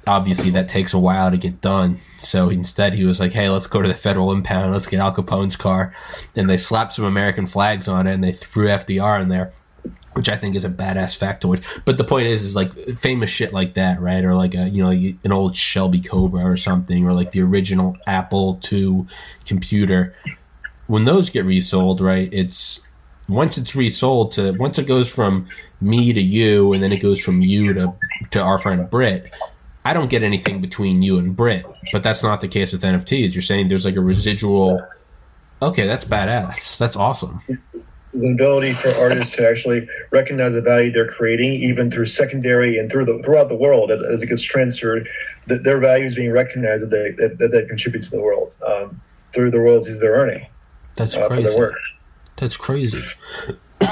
Obviously, 0.07 0.49
that 0.49 0.67
takes 0.67 0.93
a 0.93 0.99
while 0.99 1.29
to 1.29 1.37
get 1.37 1.61
done. 1.61 1.95
So 2.17 2.49
instead, 2.49 2.93
he 2.93 3.05
was 3.05 3.19
like, 3.19 3.33
"Hey, 3.33 3.49
let's 3.49 3.67
go 3.67 3.81
to 3.81 3.87
the 3.87 3.93
federal 3.93 4.31
impound. 4.31 4.73
Let's 4.73 4.87
get 4.87 4.99
Al 4.99 5.11
Capone's 5.11 5.55
car." 5.55 5.93
And 6.35 6.49
they 6.49 6.57
slapped 6.57 6.93
some 6.93 7.05
American 7.05 7.45
flags 7.45 7.87
on 7.87 8.07
it, 8.07 8.13
and 8.13 8.23
they 8.23 8.31
threw 8.31 8.67
FDR 8.67 9.21
in 9.21 9.29
there 9.29 9.53
which 10.13 10.29
I 10.29 10.37
think 10.37 10.55
is 10.55 10.65
a 10.65 10.69
badass 10.69 11.17
factoid. 11.17 11.63
But 11.85 11.97
the 11.97 12.03
point 12.03 12.27
is, 12.27 12.43
is 12.43 12.55
like 12.55 12.73
famous 12.75 13.29
shit 13.29 13.53
like 13.53 13.75
that, 13.75 14.01
right? 14.01 14.23
Or 14.23 14.35
like 14.35 14.53
a 14.53 14.69
you 14.69 14.83
know 14.83 14.89
an 14.89 15.31
old 15.31 15.55
Shelby 15.55 16.01
Cobra 16.01 16.43
or 16.43 16.57
something, 16.57 17.05
or 17.05 17.13
like 17.13 17.31
the 17.31 17.41
original 17.41 17.97
Apple 18.07 18.59
II 18.71 19.05
computer. 19.45 20.15
When 20.87 21.05
those 21.05 21.29
get 21.29 21.45
resold, 21.45 22.01
right? 22.01 22.29
It's 22.33 22.81
once 23.29 23.57
it's 23.57 23.75
resold 23.75 24.33
to 24.33 24.51
once 24.53 24.77
it 24.77 24.87
goes 24.87 25.09
from 25.09 25.47
me 25.79 26.13
to 26.13 26.21
you, 26.21 26.73
and 26.73 26.83
then 26.83 26.91
it 26.91 26.97
goes 26.97 27.19
from 27.19 27.41
you 27.41 27.73
to 27.73 27.93
to 28.31 28.41
our 28.41 28.59
friend 28.59 28.89
Britt. 28.89 29.31
I 29.83 29.93
don't 29.93 30.09
get 30.09 30.21
anything 30.21 30.61
between 30.61 31.01
you 31.01 31.17
and 31.17 31.35
Britt, 31.35 31.65
but 31.91 32.03
that's 32.03 32.21
not 32.21 32.41
the 32.41 32.47
case 32.47 32.71
with 32.71 32.83
NFTs. 32.83 33.33
You're 33.33 33.41
saying 33.41 33.67
there's 33.67 33.85
like 33.85 33.95
a 33.95 34.01
residual. 34.01 34.85
Okay, 35.61 35.87
that's 35.87 36.05
badass. 36.05 36.77
That's 36.77 36.95
awesome 36.95 37.39
the 38.13 38.31
ability 38.31 38.73
for 38.73 38.89
artists 38.95 39.35
to 39.35 39.47
actually 39.47 39.87
recognize 40.11 40.53
the 40.53 40.61
value 40.61 40.91
they're 40.91 41.11
creating, 41.11 41.53
even 41.53 41.89
through 41.89 42.07
secondary 42.07 42.77
and 42.77 42.91
through 42.91 43.05
the 43.05 43.21
throughout 43.23 43.47
the 43.49 43.55
world 43.55 43.91
as 43.91 44.21
it 44.21 44.27
gets 44.27 44.41
transferred, 44.41 45.07
that 45.47 45.63
their 45.63 45.79
value 45.79 46.05
is 46.05 46.15
being 46.15 46.31
recognized 46.31 46.83
that 46.83 46.89
they 46.89 47.11
that, 47.11 47.37
that 47.37 47.51
they 47.51 47.65
contribute 47.65 48.03
to 48.03 48.11
the 48.11 48.19
world 48.19 48.53
um, 48.67 48.99
through 49.33 49.51
the 49.51 49.59
royalties 49.59 49.99
they're 49.99 50.13
earning. 50.13 50.45
That's 50.95 51.15
uh, 51.15 51.27
crazy. 51.27 51.43
For 51.43 51.49
their 51.49 51.57
work. 51.57 51.75
That's 52.35 52.57
crazy. 52.57 53.03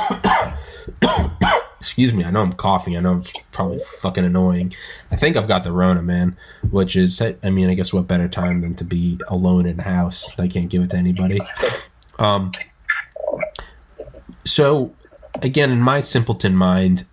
Excuse 1.80 2.12
me. 2.12 2.26
I 2.26 2.32
know 2.32 2.42
I'm 2.42 2.54
coughing. 2.54 2.98
I 2.98 3.00
know 3.00 3.20
it's 3.20 3.32
probably 3.52 3.80
fucking 3.80 4.26
annoying. 4.26 4.74
I 5.12 5.16
think 5.16 5.38
I've 5.38 5.48
got 5.48 5.64
the 5.64 5.72
Rona, 5.72 6.02
man. 6.02 6.36
Which 6.72 6.98
is, 6.98 7.22
I 7.22 7.50
mean, 7.50 7.70
I 7.70 7.74
guess 7.74 7.94
what 7.94 8.06
better 8.06 8.28
time 8.28 8.60
than 8.60 8.76
to 8.76 8.84
be 8.84 9.18
alone 9.30 9.66
in 9.66 9.78
the 9.78 9.84
house? 9.84 10.28
I 10.38 10.50
can't 10.50 10.68
give 10.70 10.84
it 10.84 10.90
to 10.90 10.98
anybody. 10.98 11.40
Um, 12.18 12.52
so 14.50 14.94
again, 15.42 15.72
in 15.72 15.82
my 15.82 16.02
simpleton 16.02 16.56
mind, 16.56 17.06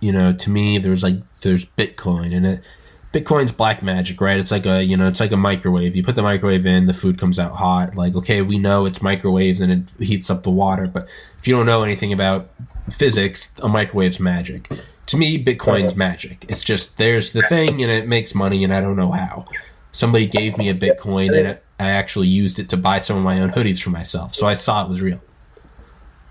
you 0.00 0.12
know, 0.12 0.32
to 0.32 0.50
me, 0.50 0.78
there's 0.78 1.02
like 1.02 1.16
there's 1.40 1.64
Bitcoin 1.64 2.34
and 2.34 2.46
it. 2.46 2.62
Bitcoin's 3.10 3.52
black 3.52 3.82
magic, 3.82 4.20
right? 4.20 4.38
It's 4.38 4.50
like 4.50 4.66
a 4.66 4.82
you 4.82 4.94
know, 4.94 5.08
it's 5.08 5.20
like 5.20 5.32
a 5.32 5.36
microwave. 5.36 5.96
You 5.96 6.04
put 6.04 6.14
the 6.14 6.22
microwave 6.22 6.66
in, 6.66 6.84
the 6.84 6.92
food 6.92 7.18
comes 7.18 7.38
out 7.38 7.52
hot. 7.56 7.94
Like, 7.94 8.14
okay, 8.14 8.42
we 8.42 8.58
know 8.58 8.84
it's 8.84 9.00
microwaves 9.00 9.62
and 9.62 9.72
it 9.72 10.04
heats 10.04 10.28
up 10.28 10.42
the 10.42 10.50
water, 10.50 10.86
but 10.86 11.08
if 11.38 11.48
you 11.48 11.54
don't 11.54 11.64
know 11.64 11.82
anything 11.82 12.12
about 12.12 12.50
physics, 12.90 13.50
a 13.62 13.68
microwave's 13.68 14.20
magic. 14.20 14.70
To 15.06 15.16
me, 15.16 15.42
Bitcoin's 15.42 15.96
magic. 15.96 16.44
It's 16.50 16.62
just 16.62 16.98
there's 16.98 17.32
the 17.32 17.42
thing 17.42 17.82
and 17.82 17.90
it 17.90 18.06
makes 18.06 18.34
money, 18.34 18.62
and 18.62 18.74
I 18.74 18.82
don't 18.82 18.96
know 18.96 19.12
how. 19.12 19.46
Somebody 19.92 20.26
gave 20.26 20.58
me 20.58 20.68
a 20.68 20.74
Bitcoin 20.74 21.28
and 21.28 21.46
it, 21.48 21.64
I 21.80 21.88
actually 21.88 22.28
used 22.28 22.58
it 22.58 22.68
to 22.68 22.76
buy 22.76 22.98
some 22.98 23.16
of 23.16 23.24
my 23.24 23.40
own 23.40 23.52
hoodies 23.52 23.80
for 23.80 23.88
myself, 23.88 24.34
so 24.34 24.46
I 24.46 24.52
saw 24.52 24.84
it 24.84 24.90
was 24.90 25.00
real. 25.00 25.20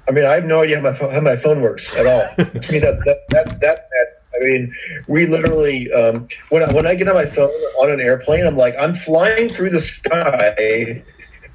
I 0.08 0.12
mean, 0.12 0.26
I 0.26 0.34
have 0.34 0.46
no 0.46 0.62
idea 0.62 0.78
how 0.78 0.84
my 0.84 0.94
phone, 0.94 1.14
how 1.14 1.22
my 1.22 1.36
phone 1.36 1.62
works 1.62 1.96
at 1.98 2.06
all. 2.06 2.46
to 2.46 2.72
me, 2.72 2.80
that's 2.80 3.00
that 3.06 3.28
that 3.30 3.60
that. 3.62 3.90
that 3.90 4.14
I 4.36 4.44
mean, 4.44 4.76
we 5.08 5.26
literally 5.26 5.92
um, 5.92 6.28
when 6.50 6.62
I, 6.62 6.72
when 6.72 6.86
I 6.86 6.94
get 6.94 7.08
on 7.08 7.16
my 7.16 7.26
phone 7.26 7.50
on 7.82 7.90
an 7.90 8.00
airplane, 8.00 8.46
I'm 8.46 8.56
like, 8.56 8.76
I'm 8.80 8.94
flying 8.94 9.50
through 9.50 9.72
the 9.72 9.80
sky 9.80 11.04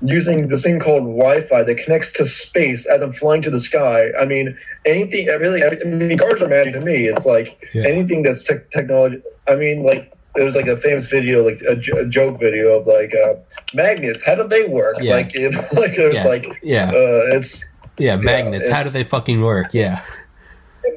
using 0.05 0.49
this 0.49 0.65
thing 0.65 0.81
called 0.81 1.05
Wi-Fi 1.05 1.63
that 1.63 1.77
connects 1.77 2.11
to 2.13 2.27
space 2.27 2.87
as 2.87 3.01
I'm 3.01 3.13
flying 3.13 3.43
to 3.43 3.51
the 3.51 3.61
sky. 3.61 4.11
I 4.21 4.25
mean, 4.25 4.59
anything. 4.85 5.27
Really, 5.27 5.63
I 5.63 5.71
mean, 5.85 6.19
cars 6.19 6.43
are 6.43 6.49
magic 6.49 6.75
to 6.75 6.81
me. 6.81 7.07
It's 7.07 7.25
like 7.25 7.69
yeah. 7.73 7.85
anything 7.85 8.23
that's 8.23 8.43
te- 8.43 8.67
technology. 8.73 9.23
I 9.49 9.57
mean, 9.57 9.85
like 9.85 10.13
there's 10.35 10.57
like 10.57 10.67
a 10.67 10.77
famous 10.77 11.07
video, 11.07 11.45
like 11.45 11.63
a, 11.63 11.79
a 11.99 12.07
joke 12.07 12.41
video 12.41 12.79
of 12.79 12.87
like 12.87 13.15
uh, 13.15 13.35
magnets. 13.75 14.25
How 14.25 14.35
do 14.35 14.47
they 14.49 14.65
work? 14.65 14.97
Yeah. 15.01 15.15
Like, 15.15 15.39
you 15.39 15.51
know, 15.51 15.61
like 15.73 15.97
there's 15.97 16.17
yeah. 16.17 16.25
like, 16.25 16.47
yeah, 16.63 16.89
uh, 16.89 17.37
it's 17.37 17.65
yeah, 17.99 18.17
magnets. 18.17 18.69
Yeah, 18.69 18.77
How 18.77 18.83
do 18.83 18.91
they 18.91 19.05
fucking 19.05 19.41
work? 19.41 19.73
Yeah. 19.73 20.05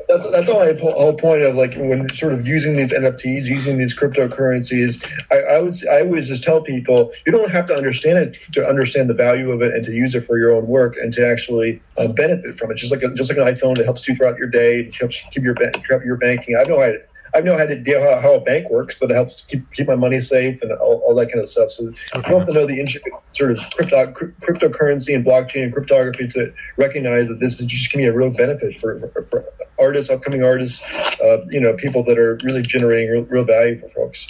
That's 0.08 0.30
that's 0.32 0.50
all 0.50 0.62
I 0.62 0.74
whole 0.74 1.14
point 1.14 1.44
of 1.44 1.56
like 1.56 1.76
when 1.76 2.10
sort 2.10 2.34
of 2.34 2.48
using 2.48 2.74
these 2.74 2.92
NFTs, 2.92 3.46
using 3.46 3.78
these 3.78 3.96
cryptocurrencies. 3.96 5.08
I, 5.32 5.56
I 5.56 5.60
would 5.60 5.76
I 5.88 6.02
always 6.02 6.28
just 6.28 6.44
tell 6.44 6.62
people 6.62 7.12
you 7.26 7.32
don't 7.32 7.52
have 7.52 7.68
to 7.68 7.76
understand 7.76 8.18
it 8.18 8.34
to 8.54 8.68
understand 8.68 9.10
the 9.10 9.14
value 9.14 9.52
of 9.52 9.62
it 9.62 9.74
and 9.74 9.86
to 9.86 9.92
use 9.92 10.16
it 10.16 10.26
for 10.26 10.40
your 10.40 10.52
own 10.52 10.66
work 10.68 10.96
and 10.98 11.14
to 11.14 11.28
actually 11.28 11.82
uh, 11.98 12.08
benefit 12.08 12.58
from 12.58 12.72
it. 12.72 12.78
Just 12.78 12.92
like 12.92 13.04
a, 13.04 13.14
just 13.14 13.30
like 13.30 13.38
an 13.38 13.46
iPhone, 13.46 13.78
it 13.78 13.86
helps 13.86 14.08
you 14.08 14.16
throughout 14.16 14.38
your 14.38 14.48
day. 14.48 14.82
It 14.82 14.96
helps 14.96 15.22
keep 15.32 15.44
your 15.44 15.56
keep 15.56 16.04
your 16.04 16.18
banking. 16.18 16.56
I 16.56 16.68
know 16.68 16.82
I 16.82 16.98
I 17.36 17.42
know 17.42 17.58
how 17.58 17.66
to 17.66 17.76
deal 17.76 18.02
how, 18.02 18.22
how 18.22 18.34
a 18.36 18.40
bank 18.40 18.70
works, 18.70 18.98
but 18.98 19.12
it 19.12 19.16
helps 19.16 19.42
keep 19.42 19.70
keep 19.74 19.88
my 19.88 19.96
money 19.96 20.22
safe 20.22 20.62
and 20.62 20.72
all, 20.72 21.04
all 21.06 21.14
that 21.16 21.32
kind 21.32 21.44
of 21.44 21.50
stuff. 21.50 21.72
So 21.72 21.92
okay. 22.16 22.32
you 22.32 22.40
have 22.40 22.48
to 22.48 22.54
know 22.54 22.66
the 22.66 22.80
intricate 22.80 23.12
sort 23.36 23.52
of 23.52 23.60
crypto, 23.76 24.12
cryptocurrency 24.14 25.14
and 25.14 25.26
blockchain 25.26 25.64
and 25.64 25.74
cryptography 25.74 26.30
to 26.30 26.54
recognize 26.78 27.28
that 27.28 27.42
this 27.42 27.60
is 27.60 27.66
just 27.66 27.92
going 27.92 28.06
to 28.06 28.12
be 28.12 28.16
a 28.16 28.18
real 28.18 28.34
benefit 28.34 28.80
for, 28.80 29.00
for, 29.00 29.28
for 29.30 29.46
artists, 29.78 30.10
upcoming 30.10 30.44
artists, 30.44 30.82
uh, 31.20 31.46
you 31.50 31.60
know, 31.60 31.74
people 31.74 32.04
that 32.04 32.18
are 32.18 32.40
really 32.44 32.62
generating 32.62 33.10
real, 33.10 33.24
real 33.24 33.44
value 33.44 33.80
for 33.82 33.90
folks. 33.90 34.28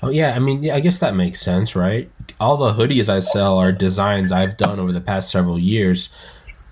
Oh 0.00 0.10
yeah, 0.10 0.34
I 0.34 0.38
mean, 0.38 0.62
yeah, 0.62 0.76
I 0.76 0.80
guess 0.80 1.00
that 1.00 1.16
makes 1.16 1.40
sense, 1.40 1.74
right? 1.74 2.08
All 2.38 2.56
the 2.56 2.72
hoodies 2.72 3.08
I 3.08 3.18
sell 3.18 3.58
are 3.58 3.72
designs 3.72 4.30
I've 4.30 4.56
done 4.56 4.78
over 4.78 4.92
the 4.92 5.00
past 5.00 5.30
several 5.30 5.58
years 5.58 6.08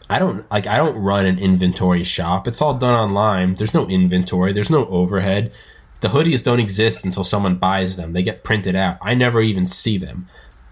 I 0.09 0.19
don't 0.19 0.49
like 0.51 0.67
I 0.67 0.77
don't 0.77 0.97
run 0.97 1.27
an 1.27 1.39
inventory 1.39 2.05
shop. 2.05 2.47
It's 2.47 2.63
all 2.63 2.75
done 2.75 2.95
online. 2.95 3.55
There's 3.55 3.75
no 3.75 3.87
inventory, 3.89 4.53
there's 4.53 4.71
no 4.71 4.87
overhead. 4.87 5.53
The 6.01 6.09
hoodies 6.09 6.43
don't 6.43 6.61
exist 6.61 7.05
until 7.05 7.25
someone 7.25 7.57
buys 7.57 7.97
them. 7.97 8.13
They 8.13 8.23
get 8.23 8.45
printed 8.45 8.77
out. 8.77 8.99
I 9.01 9.15
never 9.15 9.41
even 9.41 9.67
see 9.67 9.99
them. 9.99 10.27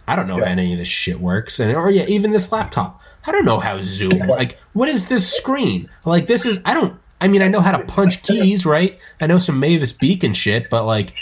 I 0.06 0.16
don't 0.16 0.28
know 0.28 0.38
yeah. 0.38 0.44
how 0.44 0.50
any 0.52 0.72
of 0.72 0.78
this 0.78 0.88
shit 0.88 1.20
works. 1.20 1.58
And 1.58 1.74
or 1.74 1.90
yeah, 1.90 2.04
even 2.06 2.32
this 2.32 2.52
laptop. 2.52 3.00
I 3.26 3.32
don't 3.32 3.46
know 3.46 3.58
how 3.58 3.82
Zoom 3.82 4.18
like 4.28 4.58
what 4.72 4.88
is 4.88 5.06
this 5.06 5.30
screen? 5.32 5.88
Like 6.04 6.26
this 6.26 6.44
is 6.44 6.60
I 6.64 6.74
don't 6.74 6.98
I 7.20 7.28
mean 7.28 7.42
I 7.42 7.48
know 7.48 7.60
how 7.60 7.76
to 7.76 7.84
punch 7.84 8.22
keys, 8.22 8.64
right? 8.64 8.98
I 9.20 9.26
know 9.26 9.38
some 9.38 9.58
Mavis 9.58 9.92
Beacon 9.92 10.34
shit, 10.34 10.68
but 10.70 10.84
like 10.84 11.14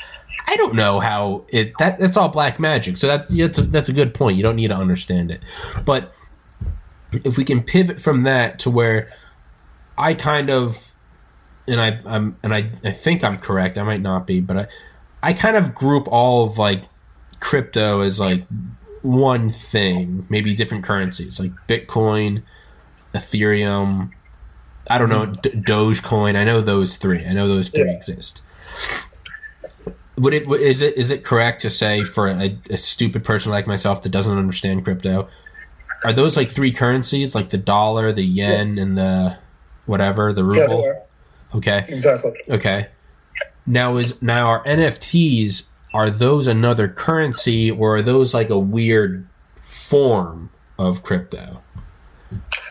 I 0.47 0.57
don't 0.57 0.75
know 0.75 1.01
how 1.01 1.45
it 1.49 1.73
that 1.79 1.99
that's 1.99 2.17
all 2.17 2.29
black 2.29 2.59
magic. 2.59 2.97
So 2.97 3.07
that's 3.07 3.29
that's 3.29 3.59
a, 3.59 3.63
that's 3.63 3.89
a 3.89 3.93
good 3.93 4.13
point. 4.13 4.37
You 4.37 4.43
don't 4.43 4.57
need 4.57 4.69
to 4.69 4.77
understand 4.77 5.31
it. 5.31 5.41
But 5.85 6.13
if 7.25 7.37
we 7.37 7.45
can 7.45 7.63
pivot 7.63 8.01
from 8.01 8.23
that 8.23 8.59
to 8.61 8.71
where 8.71 9.11
I 9.99 10.15
kind 10.15 10.51
of 10.51 10.95
and 11.69 11.81
I 11.81 12.01
I'm 12.07 12.37
and 12.43 12.55
I, 12.55 12.71
I 12.85 12.91
think 12.91 13.23
I'm 13.23 13.39
correct, 13.39 13.79
I 13.79 13.83
might 13.83 14.01
not 14.01 14.27
be, 14.27 14.41
but 14.41 14.57
I 14.57 14.67
I 15.23 15.33
kind 15.33 15.57
of 15.57 15.75
group 15.75 16.09
all 16.09 16.45
of 16.45 16.59
like 16.59 16.85
crypto 17.41 18.01
as 18.01 18.19
like 18.19 18.45
one 19.03 19.51
thing, 19.51 20.27
maybe 20.29 20.55
different 20.55 20.85
currencies 20.85 21.39
like 21.39 21.53
Bitcoin, 21.69 22.43
Ethereum, 23.15 24.11
I 24.89 24.99
don't 24.99 25.09
know, 25.09 25.27
D- 25.27 25.51
Dogecoin. 25.51 26.37
I 26.37 26.45
know 26.45 26.61
those 26.61 26.97
three. 26.97 27.25
I 27.25 27.33
know 27.33 27.49
those 27.49 27.69
three 27.69 27.85
yeah. 27.87 27.97
exist. 27.97 28.43
Would 30.19 30.35
it 30.35 30.49
is 30.49 30.83
it 30.83 30.97
is 30.97 31.11
it 31.11 31.25
correct 31.25 31.63
to 31.63 31.71
say 31.71 32.05
for 32.05 32.29
a, 32.29 32.59
a, 32.69 32.77
stupid 32.77 33.25
person 33.25 33.51
like 33.51 33.67
myself 33.67 34.03
that 34.03 34.11
doesn't 34.11 34.37
understand 34.37 34.85
crypto 34.85 35.29
are 36.05 36.13
those 36.13 36.37
like 36.37 36.51
three 36.51 36.73
currencies, 36.73 37.35
like 37.35 37.51
the 37.51 37.59
dollar, 37.59 38.13
the 38.13 38.25
yen, 38.25 38.77
yeah. 38.77 38.83
and 38.83 38.99
the 38.99 39.39
whatever, 39.87 40.33
the 40.33 40.45
ruble? 40.45 40.85
Yeah, 40.85 41.57
okay. 41.57 41.85
Exactly. 41.89 42.33
Okay. 42.49 42.89
Now 43.67 43.97
is 43.97 44.15
now 44.21 44.47
our 44.49 44.65
NFTs 44.65 45.63
are 45.95 46.11
those 46.11 46.47
another 46.47 46.89
currency 46.89 47.71
or 47.71 47.97
are 47.97 48.03
those 48.03 48.35
like 48.35 48.51
a 48.51 48.59
weird 48.59 49.29
form 49.63 50.51
of 50.79 51.03
crypto? 51.03 51.63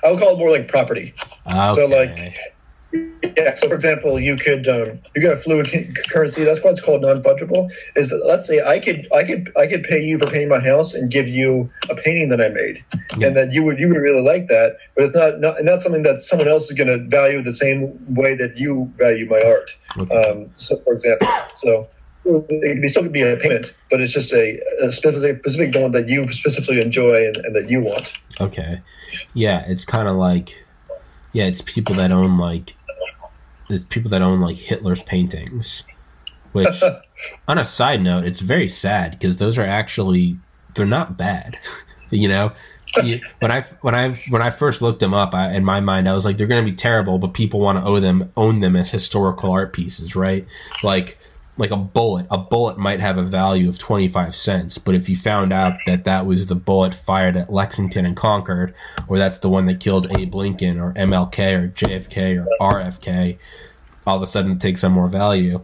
I 0.04 0.12
would 0.12 0.20
call 0.20 0.34
it 0.34 0.40
more 0.40 0.50
like 0.50 0.68
property. 0.68 1.14
Okay. 1.48 1.76
So 1.76 1.86
like 1.86 2.51
Yeah. 2.94 3.54
So, 3.56 3.70
for 3.70 3.76
example, 3.76 4.20
you 4.20 4.36
could 4.36 4.68
um, 4.68 5.00
you 5.16 5.22
got 5.22 5.34
a 5.34 5.38
fluid 5.38 5.68
c- 5.68 5.88
currency. 6.10 6.44
That's 6.44 6.62
why 6.64 6.72
it's 6.72 6.82
called 6.82 7.02
non-fungible. 7.02 7.70
Is 7.96 8.10
that, 8.10 8.24
let's 8.26 8.46
say 8.46 8.62
I 8.62 8.80
could 8.80 9.08
I 9.14 9.24
could 9.24 9.52
I 9.58 9.68
could 9.68 9.84
pay 9.84 10.04
you 10.04 10.18
for 10.20 10.26
painting 10.28 10.50
my 10.50 10.60
house 10.60 10.94
and 10.94 11.10
give 11.10 11.28
you 11.28 11.70
a 11.90 11.96
painting 11.96 12.30
that 12.30 12.42
I 12.42 12.50
made, 12.50 12.84
Yeah. 13.18 13.28
and 13.28 13.38
that 13.38 13.54
you 13.54 13.64
would 13.64 13.80
you 13.80 13.88
would 13.88 13.98
really 13.98 14.22
like 14.22 14.48
that. 14.50 14.78
But 14.96 15.06
it's 15.06 15.16
not 15.16 15.40
not, 15.40 15.64
not 15.64 15.82
something 15.82 16.04
that 16.04 16.22
someone 16.22 16.48
else 16.48 16.70
is 16.70 16.78
going 16.78 16.88
to 16.90 16.98
value 17.08 17.42
the 17.42 17.54
same 17.54 17.98
way 18.14 18.36
that 18.36 18.58
you 18.58 18.92
value 18.98 19.28
my 19.30 19.42
art. 19.42 19.72
Okay. 20.02 20.22
Um, 20.24 20.50
so, 20.58 20.78
for 20.80 20.94
example, 20.94 21.28
so 21.56 21.88
it 22.26 22.48
could 22.74 22.82
be 22.82 22.88
still 22.90 23.04
could 23.04 23.12
be 23.14 23.22
a 23.24 23.38
payment, 23.38 23.74
but 23.90 24.02
it's 24.02 24.14
just 24.14 24.34
a, 24.34 24.60
a 24.82 24.92
specific 24.92 25.40
specific 25.40 25.74
one 25.82 25.92
that 25.94 26.10
you 26.10 26.30
specifically 26.32 26.82
enjoy 26.82 27.26
and, 27.28 27.38
and 27.38 27.56
that 27.56 27.70
you 27.70 27.80
want. 27.82 28.14
Okay. 28.40 28.82
Yeah, 29.34 29.64
it's 29.68 29.86
kind 29.86 30.08
of 30.08 30.16
like, 30.18 30.58
yeah, 31.34 31.46
it's 31.46 31.62
people 31.62 31.96
that 31.96 32.12
own 32.12 32.38
like, 32.38 32.76
it's 33.72 33.84
people 33.86 34.12
that 34.12 34.22
own 34.22 34.42
like 34.42 34.58
Hitler's 34.58 35.04
paintings. 35.04 35.84
Which, 36.52 36.84
on 37.48 37.58
a 37.58 37.66
side 37.66 38.02
note, 38.02 38.26
it's 38.26 38.42
very 38.42 38.68
sad 38.68 39.12
because 39.12 39.38
those 39.38 39.58
are 39.58 39.66
actually 39.66 40.38
they're 40.76 40.86
not 40.86 41.18
bad. 41.18 41.60
you 42.10 42.28
know, 42.28 42.54
when 43.40 43.52
I 43.52 43.62
when 43.82 43.96
I 43.96 44.10
when 44.30 44.42
I 44.42 44.50
first 44.50 44.82
looked 44.82 45.00
them 45.00 45.14
up, 45.14 45.34
I, 45.34 45.54
in 45.54 45.64
my 45.64 45.80
mind, 45.80 46.10
I 46.10 46.14
was 46.14 46.26
like, 46.26 46.38
they're 46.38 46.48
going 46.48 46.64
to 46.64 46.70
be 46.70 46.76
terrible, 46.76 47.18
but 47.18 47.34
people 47.34 47.60
want 47.60 47.80
to 47.80 47.86
own 47.86 48.02
them 48.02 48.32
own 48.36 48.60
them 48.60 48.76
as 48.76 48.90
historical 48.90 49.52
art 49.52 49.74
pieces, 49.74 50.16
right? 50.16 50.46
Like 50.84 51.18
like 51.58 51.72
a 51.72 51.78
bullet. 51.78 52.26
A 52.32 52.38
bullet 52.38 52.78
might 52.78 53.00
have 53.00 53.18
a 53.18 53.24
value 53.24 53.68
of 53.70 53.78
25 53.78 54.34
cents, 54.34 54.78
but 54.78 54.96
if 54.96 55.10
you 55.10 55.16
found 55.16 55.52
out 55.52 55.74
that 55.86 56.06
that 56.06 56.26
was 56.26 56.48
the 56.48 56.56
bullet 56.56 56.96
fired 56.96 57.36
at 57.38 57.52
Lexington 57.52 58.06
and 58.06 58.16
Concord, 58.16 58.74
or 59.08 59.18
that's 59.18 59.38
the 59.40 59.50
one 59.50 59.66
that 59.68 59.80
killed 59.80 60.08
Abe 60.18 60.34
Lincoln 60.34 60.80
or 60.80 60.94
MLK 60.94 61.54
or 61.54 61.68
JFK 61.70 62.44
or 62.44 62.48
RFK, 62.60 63.38
all 64.08 64.18
of 64.18 64.24
a 64.24 64.28
sudden 64.28 64.54
it 64.54 64.62
takes 64.62 64.84
on 64.84 64.94
more 64.94 65.08
value. 65.08 65.64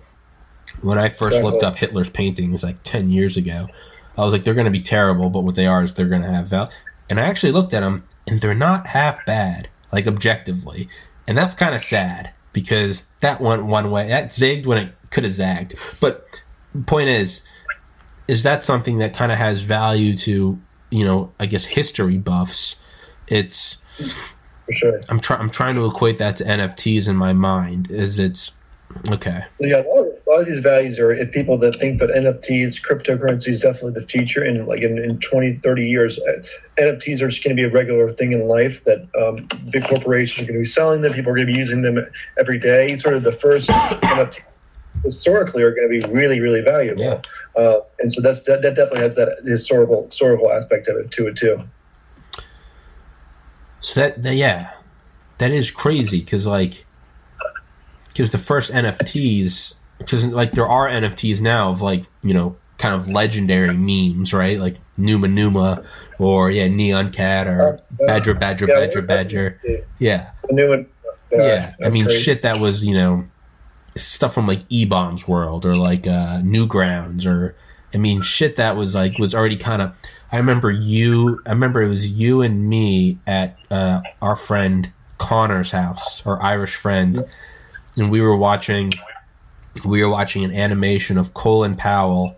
When 0.81 0.97
I 0.97 1.09
first 1.09 1.35
Exactly. 1.37 1.51
looked 1.51 1.63
up 1.63 1.77
Hitler's 1.77 2.09
paintings 2.09 2.63
like 2.63 2.83
10 2.83 3.09
years 3.09 3.37
ago, 3.37 3.67
I 4.17 4.23
was 4.23 4.33
like, 4.33 4.43
they're 4.43 4.53
going 4.53 4.65
to 4.65 4.71
be 4.71 4.81
terrible, 4.81 5.29
but 5.29 5.41
what 5.41 5.55
they 5.55 5.67
are 5.67 5.83
is 5.83 5.93
they're 5.93 6.07
going 6.07 6.23
to 6.23 6.31
have 6.31 6.47
value. 6.47 6.71
And 7.09 7.19
I 7.19 7.23
actually 7.23 7.53
looked 7.53 7.73
at 7.73 7.81
them, 7.81 8.03
and 8.27 8.41
they're 8.41 8.53
not 8.53 8.87
half 8.87 9.25
bad, 9.25 9.69
like 9.91 10.07
objectively. 10.07 10.89
And 11.27 11.37
that's 11.37 11.53
kind 11.53 11.73
of 11.73 11.81
sad 11.81 12.33
because 12.57 13.05
that 13.19 13.39
went 13.39 13.67
one 13.67 13.91
way. 13.91 14.07
That 14.07 14.29
zigged 14.29 14.65
when 14.65 14.79
it 14.79 14.91
could 15.11 15.25
have 15.25 15.33
zagged. 15.33 15.75
But 15.99 16.25
point 16.87 17.07
is, 17.07 17.43
is 18.27 18.41
that 18.41 18.63
something 18.63 18.97
that 18.97 19.13
kind 19.13 19.31
of 19.31 19.37
has 19.37 19.61
value 19.61 20.17
to, 20.17 20.59
you 20.89 21.05
know, 21.05 21.31
I 21.39 21.45
guess 21.45 21.65
history 21.65 22.17
buffs? 22.17 22.75
It's 23.27 23.77
For 24.65 24.71
sure. 24.71 25.01
I'm 25.07 25.19
trying 25.19 25.39
I'm 25.39 25.51
trying 25.51 25.75
to 25.75 25.85
equate 25.85 26.17
that 26.17 26.37
to 26.37 26.45
NFTs 26.45 27.07
in 27.07 27.15
my 27.15 27.31
mind. 27.31 27.91
Is 27.91 28.17
it's 28.17 28.53
okay? 29.07 29.45
Yeah, 29.59 29.83
a 30.27 30.31
lot, 30.31 30.41
of, 30.41 30.41
a 30.41 30.41
lot 30.41 30.41
of 30.41 30.47
these 30.47 30.59
values 30.59 30.99
are 30.99 31.25
people 31.27 31.57
that 31.59 31.75
think 31.75 31.99
that 31.99 32.09
NFTs, 32.09 32.81
cryptocurrency 32.81 33.49
is 33.49 33.61
definitely 33.61 33.99
the 33.99 34.07
future. 34.07 34.43
And 34.43 34.67
like 34.67 34.81
in, 34.81 34.97
in 34.97 35.19
20, 35.19 35.57
30 35.57 35.87
years, 35.87 36.19
uh, 36.19 36.43
NFTs 36.77 37.21
are 37.21 37.29
just 37.29 37.43
going 37.43 37.55
to 37.55 37.61
be 37.61 37.67
a 37.67 37.69
regular 37.69 38.11
thing 38.11 38.33
in 38.33 38.47
life 38.47 38.83
that 38.85 39.07
um, 39.15 39.47
big 39.69 39.83
corporations 39.83 40.43
are 40.43 40.51
going 40.51 40.59
to 40.59 40.63
be 40.63 40.69
selling 40.69 41.01
them. 41.01 41.13
People 41.13 41.31
are 41.31 41.35
going 41.35 41.47
to 41.47 41.53
be 41.53 41.59
using 41.59 41.81
them 41.81 42.05
every 42.39 42.59
day. 42.59 42.95
Sort 42.97 43.15
of 43.15 43.23
the 43.23 43.31
first 43.31 43.69
NFT 43.69 44.41
historically 45.03 45.63
are 45.63 45.73
going 45.73 45.89
to 45.89 46.07
be 46.07 46.13
really, 46.13 46.39
really 46.39 46.61
valuable. 46.61 47.03
Yeah. 47.03 47.21
Uh, 47.55 47.81
and 47.99 48.11
so 48.11 48.21
that's 48.21 48.41
that, 48.43 48.61
that 48.61 48.75
definitely 48.75 49.01
has 49.01 49.15
that 49.15 49.39
historical 49.43 50.05
historical 50.05 50.51
aspect 50.51 50.87
of 50.87 50.97
it 50.97 51.11
to 51.11 51.27
it 51.27 51.35
too. 51.35 51.59
So 53.79 53.99
that, 54.01 54.23
that 54.23 54.35
yeah, 54.35 54.71
that 55.37 55.51
is 55.51 55.71
crazy 55.71 56.19
because 56.19 56.45
like 56.45 56.85
because 58.07 58.29
the 58.31 58.37
first 58.37 58.71
NFTs 58.71 59.73
because 59.97 60.23
like 60.25 60.51
there 60.53 60.67
are 60.67 60.87
NFTs 60.87 61.41
now 61.41 61.71
of 61.71 61.81
like 61.81 62.05
you 62.23 62.33
know 62.33 62.55
kind 62.77 62.93
of 62.93 63.07
legendary 63.07 63.73
memes 63.73 64.33
right 64.33 64.59
like 64.59 64.77
Numa 64.97 65.27
Numa 65.27 65.83
or 66.19 66.51
yeah 66.51 66.67
Nyan 66.67 67.11
Cat 67.11 67.47
or 67.47 67.79
Badger 68.05 68.33
Badger 68.35 68.67
Yeah, 68.67 68.75
Badger 68.79 69.01
Badger 69.01 69.61
yeah 69.99 70.31
new 70.51 70.69
one. 70.69 70.85
yeah 71.31 71.73
I 71.83 71.89
mean 71.89 72.05
crazy. 72.05 72.21
shit 72.21 72.41
that 72.43 72.59
was 72.59 72.83
you 72.83 72.95
know 72.95 73.25
stuff 73.95 74.33
from 74.35 74.47
like 74.47 74.61
E 74.69 74.85
Bombs 74.85 75.27
World 75.27 75.65
or 75.65 75.75
like 75.75 76.05
uh 76.05 76.37
Newgrounds 76.41 77.25
or 77.25 77.55
I 77.93 77.97
mean 77.97 78.21
shit 78.21 78.57
that 78.57 78.75
was 78.75 78.93
like 78.93 79.17
was 79.17 79.33
already 79.33 79.57
kind 79.57 79.81
of 79.81 79.91
I 80.31 80.37
remember 80.37 80.69
you 80.69 81.41
I 81.47 81.49
remember 81.49 81.81
it 81.81 81.89
was 81.89 82.05
you 82.07 82.43
and 82.43 82.69
me 82.69 83.17
at 83.25 83.57
uh 83.71 84.01
our 84.21 84.35
friend 84.35 84.91
Connor's 85.17 85.71
house 85.71 86.21
our 86.27 86.39
Irish 86.43 86.75
friend 86.75 87.25
and 87.95 88.11
we 88.11 88.21
were 88.21 88.35
watching 88.37 88.91
we 89.85 90.03
were 90.03 90.09
watching 90.09 90.43
an 90.43 90.53
animation 90.53 91.17
of 91.17 91.33
Colin 91.33 91.75
Powell 91.75 92.35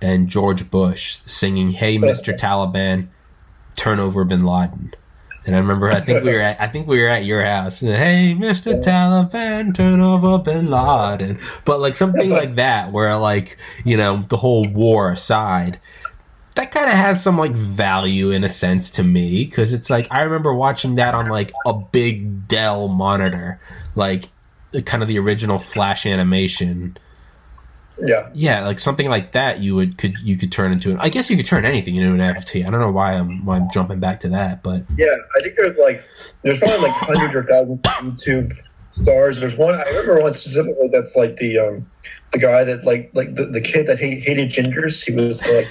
and 0.00 0.28
George 0.28 0.70
Bush 0.70 1.20
singing 1.26 1.70
"Hey 1.70 1.98
Mr. 1.98 2.36
Taliban, 2.38 3.08
turn 3.76 3.98
over 3.98 4.24
Bin 4.24 4.44
Laden." 4.44 4.92
And 5.46 5.54
I 5.54 5.58
remember 5.58 5.88
I 5.88 6.00
think 6.00 6.24
we 6.24 6.32
were 6.32 6.40
at 6.40 6.60
I 6.60 6.66
think 6.66 6.88
we 6.88 7.00
were 7.00 7.08
at 7.08 7.24
your 7.24 7.44
house. 7.44 7.78
Hey 7.78 8.34
Mr. 8.36 8.82
Taliban, 8.82 9.74
turn 9.74 10.00
over 10.00 10.38
Bin 10.38 10.70
Laden. 10.70 11.38
But 11.64 11.80
like 11.80 11.94
something 11.94 12.30
like 12.30 12.54
that 12.56 12.90
where 12.92 13.16
like, 13.16 13.56
you 13.84 13.96
know, 13.96 14.24
the 14.28 14.36
whole 14.36 14.68
war 14.68 15.12
aside, 15.12 15.80
that 16.56 16.72
kind 16.72 16.86
of 16.86 16.94
has 16.94 17.22
some 17.22 17.38
like 17.38 17.52
value 17.52 18.30
in 18.30 18.42
a 18.42 18.48
sense 18.48 18.90
to 18.92 19.04
me 19.04 19.44
because 19.44 19.72
it's 19.72 19.88
like 19.88 20.08
I 20.10 20.22
remember 20.22 20.52
watching 20.52 20.96
that 20.96 21.14
on 21.14 21.28
like 21.28 21.52
a 21.64 21.74
big 21.74 22.48
Dell 22.48 22.88
monitor, 22.88 23.60
like 23.94 24.30
kind 24.84 25.02
of 25.02 25.08
the 25.08 25.18
original 25.18 25.58
Flash 25.58 26.06
animation. 26.06 26.96
Yeah. 28.04 28.28
Yeah, 28.34 28.66
like 28.66 28.78
something 28.78 29.08
like 29.08 29.32
that 29.32 29.60
you 29.60 29.74
would 29.74 29.96
could 29.96 30.18
you 30.20 30.36
could 30.36 30.52
turn 30.52 30.72
into. 30.72 30.90
An, 30.90 30.98
I 30.98 31.08
guess 31.08 31.30
you 31.30 31.36
could 31.36 31.46
turn 31.46 31.64
anything 31.64 31.96
into 31.96 32.12
an 32.12 32.34
NFT. 32.34 32.66
I 32.66 32.70
don't 32.70 32.80
know 32.80 32.90
why 32.90 33.14
I'm 33.14 33.44
why 33.44 33.56
I'm 33.56 33.70
jumping 33.72 34.00
back 34.00 34.20
to 34.20 34.28
that, 34.30 34.62
but 34.62 34.84
Yeah, 34.98 35.16
I 35.36 35.40
think 35.42 35.56
there's 35.56 35.78
like 35.78 36.04
there's 36.42 36.58
probably 36.58 36.88
like 36.88 36.92
hundreds 36.92 37.34
or 37.34 37.42
thousands 37.44 37.80
of 37.80 37.92
YouTube 37.92 38.56
stars. 39.02 39.40
There's 39.40 39.56
one 39.56 39.74
I 39.74 39.82
remember 39.88 40.20
one 40.20 40.32
specifically 40.34 40.88
that's 40.92 41.16
like 41.16 41.36
the 41.38 41.58
um 41.58 41.90
the 42.32 42.38
guy 42.38 42.64
that 42.64 42.84
like 42.84 43.10
like 43.14 43.34
the, 43.34 43.46
the 43.46 43.60
kid 43.60 43.86
that 43.86 43.98
hate, 43.98 44.24
hated 44.24 44.50
gingers. 44.50 45.02
He 45.02 45.12
was 45.12 45.40
like 45.40 45.66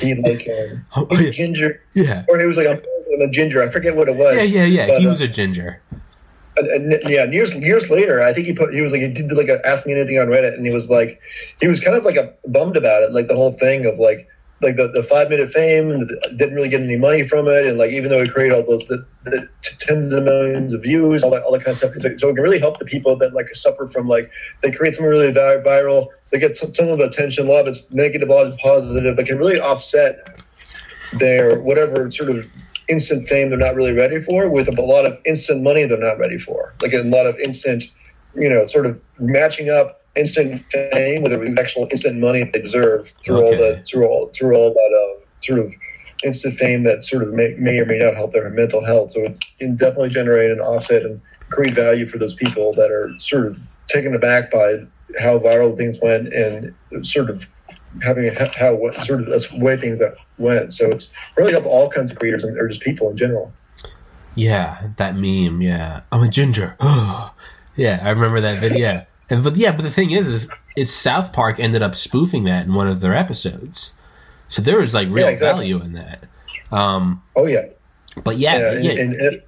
he 0.00 0.14
like 0.14 0.48
um, 0.48 0.84
oh, 0.96 1.06
oh, 1.10 1.18
yeah, 1.18 1.30
ginger 1.30 1.82
yeah, 1.94 2.24
or 2.28 2.38
he 2.38 2.46
was 2.46 2.56
like 2.56 2.66
I'm 2.66 2.80
a 3.20 3.28
ginger. 3.30 3.62
I 3.62 3.68
forget 3.68 3.96
what 3.96 4.08
it 4.08 4.16
was. 4.16 4.36
yeah, 4.36 4.42
yeah, 4.42 4.64
yeah. 4.64 4.86
But, 4.86 5.00
He 5.00 5.06
uh, 5.06 5.10
was 5.10 5.20
a 5.20 5.28
ginger. 5.28 5.82
And, 6.58 6.92
and, 6.92 7.08
yeah, 7.08 7.24
years 7.24 7.54
years 7.54 7.90
later, 7.90 8.22
I 8.22 8.32
think 8.32 8.46
he 8.46 8.52
put 8.52 8.74
he 8.74 8.80
was 8.80 8.92
like 8.92 9.00
he 9.00 9.08
did 9.08 9.32
like 9.32 9.48
a 9.48 9.64
ask 9.66 9.86
me 9.86 9.94
anything 9.94 10.18
on 10.18 10.28
Reddit, 10.28 10.54
and 10.54 10.64
he 10.64 10.72
was 10.72 10.90
like 10.90 11.20
he 11.60 11.68
was 11.68 11.80
kind 11.80 11.96
of 11.96 12.04
like 12.04 12.16
a 12.16 12.32
bummed 12.46 12.76
about 12.76 13.02
it, 13.02 13.12
like 13.12 13.28
the 13.28 13.34
whole 13.34 13.52
thing 13.52 13.86
of 13.86 13.98
like 13.98 14.28
like 14.60 14.76
the, 14.76 14.88
the 14.88 15.02
five 15.02 15.30
minute 15.30 15.52
fame 15.52 16.08
didn't 16.36 16.54
really 16.54 16.68
get 16.68 16.80
any 16.80 16.96
money 16.96 17.26
from 17.26 17.48
it, 17.48 17.64
and 17.66 17.78
like 17.78 17.92
even 17.92 18.10
though 18.10 18.20
he 18.20 18.28
created 18.28 18.54
all 18.54 18.64
those 18.64 18.86
the, 18.88 19.04
the 19.24 19.48
tens 19.62 20.12
of 20.12 20.24
millions 20.24 20.72
of 20.72 20.82
views, 20.82 21.22
all 21.22 21.30
that 21.30 21.42
all 21.42 21.52
that 21.52 21.64
kind 21.64 21.72
of 21.72 21.76
stuff, 21.76 21.92
so 22.18 22.28
it 22.28 22.34
can 22.34 22.42
really 22.42 22.58
help 22.58 22.78
the 22.78 22.84
people 22.84 23.16
that 23.16 23.32
like 23.34 23.54
suffer 23.54 23.88
from 23.88 24.08
like 24.08 24.30
they 24.62 24.70
create 24.70 24.94
something 24.94 25.10
really 25.10 25.32
viral, 25.32 26.08
they 26.30 26.38
get 26.38 26.56
some, 26.56 26.74
some 26.74 26.88
of 26.88 26.98
the 26.98 27.04
attention, 27.04 27.46
a 27.46 27.50
lot 27.50 27.60
of 27.60 27.68
it's 27.68 27.92
negative, 27.92 28.28
a 28.28 28.32
lot 28.32 28.46
of 28.46 28.54
it's 28.54 28.62
positive, 28.62 29.16
but 29.16 29.26
can 29.26 29.38
really 29.38 29.60
offset 29.60 30.42
their 31.14 31.60
whatever 31.60 32.10
sort 32.10 32.30
of 32.30 32.46
instant 32.88 33.26
fame 33.28 33.50
they're 33.50 33.58
not 33.58 33.74
really 33.74 33.92
ready 33.92 34.20
for 34.20 34.48
with 34.48 34.68
a 34.68 34.82
lot 34.82 35.04
of 35.04 35.18
instant 35.26 35.62
money 35.62 35.84
they're 35.84 35.98
not 35.98 36.18
ready 36.18 36.38
for 36.38 36.74
like 36.80 36.92
a 36.92 37.02
lot 37.02 37.26
of 37.26 37.36
instant 37.40 37.84
you 38.34 38.48
know 38.48 38.64
sort 38.64 38.86
of 38.86 39.00
matching 39.18 39.68
up 39.68 40.00
instant 40.16 40.60
fame 40.92 41.22
with 41.22 41.32
the 41.32 41.60
actual 41.60 41.86
instant 41.90 42.18
money 42.18 42.44
they 42.44 42.60
deserve 42.60 43.12
through 43.24 43.36
all 43.40 43.48
Okay. 43.48 43.56
the 43.58 43.84
through 43.88 44.06
all 44.06 44.30
through 44.36 44.56
all 44.56 44.72
that 44.72 44.92
uh, 45.20 45.24
sort 45.42 45.60
of 45.60 45.72
instant 46.24 46.54
fame 46.54 46.82
that 46.82 47.04
sort 47.04 47.22
of 47.22 47.32
may, 47.32 47.54
may 47.58 47.78
or 47.78 47.86
may 47.86 47.98
not 47.98 48.16
help 48.16 48.32
their 48.32 48.48
mental 48.50 48.84
health 48.84 49.12
so 49.12 49.20
it 49.20 49.38
can 49.60 49.76
definitely 49.76 50.08
generate 50.08 50.50
an 50.50 50.58
offset 50.60 51.02
and 51.02 51.20
create 51.52 51.74
value 51.74 52.06
for 52.06 52.18
those 52.18 52.34
people 52.34 52.72
that 52.72 52.90
are 52.90 53.10
sort 53.18 53.46
of 53.46 53.56
taken 53.86 54.14
aback 54.14 54.50
by 54.50 54.78
how 55.18 55.38
viral 55.38 55.76
things 55.76 55.98
went 56.02 56.32
and 56.34 56.74
sort 57.02 57.30
of 57.30 57.46
having 58.02 58.26
a, 58.26 58.48
how 58.58 58.74
what 58.74 58.94
sort 58.94 59.20
of 59.20 59.26
that's 59.26 59.48
the 59.48 59.58
way 59.62 59.76
things 59.76 59.98
that 59.98 60.16
went. 60.38 60.72
So 60.72 60.86
it's 60.88 61.12
really 61.36 61.52
helped 61.52 61.66
all 61.66 61.88
kinds 61.88 62.10
of 62.12 62.18
creators 62.18 62.44
and 62.44 62.56
or 62.58 62.68
just 62.68 62.80
people 62.80 63.10
in 63.10 63.16
general. 63.16 63.52
Yeah, 64.34 64.88
that 64.96 65.16
meme. 65.16 65.60
Yeah, 65.62 66.02
I'm 66.12 66.22
a 66.22 66.28
ginger. 66.28 66.76
yeah, 66.80 68.00
I 68.02 68.10
remember 68.10 68.40
that 68.40 68.58
video. 68.60 69.04
And 69.30 69.44
but 69.44 69.56
yeah, 69.56 69.72
but 69.72 69.82
the 69.82 69.90
thing 69.90 70.10
is, 70.10 70.26
is 70.26 70.48
is 70.74 70.90
South 70.90 71.34
Park 71.34 71.60
ended 71.60 71.82
up 71.82 71.94
spoofing 71.94 72.44
that 72.44 72.64
in 72.64 72.72
one 72.72 72.88
of 72.88 73.00
their 73.00 73.12
episodes, 73.14 73.92
so 74.48 74.62
there 74.62 74.78
was 74.78 74.94
like 74.94 75.06
real 75.08 75.26
Yeah, 75.26 75.32
exactly. 75.32 75.70
value 75.70 75.84
in 75.84 75.92
that. 75.92 76.24
Um, 76.72 77.22
Oh 77.36 77.44
yeah, 77.44 77.66
but 78.24 78.38
yeah, 78.38 78.72
yeah, 78.72 78.92
yeah, 78.92 79.00
and, 79.02 79.14
and- 79.16 79.42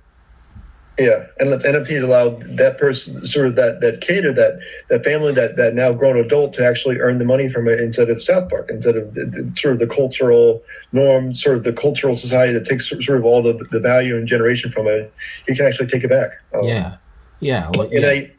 yeah, 1.01 1.27
and 1.39 1.53
the 1.53 1.57
NFTs 1.59 2.03
allowed 2.03 2.43
that 2.59 2.77
person, 2.79 3.25
sort 3.27 3.47
of 3.47 3.57
that 3.57 3.81
that 3.81 4.09
or 4.25 4.33
that 4.33 4.59
that 4.89 5.03
family 5.03 5.33
that 5.33 5.57
that 5.57 5.75
now 5.75 5.93
grown 5.93 6.19
adult 6.19 6.53
to 6.55 6.67
actually 6.67 6.99
earn 6.99 7.19
the 7.19 7.25
money 7.25 7.49
from 7.49 7.69
it 7.69 7.81
instead 7.81 8.11
of 8.11 8.23
South 8.23 8.51
Park, 8.51 8.69
instead 8.71 8.97
of 8.97 9.15
the, 9.15 9.25
the- 9.25 9.53
sort 9.57 9.75
of 9.75 9.81
the 9.81 9.87
cultural 9.87 10.63
norm, 10.93 11.33
sort 11.33 11.57
of 11.57 11.65
the 11.65 11.73
cultural 11.73 12.15
society 12.15 12.53
that 12.53 12.65
takes 12.67 12.89
sort 12.89 13.19
of 13.19 13.25
all 13.25 13.43
the 13.43 13.55
the 13.71 13.81
value 13.81 14.17
and 14.17 14.29
generation 14.29 14.71
from 14.71 14.87
it. 14.87 15.13
he 15.47 15.57
can 15.57 15.67
actually 15.67 15.89
take 15.89 16.05
it 16.05 16.11
back. 16.11 16.31
Um, 16.55 16.65
yeah, 16.65 16.97
yeah, 17.41 17.71
well, 17.75 17.89
And. 17.93 18.05
I, 18.05 18.31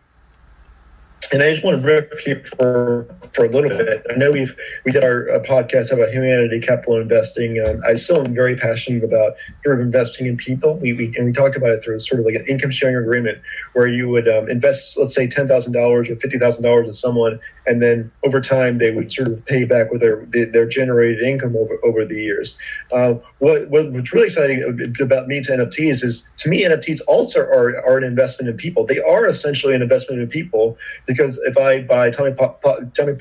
and 1.31 1.41
I 1.41 1.51
just 1.51 1.63
want 1.63 1.81
to 1.81 1.87
riff 1.87 2.19
here 2.19 2.43
for 2.57 3.07
for 3.33 3.45
a 3.45 3.49
little 3.49 3.69
bit. 3.69 4.05
I 4.09 4.15
know 4.15 4.31
we've 4.31 4.55
we 4.85 4.91
did 4.91 5.03
our 5.03 5.29
uh, 5.29 5.39
podcast 5.39 5.91
about 5.91 6.09
humanity 6.09 6.59
capital 6.59 6.97
investing. 6.97 7.59
I 7.85 7.95
still 7.95 8.19
am 8.19 8.33
very 8.33 8.55
passionate 8.57 9.03
about 9.03 9.35
sort 9.63 9.79
of 9.79 9.85
investing 9.85 10.27
in 10.27 10.37
people. 10.37 10.75
We, 10.77 10.93
we 10.93 11.13
and 11.15 11.25
we 11.25 11.31
talked 11.31 11.55
about 11.55 11.69
it 11.69 11.83
through 11.83 11.99
sort 12.01 12.19
of 12.19 12.25
like 12.25 12.35
an 12.35 12.45
income 12.47 12.71
sharing 12.71 12.95
agreement 12.95 13.39
where 13.73 13.87
you 13.87 14.09
would 14.09 14.27
um, 14.27 14.49
invest, 14.49 14.97
let's 14.97 15.15
say, 15.15 15.27
ten 15.27 15.47
thousand 15.47 15.73
dollars 15.73 16.09
or 16.09 16.15
fifty 16.17 16.37
thousand 16.37 16.63
dollars 16.63 16.87
in 16.87 16.93
someone, 16.93 17.39
and 17.67 17.81
then 17.81 18.11
over 18.23 18.41
time 18.41 18.77
they 18.77 18.91
would 18.91 19.11
sort 19.11 19.27
of 19.27 19.45
pay 19.45 19.65
back 19.65 19.91
with 19.91 20.01
their 20.01 20.25
their 20.27 20.65
generated 20.65 21.21
income 21.21 21.55
over 21.55 21.77
over 21.83 22.05
the 22.05 22.15
years. 22.15 22.57
Uh, 22.91 23.15
what 23.39 23.69
what's 23.69 24.13
really 24.13 24.27
exciting 24.27 24.63
about 24.99 25.27
me 25.27 25.41
to 25.41 25.51
NFTs 25.51 26.03
is 26.03 26.23
to 26.37 26.49
me 26.49 26.63
NFTs 26.63 27.01
also 27.07 27.41
are 27.41 27.83
are 27.85 27.97
an 27.97 28.03
investment 28.03 28.49
in 28.49 28.57
people. 28.57 28.85
They 28.85 28.99
are 28.99 29.27
essentially 29.27 29.75
an 29.75 29.81
investment 29.81 30.21
in 30.21 30.27
people 30.27 30.77
because 31.05 31.39
if 31.45 31.57
I 31.57 31.81
buy 31.81 32.09
Tommy, 32.09 32.33
Tommy, 32.35 33.13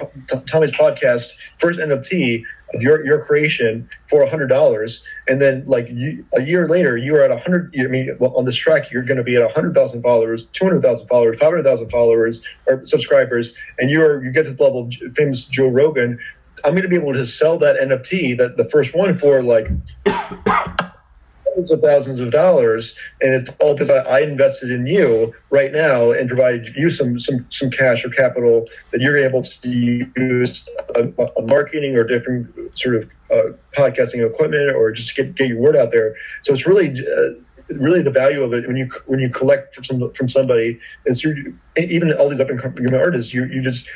Tommy's 0.47 0.73
podcast 0.73 1.33
first 1.59 1.79
NFT 1.79 2.45
of 2.75 2.83
your 2.83 3.05
your 3.05 3.25
creation 3.25 3.89
for 4.09 4.23
a 4.23 4.31
hundred 4.31 4.49
dollars, 4.49 5.05
and 5.29 5.41
then 5.41 5.65
like 5.67 5.89
you, 5.91 6.25
a 6.35 6.43
year 6.43 6.69
later 6.69 6.97
you 6.97 7.17
are 7.17 7.23
at 7.23 7.31
a 7.31 7.39
hundred. 7.39 7.75
I 7.79 7.85
mean, 7.85 8.11
on 8.21 8.45
this 8.45 8.57
track 8.57 8.91
you're 8.91 9.03
going 9.03 9.19
to 9.19 9.25
be 9.25 9.37
at 9.37 9.43
a 9.43 9.49
hundred 9.49 9.75
thousand 9.75 10.03
followers, 10.03 10.45
two 10.53 10.65
hundred 10.65 10.83
thousand 10.83 11.09
followers, 11.09 11.39
five 11.39 11.51
hundred 11.51 11.65
thousand 11.65 11.91
followers 11.91 12.43
or 12.67 12.87
subscribers, 12.87 13.55
and 13.79 13.91
you're 13.91 14.25
you 14.25 14.31
get 14.33 14.45
to 14.45 14.53
the 14.53 14.63
level 14.63 14.89
of 14.89 15.15
famous 15.15 15.47
Joe 15.47 15.69
Rogan. 15.69 16.19
I'm 16.65 16.73
going 16.73 16.83
to 16.83 16.89
be 16.89 16.97
able 16.97 17.15
to 17.15 17.27
sell 17.27 17.57
that 17.59 17.77
NFT, 17.77 18.37
that 18.37 18.59
the 18.59 18.67
first 18.67 18.95
one 18.95 19.19
for 19.19 19.43
like 19.43 19.69
hundreds 21.61 21.71
of 21.73 21.81
thousands 21.81 22.21
of 22.21 22.31
dollars, 22.31 22.97
and 23.21 23.35
it's 23.35 23.51
all 23.61 23.75
because 23.75 23.91
I, 23.91 23.99
I, 23.99 24.21
invested 24.21 24.71
in 24.71 24.87
you 24.87 25.35
right 25.51 25.73
now 25.73 26.11
and 26.11 26.29
provided 26.29 26.75
you 26.77 26.91
some 26.91 27.19
some 27.19 27.47
some 27.51 27.71
cash 27.71 28.05
or 28.05 28.11
capital 28.11 28.67
that 28.93 29.01
you're 29.01 29.17
able 29.17 29.43
to 29.43 29.69
use 29.69 30.65
a 30.97 31.43
marketing 31.43 31.97
or 31.97 32.05
different 32.05 32.79
sort 32.79 32.97
of 32.97 33.11
uh, 33.31 33.53
podcasting 33.77 34.25
equipment 34.27 34.75
or 34.75 34.93
just 34.93 35.15
to 35.15 35.23
get 35.23 35.35
get 35.35 35.49
your 35.49 35.59
word 35.59 35.77
out 35.77 35.93
there. 35.93 36.15
So 36.43 36.53
it's 36.53 36.67
really. 36.67 36.91
Uh, 36.91 37.41
really 37.77 38.03
the 38.03 38.11
value 38.11 38.43
of 38.43 38.53
it 38.53 38.67
when 38.67 38.77
you 38.77 38.91
when 39.07 39.21
you 39.21 39.31
collect 39.31 39.75
from 39.75 39.85
some, 39.85 40.13
from 40.13 40.29
somebody 40.29 40.79
is 41.07 41.23
you 41.23 41.57
even 41.77 42.13
all 42.15 42.29
these 42.29 42.41
up 42.41 42.51
and 42.51 42.61
coming 42.61 42.93
artists 42.95 43.33
you 43.33 43.45
you 43.45 43.63
just 43.63 43.87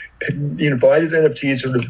you 0.56 0.70
know 0.70 0.76
buy 0.76 1.00
these 1.00 1.12
NFTs 1.12 1.60
sort 1.60 1.76
of 1.76 1.84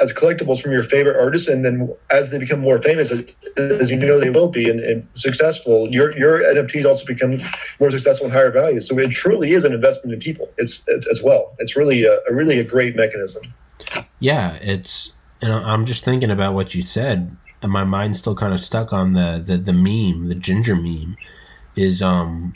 as 0.00 0.12
collectibles 0.12 0.60
from 0.60 0.72
your 0.72 0.82
favorite 0.82 1.20
artists 1.20 1.48
and 1.48 1.64
then 1.64 1.92
as 2.10 2.30
they 2.30 2.38
become 2.38 2.60
more 2.60 2.80
famous 2.80 3.12
as 3.56 3.90
you 3.90 3.96
know 3.96 4.18
they 4.18 4.30
will 4.30 4.48
be 4.48 4.68
and, 4.70 4.80
and 4.80 5.06
successful 5.12 5.88
your 5.90 6.16
your 6.18 6.40
NFTs 6.40 6.86
also 6.86 7.04
become 7.04 7.38
more 7.80 7.90
successful 7.90 8.26
and 8.26 8.34
higher 8.34 8.50
value. 8.50 8.80
So 8.80 8.98
it 8.98 9.10
truly 9.10 9.52
is 9.52 9.64
an 9.64 9.72
investment 9.72 10.14
in 10.14 10.20
people. 10.20 10.50
It's, 10.58 10.84
it's 10.86 11.06
as 11.08 11.22
well. 11.22 11.54
It's 11.58 11.76
really 11.76 12.04
a, 12.04 12.18
a 12.28 12.34
really 12.34 12.58
a 12.58 12.64
great 12.64 12.96
mechanism. 12.96 13.42
Yeah 14.20 14.54
it's 14.54 15.12
and 15.42 15.52
I'm 15.52 15.84
just 15.84 16.04
thinking 16.04 16.30
about 16.30 16.54
what 16.54 16.74
you 16.74 16.82
said 16.82 17.36
and 17.66 17.72
my 17.72 17.82
mind's 17.82 18.18
still 18.18 18.36
kind 18.36 18.54
of 18.54 18.60
stuck 18.60 18.92
on 18.92 19.14
the, 19.14 19.42
the 19.44 19.58
the 19.58 19.72
meme, 19.72 20.28
the 20.28 20.36
ginger 20.36 20.76
meme, 20.76 21.16
is 21.74 22.00
um 22.00 22.54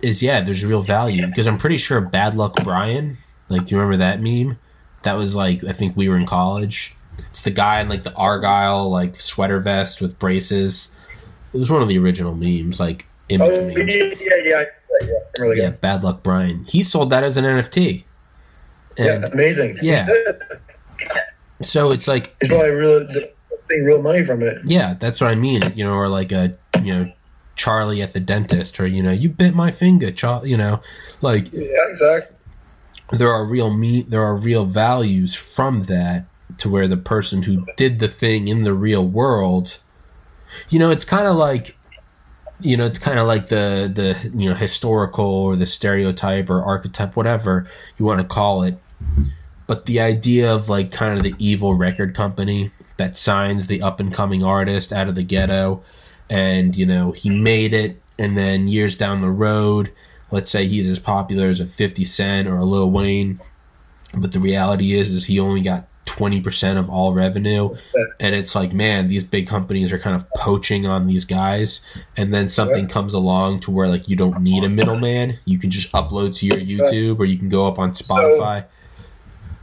is 0.00 0.22
yeah, 0.22 0.40
there's 0.40 0.64
real 0.64 0.82
value 0.82 1.26
because 1.26 1.46
I'm 1.46 1.58
pretty 1.58 1.76
sure 1.76 2.00
Bad 2.00 2.34
Luck 2.34 2.56
Brian, 2.64 3.18
like 3.50 3.66
do 3.66 3.74
you 3.74 3.80
remember 3.80 3.98
that 3.98 4.22
meme? 4.22 4.58
That 5.02 5.18
was 5.18 5.36
like 5.36 5.62
I 5.64 5.72
think 5.72 5.98
we 5.98 6.08
were 6.08 6.16
in 6.16 6.24
college. 6.24 6.96
It's 7.30 7.42
the 7.42 7.50
guy 7.50 7.82
in 7.82 7.90
like 7.90 8.04
the 8.04 8.14
argyle 8.14 8.88
like 8.90 9.20
sweater 9.20 9.60
vest 9.60 10.00
with 10.00 10.18
braces. 10.18 10.88
It 11.52 11.58
was 11.58 11.70
one 11.70 11.82
of 11.82 11.88
the 11.88 11.98
original 11.98 12.34
memes, 12.34 12.80
like 12.80 13.06
image 13.28 13.52
oh, 13.52 13.66
memes. 13.66 13.94
Yeah, 13.94 14.14
yeah, 14.18 14.36
yeah. 14.44 14.64
Yeah, 15.02 15.08
really 15.38 15.60
yeah 15.60 15.70
Bad 15.70 16.04
Luck 16.04 16.22
Brian. 16.22 16.64
He 16.64 16.82
sold 16.82 17.10
that 17.10 17.22
as 17.22 17.36
an 17.36 17.44
NFT. 17.44 18.04
And, 18.96 19.24
yeah, 19.24 19.28
amazing. 19.30 19.78
Yeah. 19.82 20.08
so 21.60 21.90
it's 21.90 22.08
like. 22.08 22.34
It's 22.40 22.48
probably 22.48 22.70
really 22.70 23.32
real 23.80 24.02
money 24.02 24.24
from 24.24 24.42
it. 24.42 24.58
Yeah, 24.64 24.94
that's 24.94 25.20
what 25.20 25.30
I 25.30 25.34
mean. 25.34 25.62
You 25.74 25.84
know, 25.84 25.94
or 25.94 26.08
like 26.08 26.32
a 26.32 26.54
you 26.82 26.94
know 26.94 27.12
Charlie 27.56 28.02
at 28.02 28.12
the 28.12 28.20
dentist, 28.20 28.78
or 28.80 28.86
you 28.86 29.02
know, 29.02 29.12
you 29.12 29.28
bit 29.28 29.54
my 29.54 29.70
finger, 29.70 30.10
Charlie. 30.10 30.50
You 30.50 30.56
know, 30.56 30.80
like 31.20 31.52
yeah, 31.52 31.88
exactly. 31.88 32.36
There 33.10 33.32
are 33.32 33.44
real 33.44 33.70
meat. 33.70 34.10
There 34.10 34.22
are 34.22 34.34
real 34.34 34.64
values 34.64 35.34
from 35.34 35.80
that 35.80 36.26
to 36.58 36.68
where 36.68 36.88
the 36.88 36.96
person 36.96 37.42
who 37.42 37.66
did 37.76 37.98
the 37.98 38.08
thing 38.08 38.48
in 38.48 38.64
the 38.64 38.74
real 38.74 39.06
world, 39.06 39.78
you 40.68 40.78
know, 40.78 40.90
it's 40.90 41.04
kind 41.04 41.26
of 41.26 41.36
like 41.36 41.76
you 42.60 42.76
know, 42.76 42.86
it's 42.86 42.98
kind 42.98 43.18
of 43.18 43.26
like 43.26 43.48
the 43.48 43.90
the 43.92 44.30
you 44.38 44.48
know 44.48 44.54
historical 44.54 45.24
or 45.24 45.56
the 45.56 45.66
stereotype 45.66 46.48
or 46.48 46.62
archetype, 46.62 47.16
whatever 47.16 47.68
you 47.98 48.04
want 48.04 48.20
to 48.20 48.26
call 48.26 48.62
it. 48.62 48.78
But 49.66 49.86
the 49.86 50.00
idea 50.00 50.52
of 50.52 50.68
like 50.68 50.92
kind 50.92 51.16
of 51.16 51.22
the 51.22 51.34
evil 51.38 51.74
record 51.74 52.14
company 52.14 52.70
that 52.96 53.16
signs 53.16 53.66
the 53.66 53.82
up 53.82 54.00
and 54.00 54.12
coming 54.12 54.42
artist 54.42 54.92
out 54.92 55.08
of 55.08 55.14
the 55.14 55.22
ghetto 55.22 55.82
and 56.30 56.76
you 56.76 56.86
know 56.86 57.12
he 57.12 57.30
made 57.30 57.74
it 57.74 58.00
and 58.18 58.36
then 58.36 58.68
years 58.68 58.96
down 58.96 59.20
the 59.20 59.30
road 59.30 59.92
let's 60.30 60.50
say 60.50 60.66
he's 60.66 60.88
as 60.88 60.98
popular 60.98 61.48
as 61.48 61.60
a 61.60 61.66
50 61.66 62.04
cent 62.04 62.48
or 62.48 62.56
a 62.56 62.64
lil 62.64 62.90
wayne 62.90 63.40
but 64.16 64.32
the 64.32 64.40
reality 64.40 64.94
is 64.94 65.12
is 65.12 65.26
he 65.26 65.38
only 65.38 65.60
got 65.60 65.88
20% 66.06 66.78
of 66.78 66.90
all 66.90 67.14
revenue 67.14 67.74
and 68.20 68.34
it's 68.34 68.54
like 68.54 68.72
man 68.72 69.08
these 69.08 69.24
big 69.24 69.46
companies 69.46 69.92
are 69.92 69.98
kind 69.98 70.16
of 70.16 70.28
poaching 70.30 70.84
on 70.84 71.06
these 71.06 71.24
guys 71.24 71.80
and 72.16 72.34
then 72.34 72.48
something 72.48 72.86
comes 72.88 73.14
along 73.14 73.60
to 73.60 73.70
where 73.70 73.88
like 73.88 74.08
you 74.08 74.16
don't 74.16 74.42
need 74.42 74.64
a 74.64 74.68
middleman 74.68 75.38
you 75.44 75.58
can 75.58 75.70
just 75.70 75.90
upload 75.92 76.34
to 76.34 76.44
your 76.44 76.58
youtube 76.58 77.18
or 77.18 77.24
you 77.24 77.38
can 77.38 77.48
go 77.48 77.66
up 77.66 77.78
on 77.78 77.92
spotify. 77.92 78.62
So, 78.62 78.68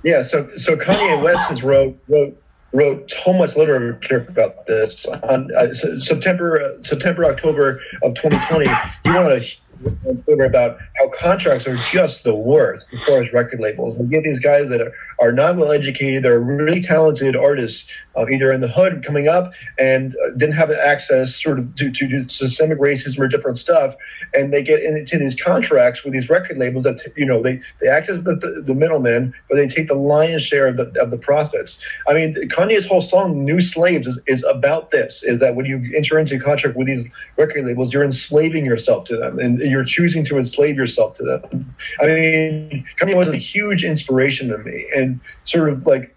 yeah 0.03 0.21
so 0.21 0.49
so 0.55 0.75
kanye 0.75 1.21
west 1.21 1.49
has 1.49 1.61
wrote 1.61 1.99
wrote 2.07 2.41
wrote 2.71 3.11
so 3.11 3.33
much 3.33 3.55
literature 3.55 4.25
about 4.29 4.67
this. 4.67 5.05
On 5.05 5.53
uh, 5.55 5.73
September, 5.73 6.61
uh, 6.61 6.83
September, 6.83 7.25
October 7.25 7.81
of 8.03 8.15
2020, 8.15 8.67
he 9.03 9.09
wanted 9.11 9.43
a 9.43 10.45
about 10.45 10.77
how 10.97 11.09
contracts 11.09 11.65
are 11.67 11.75
just 11.75 12.23
the 12.23 12.35
worst 12.35 12.85
as 12.91 13.03
far 13.03 13.21
as 13.21 13.31
record 13.31 13.59
labels. 13.59 13.97
We 13.97 14.07
get 14.07 14.23
these 14.23 14.39
guys 14.39 14.69
that 14.69 14.81
are, 14.81 14.91
are 15.19 15.31
not 15.31 15.57
well 15.57 15.71
educated, 15.71 16.23
they're 16.23 16.39
really 16.39 16.81
talented 16.81 17.35
artists, 17.35 17.89
uh, 18.15 18.25
either 18.29 18.51
in 18.51 18.61
the 18.61 18.67
hood 18.67 19.03
coming 19.05 19.27
up 19.27 19.51
and 19.77 20.15
uh, 20.25 20.29
didn't 20.31 20.55
have 20.55 20.71
access 20.71 21.35
sort 21.35 21.59
of 21.59 21.75
to, 21.75 21.91
to, 21.91 22.27
systemic 22.27 22.79
racism 22.79 23.19
or 23.19 23.27
different 23.27 23.57
stuff, 23.57 23.95
and 24.33 24.53
they 24.53 24.61
get 24.61 24.81
into 24.81 25.17
these 25.17 25.35
contracts 25.35 26.03
with 26.03 26.13
these 26.13 26.29
record 26.29 26.57
labels 26.57 26.83
that 26.83 27.01
you 27.15 27.25
know 27.25 27.41
they, 27.41 27.61
they 27.81 27.87
act 27.87 28.09
as 28.09 28.23
the, 28.23 28.35
the, 28.35 28.63
the 28.65 28.73
middlemen, 28.73 29.33
but 29.49 29.55
they 29.55 29.67
take 29.67 29.87
the 29.87 29.93
lion's 29.93 30.43
share 30.43 30.67
of 30.67 30.77
the 30.77 30.91
of 30.99 31.11
the 31.11 31.17
profits. 31.17 31.83
I 32.07 32.13
mean, 32.13 32.35
Kanye's 32.49 32.85
whole 32.85 33.01
song 33.01 33.43
"New 33.43 33.61
Slaves" 33.61 34.07
is, 34.07 34.19
is 34.27 34.43
about 34.45 34.91
this: 34.91 35.23
is 35.23 35.39
that 35.39 35.55
when 35.55 35.65
you 35.65 35.91
enter 35.95 36.19
into 36.19 36.35
a 36.35 36.39
contract 36.39 36.75
with 36.75 36.87
these 36.87 37.09
record 37.37 37.65
labels, 37.65 37.93
you're 37.93 38.03
enslaving 38.03 38.65
yourself 38.65 39.05
to 39.05 39.17
them, 39.17 39.39
and 39.39 39.59
you're 39.59 39.85
choosing 39.85 40.23
to 40.25 40.37
enslave 40.37 40.75
yourself 40.75 41.13
to 41.15 41.23
them. 41.23 41.75
I 42.01 42.07
mean, 42.07 42.85
Kanye 42.99 43.15
was 43.15 43.27
a 43.27 43.37
huge 43.37 43.83
inspiration 43.83 44.49
to 44.49 44.57
me, 44.57 44.87
and 44.95 45.08
sort 45.45 45.69
of 45.69 45.85
like 45.85 46.15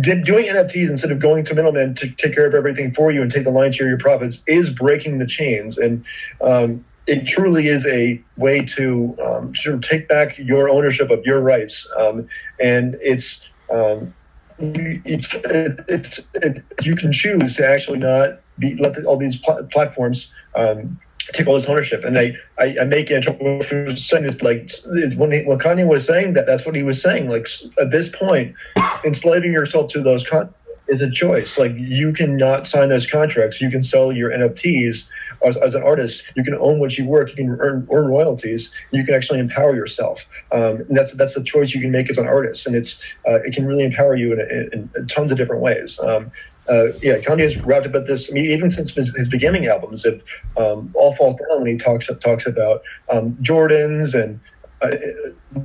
doing 0.00 0.46
NFTs 0.46 0.88
instead 0.88 1.12
of 1.12 1.20
going 1.20 1.44
to 1.44 1.54
middlemen 1.54 1.94
to 1.96 2.10
take 2.10 2.34
care 2.34 2.46
of 2.46 2.54
everything 2.54 2.92
for 2.94 3.12
you 3.12 3.22
and 3.22 3.30
take 3.30 3.44
the 3.44 3.50
lion's 3.50 3.76
share 3.76 3.86
of 3.86 3.90
your 3.90 3.98
profits 3.98 4.42
is 4.46 4.70
breaking 4.70 5.18
the 5.18 5.26
chains. 5.26 5.78
And 5.78 6.04
um, 6.40 6.84
it 7.06 7.26
truly 7.26 7.68
is 7.68 7.86
a 7.86 8.20
way 8.36 8.60
to 8.60 9.16
um, 9.24 9.54
sort 9.54 9.74
of 9.76 9.82
take 9.82 10.08
back 10.08 10.38
your 10.38 10.68
ownership 10.68 11.10
of 11.10 11.24
your 11.24 11.40
rights. 11.40 11.88
Um, 11.96 12.28
and 12.60 12.96
it's, 13.00 13.48
um, 13.70 14.14
it's, 14.58 15.34
it, 15.34 15.80
it's 15.88 16.20
it, 16.34 16.62
you 16.82 16.94
can 16.94 17.12
choose 17.12 17.56
to 17.56 17.68
actually 17.68 17.98
not 17.98 18.40
be, 18.58 18.76
let 18.76 18.94
the, 18.94 19.04
all 19.04 19.16
these 19.16 19.36
pl- 19.36 19.66
platforms 19.70 20.32
um, 20.54 21.00
take 21.32 21.46
all 21.46 21.54
this 21.54 21.66
ownership. 21.66 22.04
And 22.04 22.18
I, 22.18 22.36
I, 22.58 22.76
I 22.80 22.84
make 22.84 23.08
for 23.08 23.96
saying 23.96 24.22
this, 24.22 24.42
like 24.42 24.70
when, 25.16 25.32
he, 25.32 25.42
when 25.44 25.58
Kanye 25.58 25.86
was 25.86 26.06
saying 26.06 26.34
that, 26.34 26.46
that's 26.46 26.64
what 26.64 26.74
he 26.74 26.82
was 26.82 27.00
saying. 27.00 27.28
Like 27.28 27.48
at 27.80 27.90
this 27.90 28.08
point, 28.08 28.54
enslaving 29.04 29.52
yourself 29.52 29.90
to 29.92 30.02
those 30.02 30.24
con- 30.24 30.52
is 30.88 31.00
a 31.00 31.10
choice. 31.10 31.58
Like 31.58 31.72
you 31.76 32.12
cannot 32.12 32.66
sign 32.66 32.88
those 32.88 33.08
contracts. 33.08 33.60
You 33.60 33.70
can 33.70 33.82
sell 33.82 34.12
your 34.12 34.30
NFTs 34.30 35.08
as, 35.44 35.56
as 35.56 35.74
an 35.74 35.82
artist. 35.82 36.24
You 36.36 36.44
can 36.44 36.54
own 36.54 36.78
what 36.78 36.98
you 36.98 37.06
work. 37.06 37.30
You 37.30 37.36
can 37.36 37.50
earn, 37.60 37.86
earn 37.90 38.06
royalties. 38.06 38.72
You 38.90 39.04
can 39.04 39.14
actually 39.14 39.38
empower 39.38 39.74
yourself. 39.74 40.26
Um, 40.52 40.82
and 40.88 40.96
that's 40.96 41.12
that's 41.12 41.36
a 41.36 41.42
choice 41.42 41.74
you 41.74 41.80
can 41.80 41.90
make 41.90 42.10
as 42.10 42.18
an 42.18 42.26
artist, 42.26 42.66
and 42.66 42.76
it's 42.76 43.00
uh, 43.26 43.40
it 43.42 43.54
can 43.54 43.66
really 43.66 43.84
empower 43.84 44.16
you 44.16 44.32
in, 44.32 44.40
in, 44.40 44.90
in 44.96 45.06
tons 45.06 45.32
of 45.32 45.38
different 45.38 45.62
ways. 45.62 45.98
Um, 46.00 46.30
uh, 46.68 46.88
yeah, 47.02 47.18
Kanye 47.18 47.42
has 47.42 47.58
rapped 47.64 47.86
about 47.86 48.06
this. 48.06 48.30
I 48.30 48.34
mean, 48.34 48.46
even 48.46 48.70
since 48.70 48.92
his, 48.92 49.14
his 49.16 49.28
beginning 49.28 49.66
albums, 49.66 50.04
it 50.04 50.22
um, 50.56 50.92
all 50.94 51.12
falls 51.14 51.36
down 51.36 51.62
when 51.62 51.72
he 51.72 51.76
talks 51.76 52.08
talks 52.20 52.46
about 52.46 52.82
um, 53.10 53.36
Jordans 53.42 54.14
and 54.14 54.40
uh, 54.80 54.96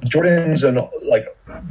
Jordans 0.06 0.68
and 0.68 0.80
like 1.04 1.26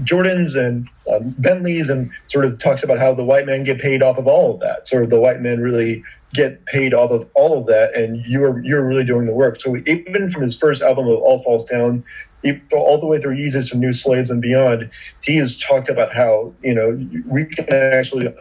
Jordans 0.04 0.56
and 0.56 0.88
um, 1.12 1.34
Bentleys, 1.38 1.88
and 1.88 2.10
sort 2.28 2.44
of 2.44 2.58
talks 2.58 2.82
about 2.82 2.98
how 2.98 3.14
the 3.14 3.24
white 3.24 3.46
men 3.46 3.64
get 3.64 3.80
paid 3.80 4.02
off 4.02 4.16
of 4.16 4.26
all 4.28 4.54
of 4.54 4.60
that. 4.60 4.86
Sort 4.86 5.02
of 5.02 5.10
the 5.10 5.20
white 5.20 5.40
men 5.40 5.60
really 5.60 6.04
get 6.32 6.64
paid 6.66 6.94
off 6.94 7.10
of 7.10 7.28
all 7.34 7.58
of 7.58 7.66
that, 7.66 7.94
and 7.96 8.24
you're 8.26 8.64
you're 8.64 8.86
really 8.86 9.04
doing 9.04 9.26
the 9.26 9.32
work. 9.32 9.60
So 9.60 9.76
even 9.86 10.30
from 10.30 10.42
his 10.42 10.56
first 10.56 10.82
album 10.82 11.08
of 11.08 11.18
All 11.18 11.42
Falls 11.42 11.64
Down, 11.64 12.04
all 12.72 12.98
the 12.98 13.06
way 13.06 13.20
through 13.20 13.36
Yeezus 13.36 13.72
and 13.72 13.80
New 13.80 13.92
Slaves 13.92 14.30
and 14.30 14.40
beyond, 14.40 14.88
he 15.22 15.36
has 15.36 15.58
talked 15.58 15.88
about 15.88 16.14
how 16.14 16.54
you 16.62 16.74
know 16.74 16.98
we 17.26 17.46
can 17.46 17.66
actually 17.72 18.32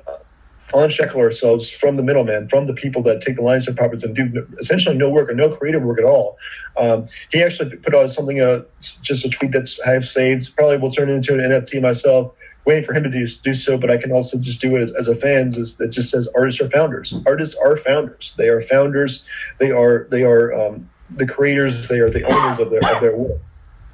unshackle 0.73 1.19
ourselves 1.19 1.69
from 1.69 1.95
the 1.95 2.03
middleman, 2.03 2.49
from 2.49 2.65
the 2.65 2.73
people 2.73 3.03
that 3.03 3.21
take 3.21 3.35
the 3.35 3.41
lines 3.41 3.67
of 3.67 3.75
profits 3.75 4.03
and 4.03 4.15
do 4.15 4.47
essentially 4.59 4.97
no 4.97 5.09
work 5.09 5.29
or 5.29 5.33
no 5.33 5.49
creative 5.49 5.83
work 5.83 5.99
at 5.99 6.05
all. 6.05 6.37
Um, 6.77 7.07
he 7.31 7.43
actually 7.43 7.75
put 7.77 7.93
out 7.93 8.11
something, 8.11 8.41
uh, 8.41 8.63
just 8.79 9.25
a 9.25 9.29
tweet 9.29 9.51
that 9.51 9.69
I 9.85 9.91
have 9.91 10.05
saved. 10.05 10.55
Probably 10.55 10.77
will 10.77 10.91
turn 10.91 11.09
into 11.09 11.33
an 11.33 11.39
NFT 11.39 11.81
myself. 11.81 12.33
Waiting 12.65 12.83
for 12.83 12.93
him 12.93 13.03
to 13.03 13.11
do, 13.11 13.27
do 13.27 13.53
so, 13.53 13.77
but 13.77 13.91
I 13.91 13.97
can 13.97 14.11
also 14.11 14.39
just 14.39 14.59
do 14.59 14.75
it 14.75 14.81
as, 14.81 14.91
as 14.93 15.07
a 15.07 15.15
fan. 15.15 15.49
Is, 15.49 15.75
that 15.75 15.89
just 15.89 16.09
says 16.09 16.27
artists 16.35 16.59
are 16.59 16.69
founders. 16.71 17.13
Artists 17.27 17.55
are 17.63 17.77
founders. 17.77 18.33
They 18.39 18.47
are 18.47 18.59
founders. 18.59 19.23
They 19.59 19.69
are 19.69 20.07
they 20.09 20.23
are 20.23 20.51
um, 20.51 20.89
the 21.11 21.27
creators. 21.27 21.87
They 21.87 21.99
are 21.99 22.09
the 22.09 22.23
owners 22.23 22.59
of 22.59 22.71
their 22.71 22.79
of 22.91 23.01
their 23.01 23.15
work. 23.15 23.39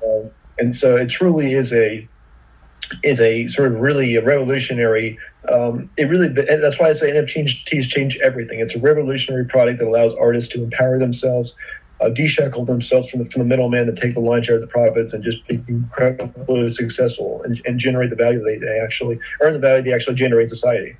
Um, 0.06 0.32
and 0.58 0.74
so 0.74 0.96
it 0.96 1.10
truly 1.10 1.52
is 1.52 1.74
a 1.74 2.08
is 3.04 3.20
a 3.20 3.48
sort 3.48 3.72
of 3.72 3.80
really 3.80 4.16
a 4.16 4.24
revolutionary. 4.24 5.18
Um, 5.50 5.90
it 5.98 6.06
really 6.06 6.28
that's 6.28 6.80
why 6.80 6.90
I 6.90 6.94
say 6.94 7.12
NFTs 7.12 7.90
change 7.90 8.18
everything. 8.18 8.60
It's 8.60 8.76
a 8.76 8.80
revolutionary 8.80 9.46
product 9.46 9.80
that 9.80 9.88
allows 9.88 10.14
artists 10.14 10.54
to 10.54 10.64
empower 10.64 11.00
themselves, 11.00 11.56
uh, 12.00 12.10
deshackle 12.10 12.66
themselves 12.68 13.10
from 13.10 13.24
the 13.24 13.26
from 13.26 13.40
the 13.40 13.46
middleman 13.46 13.88
to 13.88 13.94
take 13.94 14.14
the 14.14 14.20
lion's 14.20 14.46
share 14.46 14.56
of 14.56 14.62
the 14.62 14.68
profits 14.68 15.14
and 15.14 15.24
just 15.24 15.46
be 15.48 15.64
incredibly 15.68 16.70
successful 16.70 17.42
and, 17.44 17.62
and 17.66 17.80
generate 17.80 18.12
the 18.12 18.16
value 18.16 18.44
they, 18.44 18.58
they 18.58 18.80
actually 18.80 19.20
earn 19.42 19.54
the 19.54 19.60
value 19.60 19.84
they 19.84 19.94
actually 19.94 20.16
generate 20.16 20.50
society. 20.50 20.96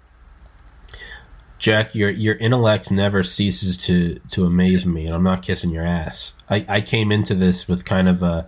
Jack, 1.60 1.94
your 1.94 2.10
your 2.10 2.36
intellect 2.36 2.90
never 2.90 3.22
ceases 3.22 3.78
to 3.78 4.20
to 4.30 4.46
amaze 4.46 4.88
me, 4.88 5.06
and 5.06 5.14
I'm 5.14 5.24
not 5.24 5.44
kissing 5.44 5.70
your 5.70 5.86
ass. 5.86 6.34
I, 6.50 6.66
I 6.68 6.82
came 6.82 7.12
into 7.12 7.36
this 7.36 7.68
with 7.68 7.86
kind 7.86 8.10
of 8.10 8.24
a 8.24 8.48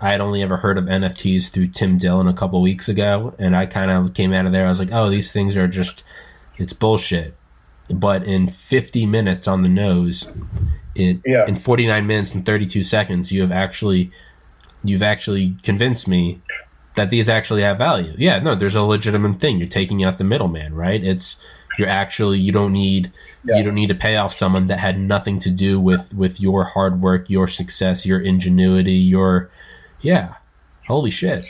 I 0.00 0.10
had 0.10 0.20
only 0.20 0.42
ever 0.42 0.56
heard 0.56 0.78
of 0.78 0.84
NFTs 0.84 1.50
through 1.50 1.68
Tim 1.68 1.98
Dillon 1.98 2.26
a 2.26 2.32
couple 2.32 2.60
weeks 2.62 2.88
ago, 2.88 3.34
and 3.38 3.54
I 3.54 3.66
kind 3.66 3.90
of 3.90 4.14
came 4.14 4.32
out 4.32 4.46
of 4.46 4.52
there. 4.52 4.66
I 4.66 4.70
was 4.70 4.78
like, 4.78 4.92
oh, 4.92 5.10
these 5.10 5.30
things 5.30 5.56
are 5.56 5.68
just, 5.68 6.02
it's 6.56 6.72
bullshit. 6.72 7.36
But 7.92 8.24
in 8.24 8.48
50 8.48 9.04
minutes 9.06 9.46
on 9.46 9.62
the 9.62 9.68
nose, 9.68 10.26
in 10.94 11.22
yeah. 11.26 11.44
in 11.46 11.56
49 11.56 12.06
minutes 12.06 12.34
and 12.34 12.46
32 12.46 12.84
seconds, 12.84 13.30
you 13.30 13.42
have 13.42 13.52
actually, 13.52 14.10
you've 14.84 15.02
actually 15.02 15.56
convinced 15.62 16.08
me 16.08 16.40
that 16.94 17.10
these 17.10 17.28
actually 17.28 17.62
have 17.62 17.78
value. 17.78 18.14
Yeah, 18.16 18.38
no, 18.38 18.54
there's 18.54 18.74
a 18.74 18.82
legitimate 18.82 19.40
thing. 19.40 19.58
You're 19.58 19.68
taking 19.68 20.04
out 20.04 20.18
the 20.18 20.24
middleman, 20.24 20.74
right? 20.74 21.02
It's 21.02 21.36
you're 21.78 21.88
actually 21.88 22.38
you 22.38 22.52
don't 22.52 22.72
need 22.72 23.12
yeah. 23.44 23.56
you 23.56 23.62
don't 23.62 23.74
need 23.74 23.88
to 23.88 23.94
pay 23.94 24.16
off 24.16 24.34
someone 24.34 24.66
that 24.66 24.78
had 24.78 24.98
nothing 24.98 25.38
to 25.40 25.50
do 25.50 25.80
with 25.80 26.14
with 26.14 26.40
your 26.40 26.64
hard 26.64 27.00
work, 27.00 27.30
your 27.30 27.48
success, 27.48 28.04
your 28.04 28.20
ingenuity, 28.20 28.92
your 28.92 29.50
yeah. 30.00 30.34
Holy 30.86 31.10
shit. 31.10 31.46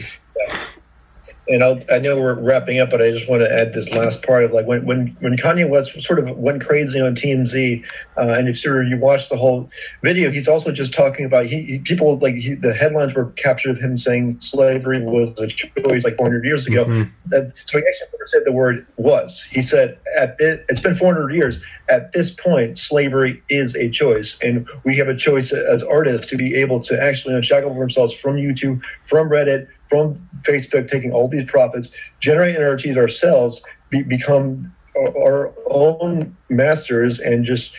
And 1.50 1.64
I'll, 1.64 1.80
i 1.90 1.98
know 1.98 2.16
we're 2.16 2.40
wrapping 2.40 2.78
up, 2.78 2.90
but 2.90 3.02
I 3.02 3.10
just 3.10 3.28
want 3.28 3.42
to 3.42 3.52
add 3.52 3.72
this 3.72 3.92
last 3.92 4.22
part 4.22 4.44
of 4.44 4.52
like 4.52 4.66
when 4.66 4.84
when, 4.86 5.16
when 5.18 5.36
Kanye 5.36 5.68
West 5.68 6.00
sort 6.00 6.20
of 6.20 6.36
went 6.36 6.64
crazy 6.64 7.00
on 7.00 7.16
TMZ, 7.16 7.84
uh, 8.16 8.20
and 8.20 8.48
if 8.48 8.58
sort 8.58 8.84
of 8.84 8.88
you 8.88 8.96
watch 8.96 9.28
the 9.28 9.36
whole 9.36 9.68
video, 10.02 10.30
he's 10.30 10.46
also 10.46 10.70
just 10.70 10.92
talking 10.92 11.24
about 11.24 11.46
he, 11.46 11.62
he 11.62 11.78
people 11.80 12.18
like 12.18 12.36
he, 12.36 12.54
the 12.54 12.72
headlines 12.72 13.14
were 13.14 13.26
captured 13.32 13.70
of 13.70 13.78
him 13.78 13.98
saying 13.98 14.38
slavery 14.38 15.00
was 15.02 15.36
a 15.40 15.48
choice 15.48 16.04
like 16.04 16.16
400 16.16 16.44
years 16.44 16.68
ago. 16.68 16.84
Mm-hmm. 16.84 17.10
That, 17.26 17.52
so 17.64 17.78
he 17.78 17.84
actually 17.84 18.08
never 18.12 18.28
said 18.30 18.42
the 18.44 18.52
word 18.52 18.86
was. 18.96 19.42
He 19.50 19.60
said 19.60 19.98
at 20.16 20.36
it, 20.38 20.64
it's 20.68 20.80
been 20.80 20.94
400 20.94 21.34
years. 21.34 21.60
At 21.88 22.12
this 22.12 22.30
point, 22.30 22.78
slavery 22.78 23.42
is 23.48 23.74
a 23.74 23.90
choice, 23.90 24.38
and 24.40 24.68
we 24.84 24.96
have 24.98 25.08
a 25.08 25.16
choice 25.16 25.52
as 25.52 25.82
artists 25.82 26.28
to 26.28 26.36
be 26.36 26.54
able 26.54 26.78
to 26.82 27.02
actually 27.02 27.34
unshackle 27.34 27.72
ourselves 27.72 28.14
from 28.14 28.36
YouTube, 28.36 28.80
from 29.06 29.28
Reddit 29.28 29.66
from 29.90 30.14
Facebook 30.42 30.88
taking 30.88 31.12
all 31.12 31.28
these 31.28 31.44
profits, 31.44 31.92
generate 32.20 32.56
NFTs 32.56 32.96
ourselves, 32.96 33.60
be, 33.90 34.02
become 34.02 34.72
our 35.18 35.52
own 35.66 36.36
masters, 36.48 37.18
and 37.18 37.44
just 37.44 37.72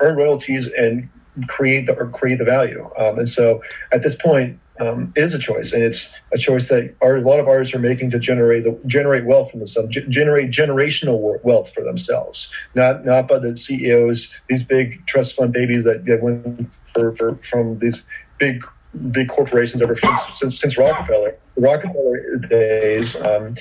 earn 0.00 0.16
royalties 0.16 0.68
and 0.76 1.08
create 1.48 1.86
the 1.86 1.94
create 1.94 2.38
the 2.38 2.44
value. 2.44 2.88
Um, 2.98 3.18
and 3.18 3.28
so 3.28 3.62
at 3.92 4.02
this 4.02 4.14
point, 4.14 4.60
um, 4.80 5.12
is 5.14 5.34
a 5.34 5.38
choice, 5.38 5.72
and 5.72 5.82
it's 5.82 6.12
a 6.32 6.38
choice 6.38 6.68
that 6.68 6.94
our, 7.02 7.16
a 7.16 7.20
lot 7.20 7.38
of 7.38 7.48
artists 7.48 7.74
are 7.74 7.78
making 7.78 8.10
to 8.12 8.18
generate 8.18 8.64
the, 8.64 8.78
generate 8.86 9.26
wealth 9.26 9.50
for 9.50 9.58
themselves, 9.58 9.94
g- 9.94 10.06
generate 10.08 10.50
generational 10.50 11.38
wealth 11.44 11.72
for 11.72 11.84
themselves, 11.84 12.50
not 12.74 13.04
not 13.04 13.28
by 13.28 13.38
the 13.38 13.56
CEOs, 13.56 14.32
these 14.48 14.64
big 14.64 15.06
trust 15.06 15.36
fund 15.36 15.52
babies 15.52 15.84
that, 15.84 16.06
that 16.06 16.22
went 16.22 16.74
for, 16.74 17.14
for 17.14 17.36
from 17.36 17.78
these 17.78 18.04
big 18.38 18.64
big 19.10 19.28
corporations 19.28 19.82
ever 19.82 19.96
since, 19.96 20.38
since, 20.38 20.60
since 20.60 20.78
Rockefeller. 20.78 21.36
The 21.54 21.60
Rockefeller 21.60 22.36
days, 22.36 23.20
um, 23.22 23.56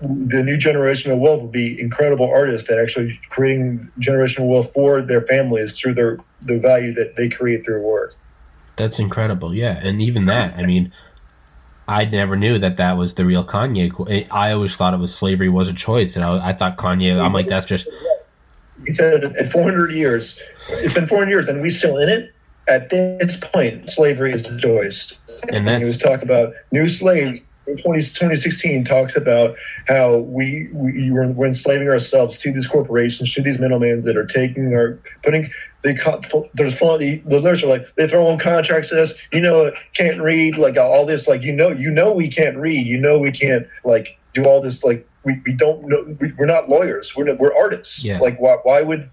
the 0.00 0.42
new 0.42 0.56
generation 0.56 1.10
of 1.10 1.18
wealth 1.18 1.42
will 1.42 1.48
be 1.48 1.80
incredible 1.80 2.30
artists 2.30 2.68
that 2.68 2.78
actually 2.78 3.18
creating 3.30 3.90
generational 3.98 4.48
wealth 4.48 4.72
for 4.72 5.02
their 5.02 5.22
families 5.22 5.76
through 5.78 5.94
their 5.94 6.18
the 6.42 6.58
value 6.58 6.92
that 6.92 7.16
they 7.16 7.28
create 7.28 7.64
through 7.64 7.82
work. 7.82 8.14
That's 8.76 9.00
incredible, 9.00 9.52
yeah. 9.52 9.80
And 9.82 10.00
even 10.00 10.26
that, 10.26 10.54
I 10.54 10.64
mean, 10.64 10.92
I 11.88 12.04
never 12.04 12.36
knew 12.36 12.60
that 12.60 12.76
that 12.76 12.96
was 12.96 13.14
the 13.14 13.24
real 13.24 13.44
Kanye. 13.44 14.28
I 14.30 14.52
always 14.52 14.76
thought 14.76 14.94
it 14.94 14.98
was 14.98 15.12
slavery 15.12 15.48
was 15.48 15.68
a 15.68 15.72
choice, 15.72 16.14
and 16.14 16.24
I, 16.24 16.50
I 16.50 16.52
thought 16.52 16.76
Kanye. 16.76 17.18
I'm 17.18 17.32
like, 17.32 17.48
that's 17.48 17.66
just. 17.66 17.88
He 18.86 18.92
said, 18.92 19.24
"At 19.24 19.50
400 19.50 19.90
years, 19.90 20.38
it's 20.68 20.94
been 20.94 21.08
400 21.08 21.30
years, 21.30 21.48
and 21.48 21.60
we 21.60 21.70
still 21.70 21.96
in 21.96 22.08
it." 22.08 22.32
At 22.68 22.90
this 22.90 23.36
point, 23.36 23.90
slavery 23.90 24.32
is 24.32 24.48
a. 24.48 25.18
And, 25.50 25.68
and 25.68 25.82
he 25.82 25.88
was 25.88 25.98
talking 25.98 26.24
about 26.24 26.54
new 26.72 26.88
slaves. 26.88 27.40
20, 27.82 28.00
2016 28.00 28.84
talks 28.84 29.14
about 29.14 29.54
how 29.88 30.16
we, 30.16 30.70
we 30.72 31.10
we're, 31.10 31.28
we're 31.28 31.46
enslaving 31.46 31.86
ourselves 31.88 32.38
to 32.38 32.50
these 32.50 32.66
corporations, 32.66 33.34
to 33.34 33.42
these 33.42 33.58
middlemen 33.58 34.00
that 34.00 34.16
are 34.16 34.24
taking 34.24 34.72
our 34.72 34.98
putting 35.22 35.50
they 35.82 35.94
there's 36.54 36.78
the, 36.98 37.22
the 37.26 37.40
lyrics 37.40 37.62
are 37.62 37.68
like 37.68 37.94
they 37.94 38.08
throw 38.08 38.26
on 38.26 38.38
contracts 38.38 38.88
to 38.88 39.02
us. 39.02 39.12
You 39.32 39.40
know, 39.40 39.72
can't 39.94 40.20
read 40.20 40.56
like 40.56 40.76
all 40.76 41.06
this. 41.06 41.28
Like 41.28 41.42
you 41.42 41.52
know, 41.52 41.70
you 41.70 41.90
know 41.90 42.12
we 42.12 42.28
can't 42.28 42.56
read. 42.56 42.86
You 42.86 42.98
know 42.98 43.18
we 43.18 43.30
can't 43.30 43.66
like 43.84 44.18
do 44.34 44.42
all 44.42 44.60
this. 44.60 44.82
Like 44.82 45.08
we, 45.24 45.40
we 45.46 45.52
don't 45.52 45.86
know. 45.86 46.16
We, 46.20 46.32
are 46.40 46.46
not 46.46 46.68
lawyers. 46.68 47.14
We're 47.14 47.32
we're 47.34 47.56
artists. 47.56 48.02
Yeah. 48.02 48.18
Like 48.18 48.40
why 48.40 48.56
why 48.64 48.82
would 48.82 49.08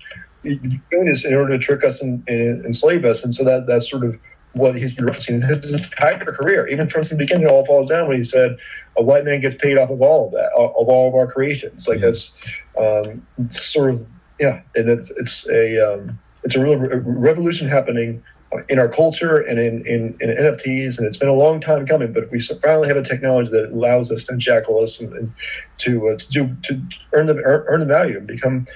doing 0.45 1.05
this 1.05 1.25
in 1.25 1.33
order 1.33 1.57
to 1.57 1.59
trick 1.59 1.83
us 1.83 2.01
and, 2.01 2.23
and 2.27 2.65
enslave 2.65 3.05
us. 3.05 3.23
And 3.23 3.33
so 3.33 3.43
that 3.43 3.67
that's 3.67 3.89
sort 3.89 4.03
of 4.03 4.17
what 4.55 4.75
he's 4.77 4.93
been 4.93 5.05
referencing 5.05 5.45
his 5.45 5.73
entire 5.73 6.23
career, 6.25 6.67
even 6.67 6.89
from 6.89 7.03
the 7.03 7.15
beginning, 7.15 7.43
it 7.43 7.51
all 7.51 7.65
falls 7.65 7.89
down 7.89 8.07
when 8.07 8.17
he 8.17 8.23
said, 8.23 8.57
"A 8.97 9.03
white 9.03 9.25
man 9.25 9.41
gets 9.41 9.55
paid 9.55 9.77
off 9.77 9.89
of 9.89 10.01
all 10.01 10.27
of 10.27 10.31
that, 10.31 10.51
of 10.53 10.87
all 10.87 11.09
of 11.09 11.15
our 11.15 11.27
creations." 11.27 11.87
Like 11.87 11.99
yeah. 11.99 12.05
that's 12.05 12.33
um, 12.79 13.25
sort 13.49 13.91
of 13.91 14.05
yeah, 14.39 14.61
and 14.75 14.89
it's 14.89 15.11
it's 15.17 15.49
a 15.49 15.79
um, 15.79 16.19
it's 16.43 16.55
a 16.55 16.59
real 16.61 16.77
revolution 16.77 17.67
happening 17.67 18.23
in 18.69 18.79
our 18.79 18.87
culture 18.87 19.37
and 19.37 19.59
in, 19.59 19.85
in, 19.85 20.17
in, 20.21 20.29
NFTs, 20.29 20.97
and 20.97 21.05
it's 21.05 21.17
been 21.17 21.27
a 21.27 21.33
long 21.33 21.59
time 21.59 21.85
coming. 21.85 22.13
But 22.13 22.31
we 22.31 22.39
finally 22.39 22.87
have 22.87 22.97
a 22.97 23.03
technology 23.03 23.51
that 23.51 23.71
allows 23.71 24.11
us 24.11 24.23
to 24.25 24.33
unshackle 24.33 24.81
us 24.81 24.99
and, 24.99 25.11
and 25.13 25.33
to 25.79 26.09
uh, 26.09 26.17
to 26.17 26.29
do 26.29 26.55
to 26.63 26.81
earn 27.13 27.25
the 27.27 27.35
earn 27.43 27.81
the 27.81 27.85
value 27.85 28.17
and 28.17 28.27
become 28.27 28.67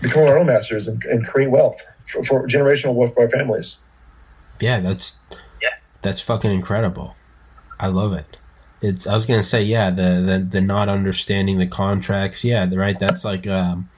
become 0.00 0.24
our 0.24 0.38
own 0.38 0.46
masters 0.46 0.88
and, 0.88 1.02
and 1.04 1.26
create 1.26 1.50
wealth 1.50 1.80
for, 2.06 2.22
for, 2.24 2.46
generational 2.46 2.94
wealth 2.94 3.14
for 3.14 3.22
our 3.22 3.28
families. 3.28 3.78
Yeah, 4.60 4.80
that's 4.80 5.14
yeah, 5.62 5.74
that's 6.02 6.22
fucking 6.22 6.50
incredible. 6.50 7.14
I 7.78 7.88
love 7.88 8.12
it. 8.12 8.36
It's. 8.80 9.06
I 9.06 9.14
was 9.14 9.26
gonna 9.26 9.42
say, 9.42 9.62
yeah, 9.62 9.90
the 9.90 10.22
the, 10.26 10.46
the 10.50 10.60
not 10.60 10.88
understanding 10.88 11.58
the 11.58 11.66
contracts. 11.66 12.44
Yeah, 12.44 12.68
right. 12.72 12.98
That's 12.98 13.24
like. 13.24 13.46
Um, 13.46 13.88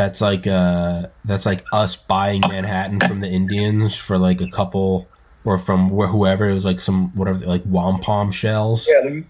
that's 0.00 0.22
like 0.22 0.46
uh 0.46 1.08
that's 1.26 1.44
like 1.44 1.62
us 1.74 1.94
buying 1.94 2.40
Manhattan 2.48 3.00
from 3.00 3.20
the 3.20 3.28
Indians 3.28 3.94
for 3.94 4.16
like 4.16 4.40
a 4.40 4.48
couple 4.48 5.06
or 5.44 5.58
from 5.58 5.90
where 5.90 6.08
whoever 6.08 6.48
it 6.48 6.54
was 6.54 6.64
like 6.64 6.80
some 6.80 7.14
whatever 7.14 7.44
like 7.44 7.62
wampum 7.66 8.30
shells. 8.30 8.88
Yeah, 8.90 9.20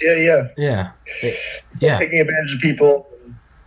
yeah, 0.00 0.48
yeah, 0.56 0.92
yeah, 1.22 1.32
yeah. 1.80 1.98
Taking 1.98 2.20
advantage 2.20 2.54
of 2.54 2.60
people, 2.60 3.08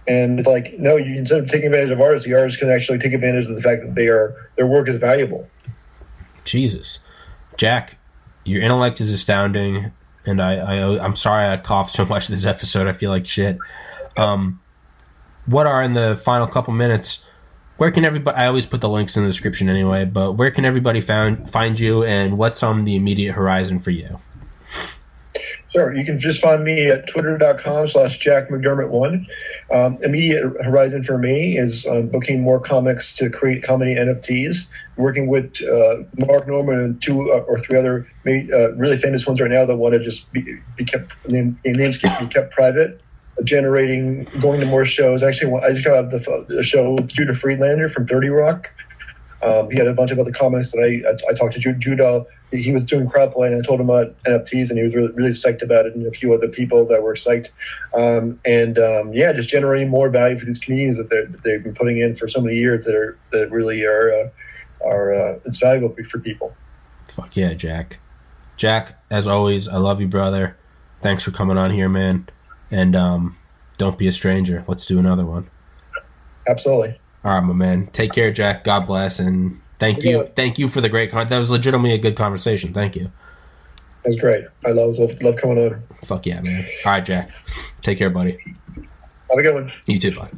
and 0.08 0.40
it's 0.40 0.48
like 0.48 0.78
no, 0.80 0.98
you 0.98 1.18
instead 1.18 1.40
of 1.40 1.50
taking 1.50 1.68
advantage 1.68 1.92
of 1.92 2.02
artists, 2.02 2.28
the 2.28 2.34
artists 2.34 2.60
can 2.60 2.70
actually 2.70 2.98
take 2.98 3.14
advantage 3.14 3.48
of 3.48 3.56
the 3.56 3.62
fact 3.62 3.84
that 3.84 3.96
they 3.96 4.08
are 4.08 4.36
their 4.56 4.68
work 4.68 4.88
is 4.88 4.96
valuable. 4.96 5.48
Jesus, 6.44 7.00
Jack, 7.58 7.98
your 8.46 8.62
intellect 8.62 9.00
is 9.00 9.12
astounding, 9.12 9.92
and 10.26 10.42
I, 10.42 10.56
I 10.56 11.04
I'm 11.04 11.16
sorry 11.16 11.48
I 11.48 11.58
coughed 11.58 11.94
so 11.94 12.06
much 12.06 12.28
this 12.28 12.46
episode. 12.46 12.88
I 12.88 12.94
feel 12.94 13.12
like 13.12 13.28
shit. 13.28 13.58
Um, 14.18 14.60
what 15.46 15.68
are 15.68 15.84
in 15.84 15.94
the 15.94 16.16
final 16.16 16.48
couple 16.48 16.74
minutes? 16.74 17.20
Where 17.78 17.92
can 17.92 18.06
everybody? 18.06 18.38
I 18.38 18.48
always 18.48 18.66
put 18.66 18.82
the 18.82 18.90
links 18.90 19.16
in 19.16 19.24
the 19.24 19.30
description 19.30 19.70
anyway. 19.70 20.06
But 20.06 20.34
where 20.34 20.52
can 20.52 20.66
everybody 20.66 21.02
find 21.02 21.50
find 21.50 21.80
you, 21.80 22.04
and 22.04 22.38
what's 22.38 22.64
on 22.64 22.86
the 22.86 22.96
immediate 22.96 23.34
horizon 23.34 23.80
for 23.80 23.92
you? 23.92 24.20
Sure. 25.74 25.96
You 25.96 26.04
can 26.04 26.20
just 26.20 26.42
find 26.42 26.66
me 26.66 26.90
at 26.90 27.08
twitter.com 27.08 27.88
slash 27.88 28.18
Jack 28.20 28.50
McDermott1. 28.50 29.26
Um, 29.72 29.98
immediate 30.04 30.44
horizon 30.62 31.02
for 31.02 31.18
me 31.18 31.58
is 31.58 31.88
um, 31.88 32.08
booking 32.08 32.42
more 32.42 32.60
comics 32.60 33.16
to 33.16 33.30
create 33.30 33.64
comedy 33.64 33.96
NFTs, 33.96 34.68
working 34.98 35.28
with 35.28 35.62
uh, 35.64 36.04
Mark 36.28 36.46
Normand 36.46 36.82
and 36.82 37.02
two 37.02 37.32
uh, 37.32 37.38
or 37.48 37.58
three 37.58 37.80
other 37.80 38.06
uh, 38.28 38.74
really 38.74 38.98
famous 38.98 39.26
ones 39.26 39.40
right 39.40 39.50
now 39.50 39.66
that 39.66 39.78
want 39.78 39.94
to 39.94 40.04
just 40.04 40.30
be, 40.34 40.60
be 40.76 40.84
kept, 40.84 41.14
names, 41.32 41.62
names 41.64 41.98
be 41.98 42.10
kept 42.28 42.52
private, 42.52 43.00
generating, 43.46 44.26
going 44.42 44.60
to 44.60 44.66
more 44.66 44.84
shows. 44.84 45.24
Actually, 45.24 45.62
I 45.62 45.72
just 45.72 45.86
got 45.86 46.10
the, 46.10 46.64
show 46.64 46.98
Judah 47.08 47.34
Friedlander 47.34 47.88
from 47.88 48.06
30 48.08 48.28
Rock. 48.28 48.70
Um, 49.44 49.70
he 49.72 49.78
had 49.78 49.88
a 49.88 49.94
bunch 49.94 50.12
of 50.12 50.20
other 50.20 50.32
comics 50.32 50.72
that 50.72 50.80
I, 50.80 51.10
I, 51.10 51.32
I 51.32 51.34
talked 51.34 51.54
to 51.60 51.60
Judah 51.60 52.26
he 52.52 52.72
was 52.72 52.84
doing 52.84 53.08
crowdplay 53.08 53.48
and 53.48 53.58
I 53.58 53.66
told 53.66 53.80
him 53.80 53.90
about 53.90 54.22
NFTs 54.24 54.70
and 54.70 54.78
he 54.78 54.84
was 54.84 54.94
really, 54.94 55.12
really 55.14 55.32
psyched 55.32 55.62
about 55.62 55.86
it 55.86 55.96
and 55.96 56.06
a 56.06 56.12
few 56.12 56.34
other 56.34 56.48
people 56.48 56.86
that 56.88 57.02
were 57.02 57.16
psyched. 57.16 57.48
Um, 57.94 58.40
and 58.46 58.78
um, 58.78 59.14
yeah, 59.14 59.32
just 59.32 59.50
generating 59.50 59.90
more 59.90 60.10
value 60.10 60.38
for 60.38 60.46
these 60.46 60.60
communities 60.60 60.98
that, 60.98 61.10
that, 61.10 61.44
they've 61.44 61.64
been 61.64 61.74
putting 61.74 62.00
in 62.00 62.16
for 62.16 62.28
so 62.28 62.42
many 62.42 62.58
years 62.58 62.86
that 62.86 62.96
are 62.96 63.18
that 63.32 63.52
really 63.52 63.86
are 63.86 64.14
uh, 64.14 64.30
are 64.86 65.14
uh, 65.14 65.40
it's 65.46 65.60
valuable 65.60 65.96
for 66.04 66.20
people. 66.20 66.54
Fuck 67.08 67.38
yeah, 67.38 67.54
Jack. 67.54 68.00
Jack, 68.58 69.02
as 69.10 69.28
always, 69.28 69.68
I 69.68 69.78
love 69.78 70.02
you, 70.02 70.08
brother. 70.08 70.58
Thanks 71.02 71.24
for 71.24 71.32
coming 71.32 71.58
on 71.58 71.72
here, 71.72 71.90
man. 71.90 72.28
And 72.70 72.96
um, 72.96 73.38
don't 73.78 73.98
be 73.98 74.08
a 74.08 74.14
stranger. 74.14 74.64
Let's 74.68 74.86
do 74.86 75.00
another 75.00 75.26
one. 75.26 75.50
Absolutely. 76.48 77.00
All 77.24 77.34
right, 77.34 77.42
my 77.42 77.54
man. 77.54 77.88
Take 77.88 78.14
care, 78.14 78.32
Jack. 78.32 78.64
God 78.64 78.88
bless 78.88 79.20
and 79.20 79.62
Thank 79.82 80.04
you. 80.04 80.28
Thank 80.36 80.60
you 80.60 80.68
for 80.68 80.80
the 80.80 80.90
great 80.90 81.10
con. 81.10 81.28
That 81.28 81.40
was 81.40 81.50
legitimately 81.50 81.94
a 81.94 81.98
good 81.98 82.16
conversation. 82.16 82.72
Thank 82.72 82.96
you. 82.96 83.12
That 84.04 84.12
was 84.12 84.20
great. 84.20 84.46
I 84.64 84.70
love 84.70 85.00
love 85.22 85.38
coming 85.38 85.58
on. 85.58 85.84
Fuck 86.04 86.28
yeah, 86.28 86.40
man. 86.40 86.68
All 86.86 86.92
right, 86.92 87.04
Jack. 87.04 87.32
Take 87.82 87.98
care, 87.98 88.12
buddy. 88.12 88.38
Have 89.32 89.40
a 89.40 89.42
good 89.42 89.56
one. 89.56 89.72
You 89.88 89.98
too, 89.98 90.16
bud. 90.16 90.30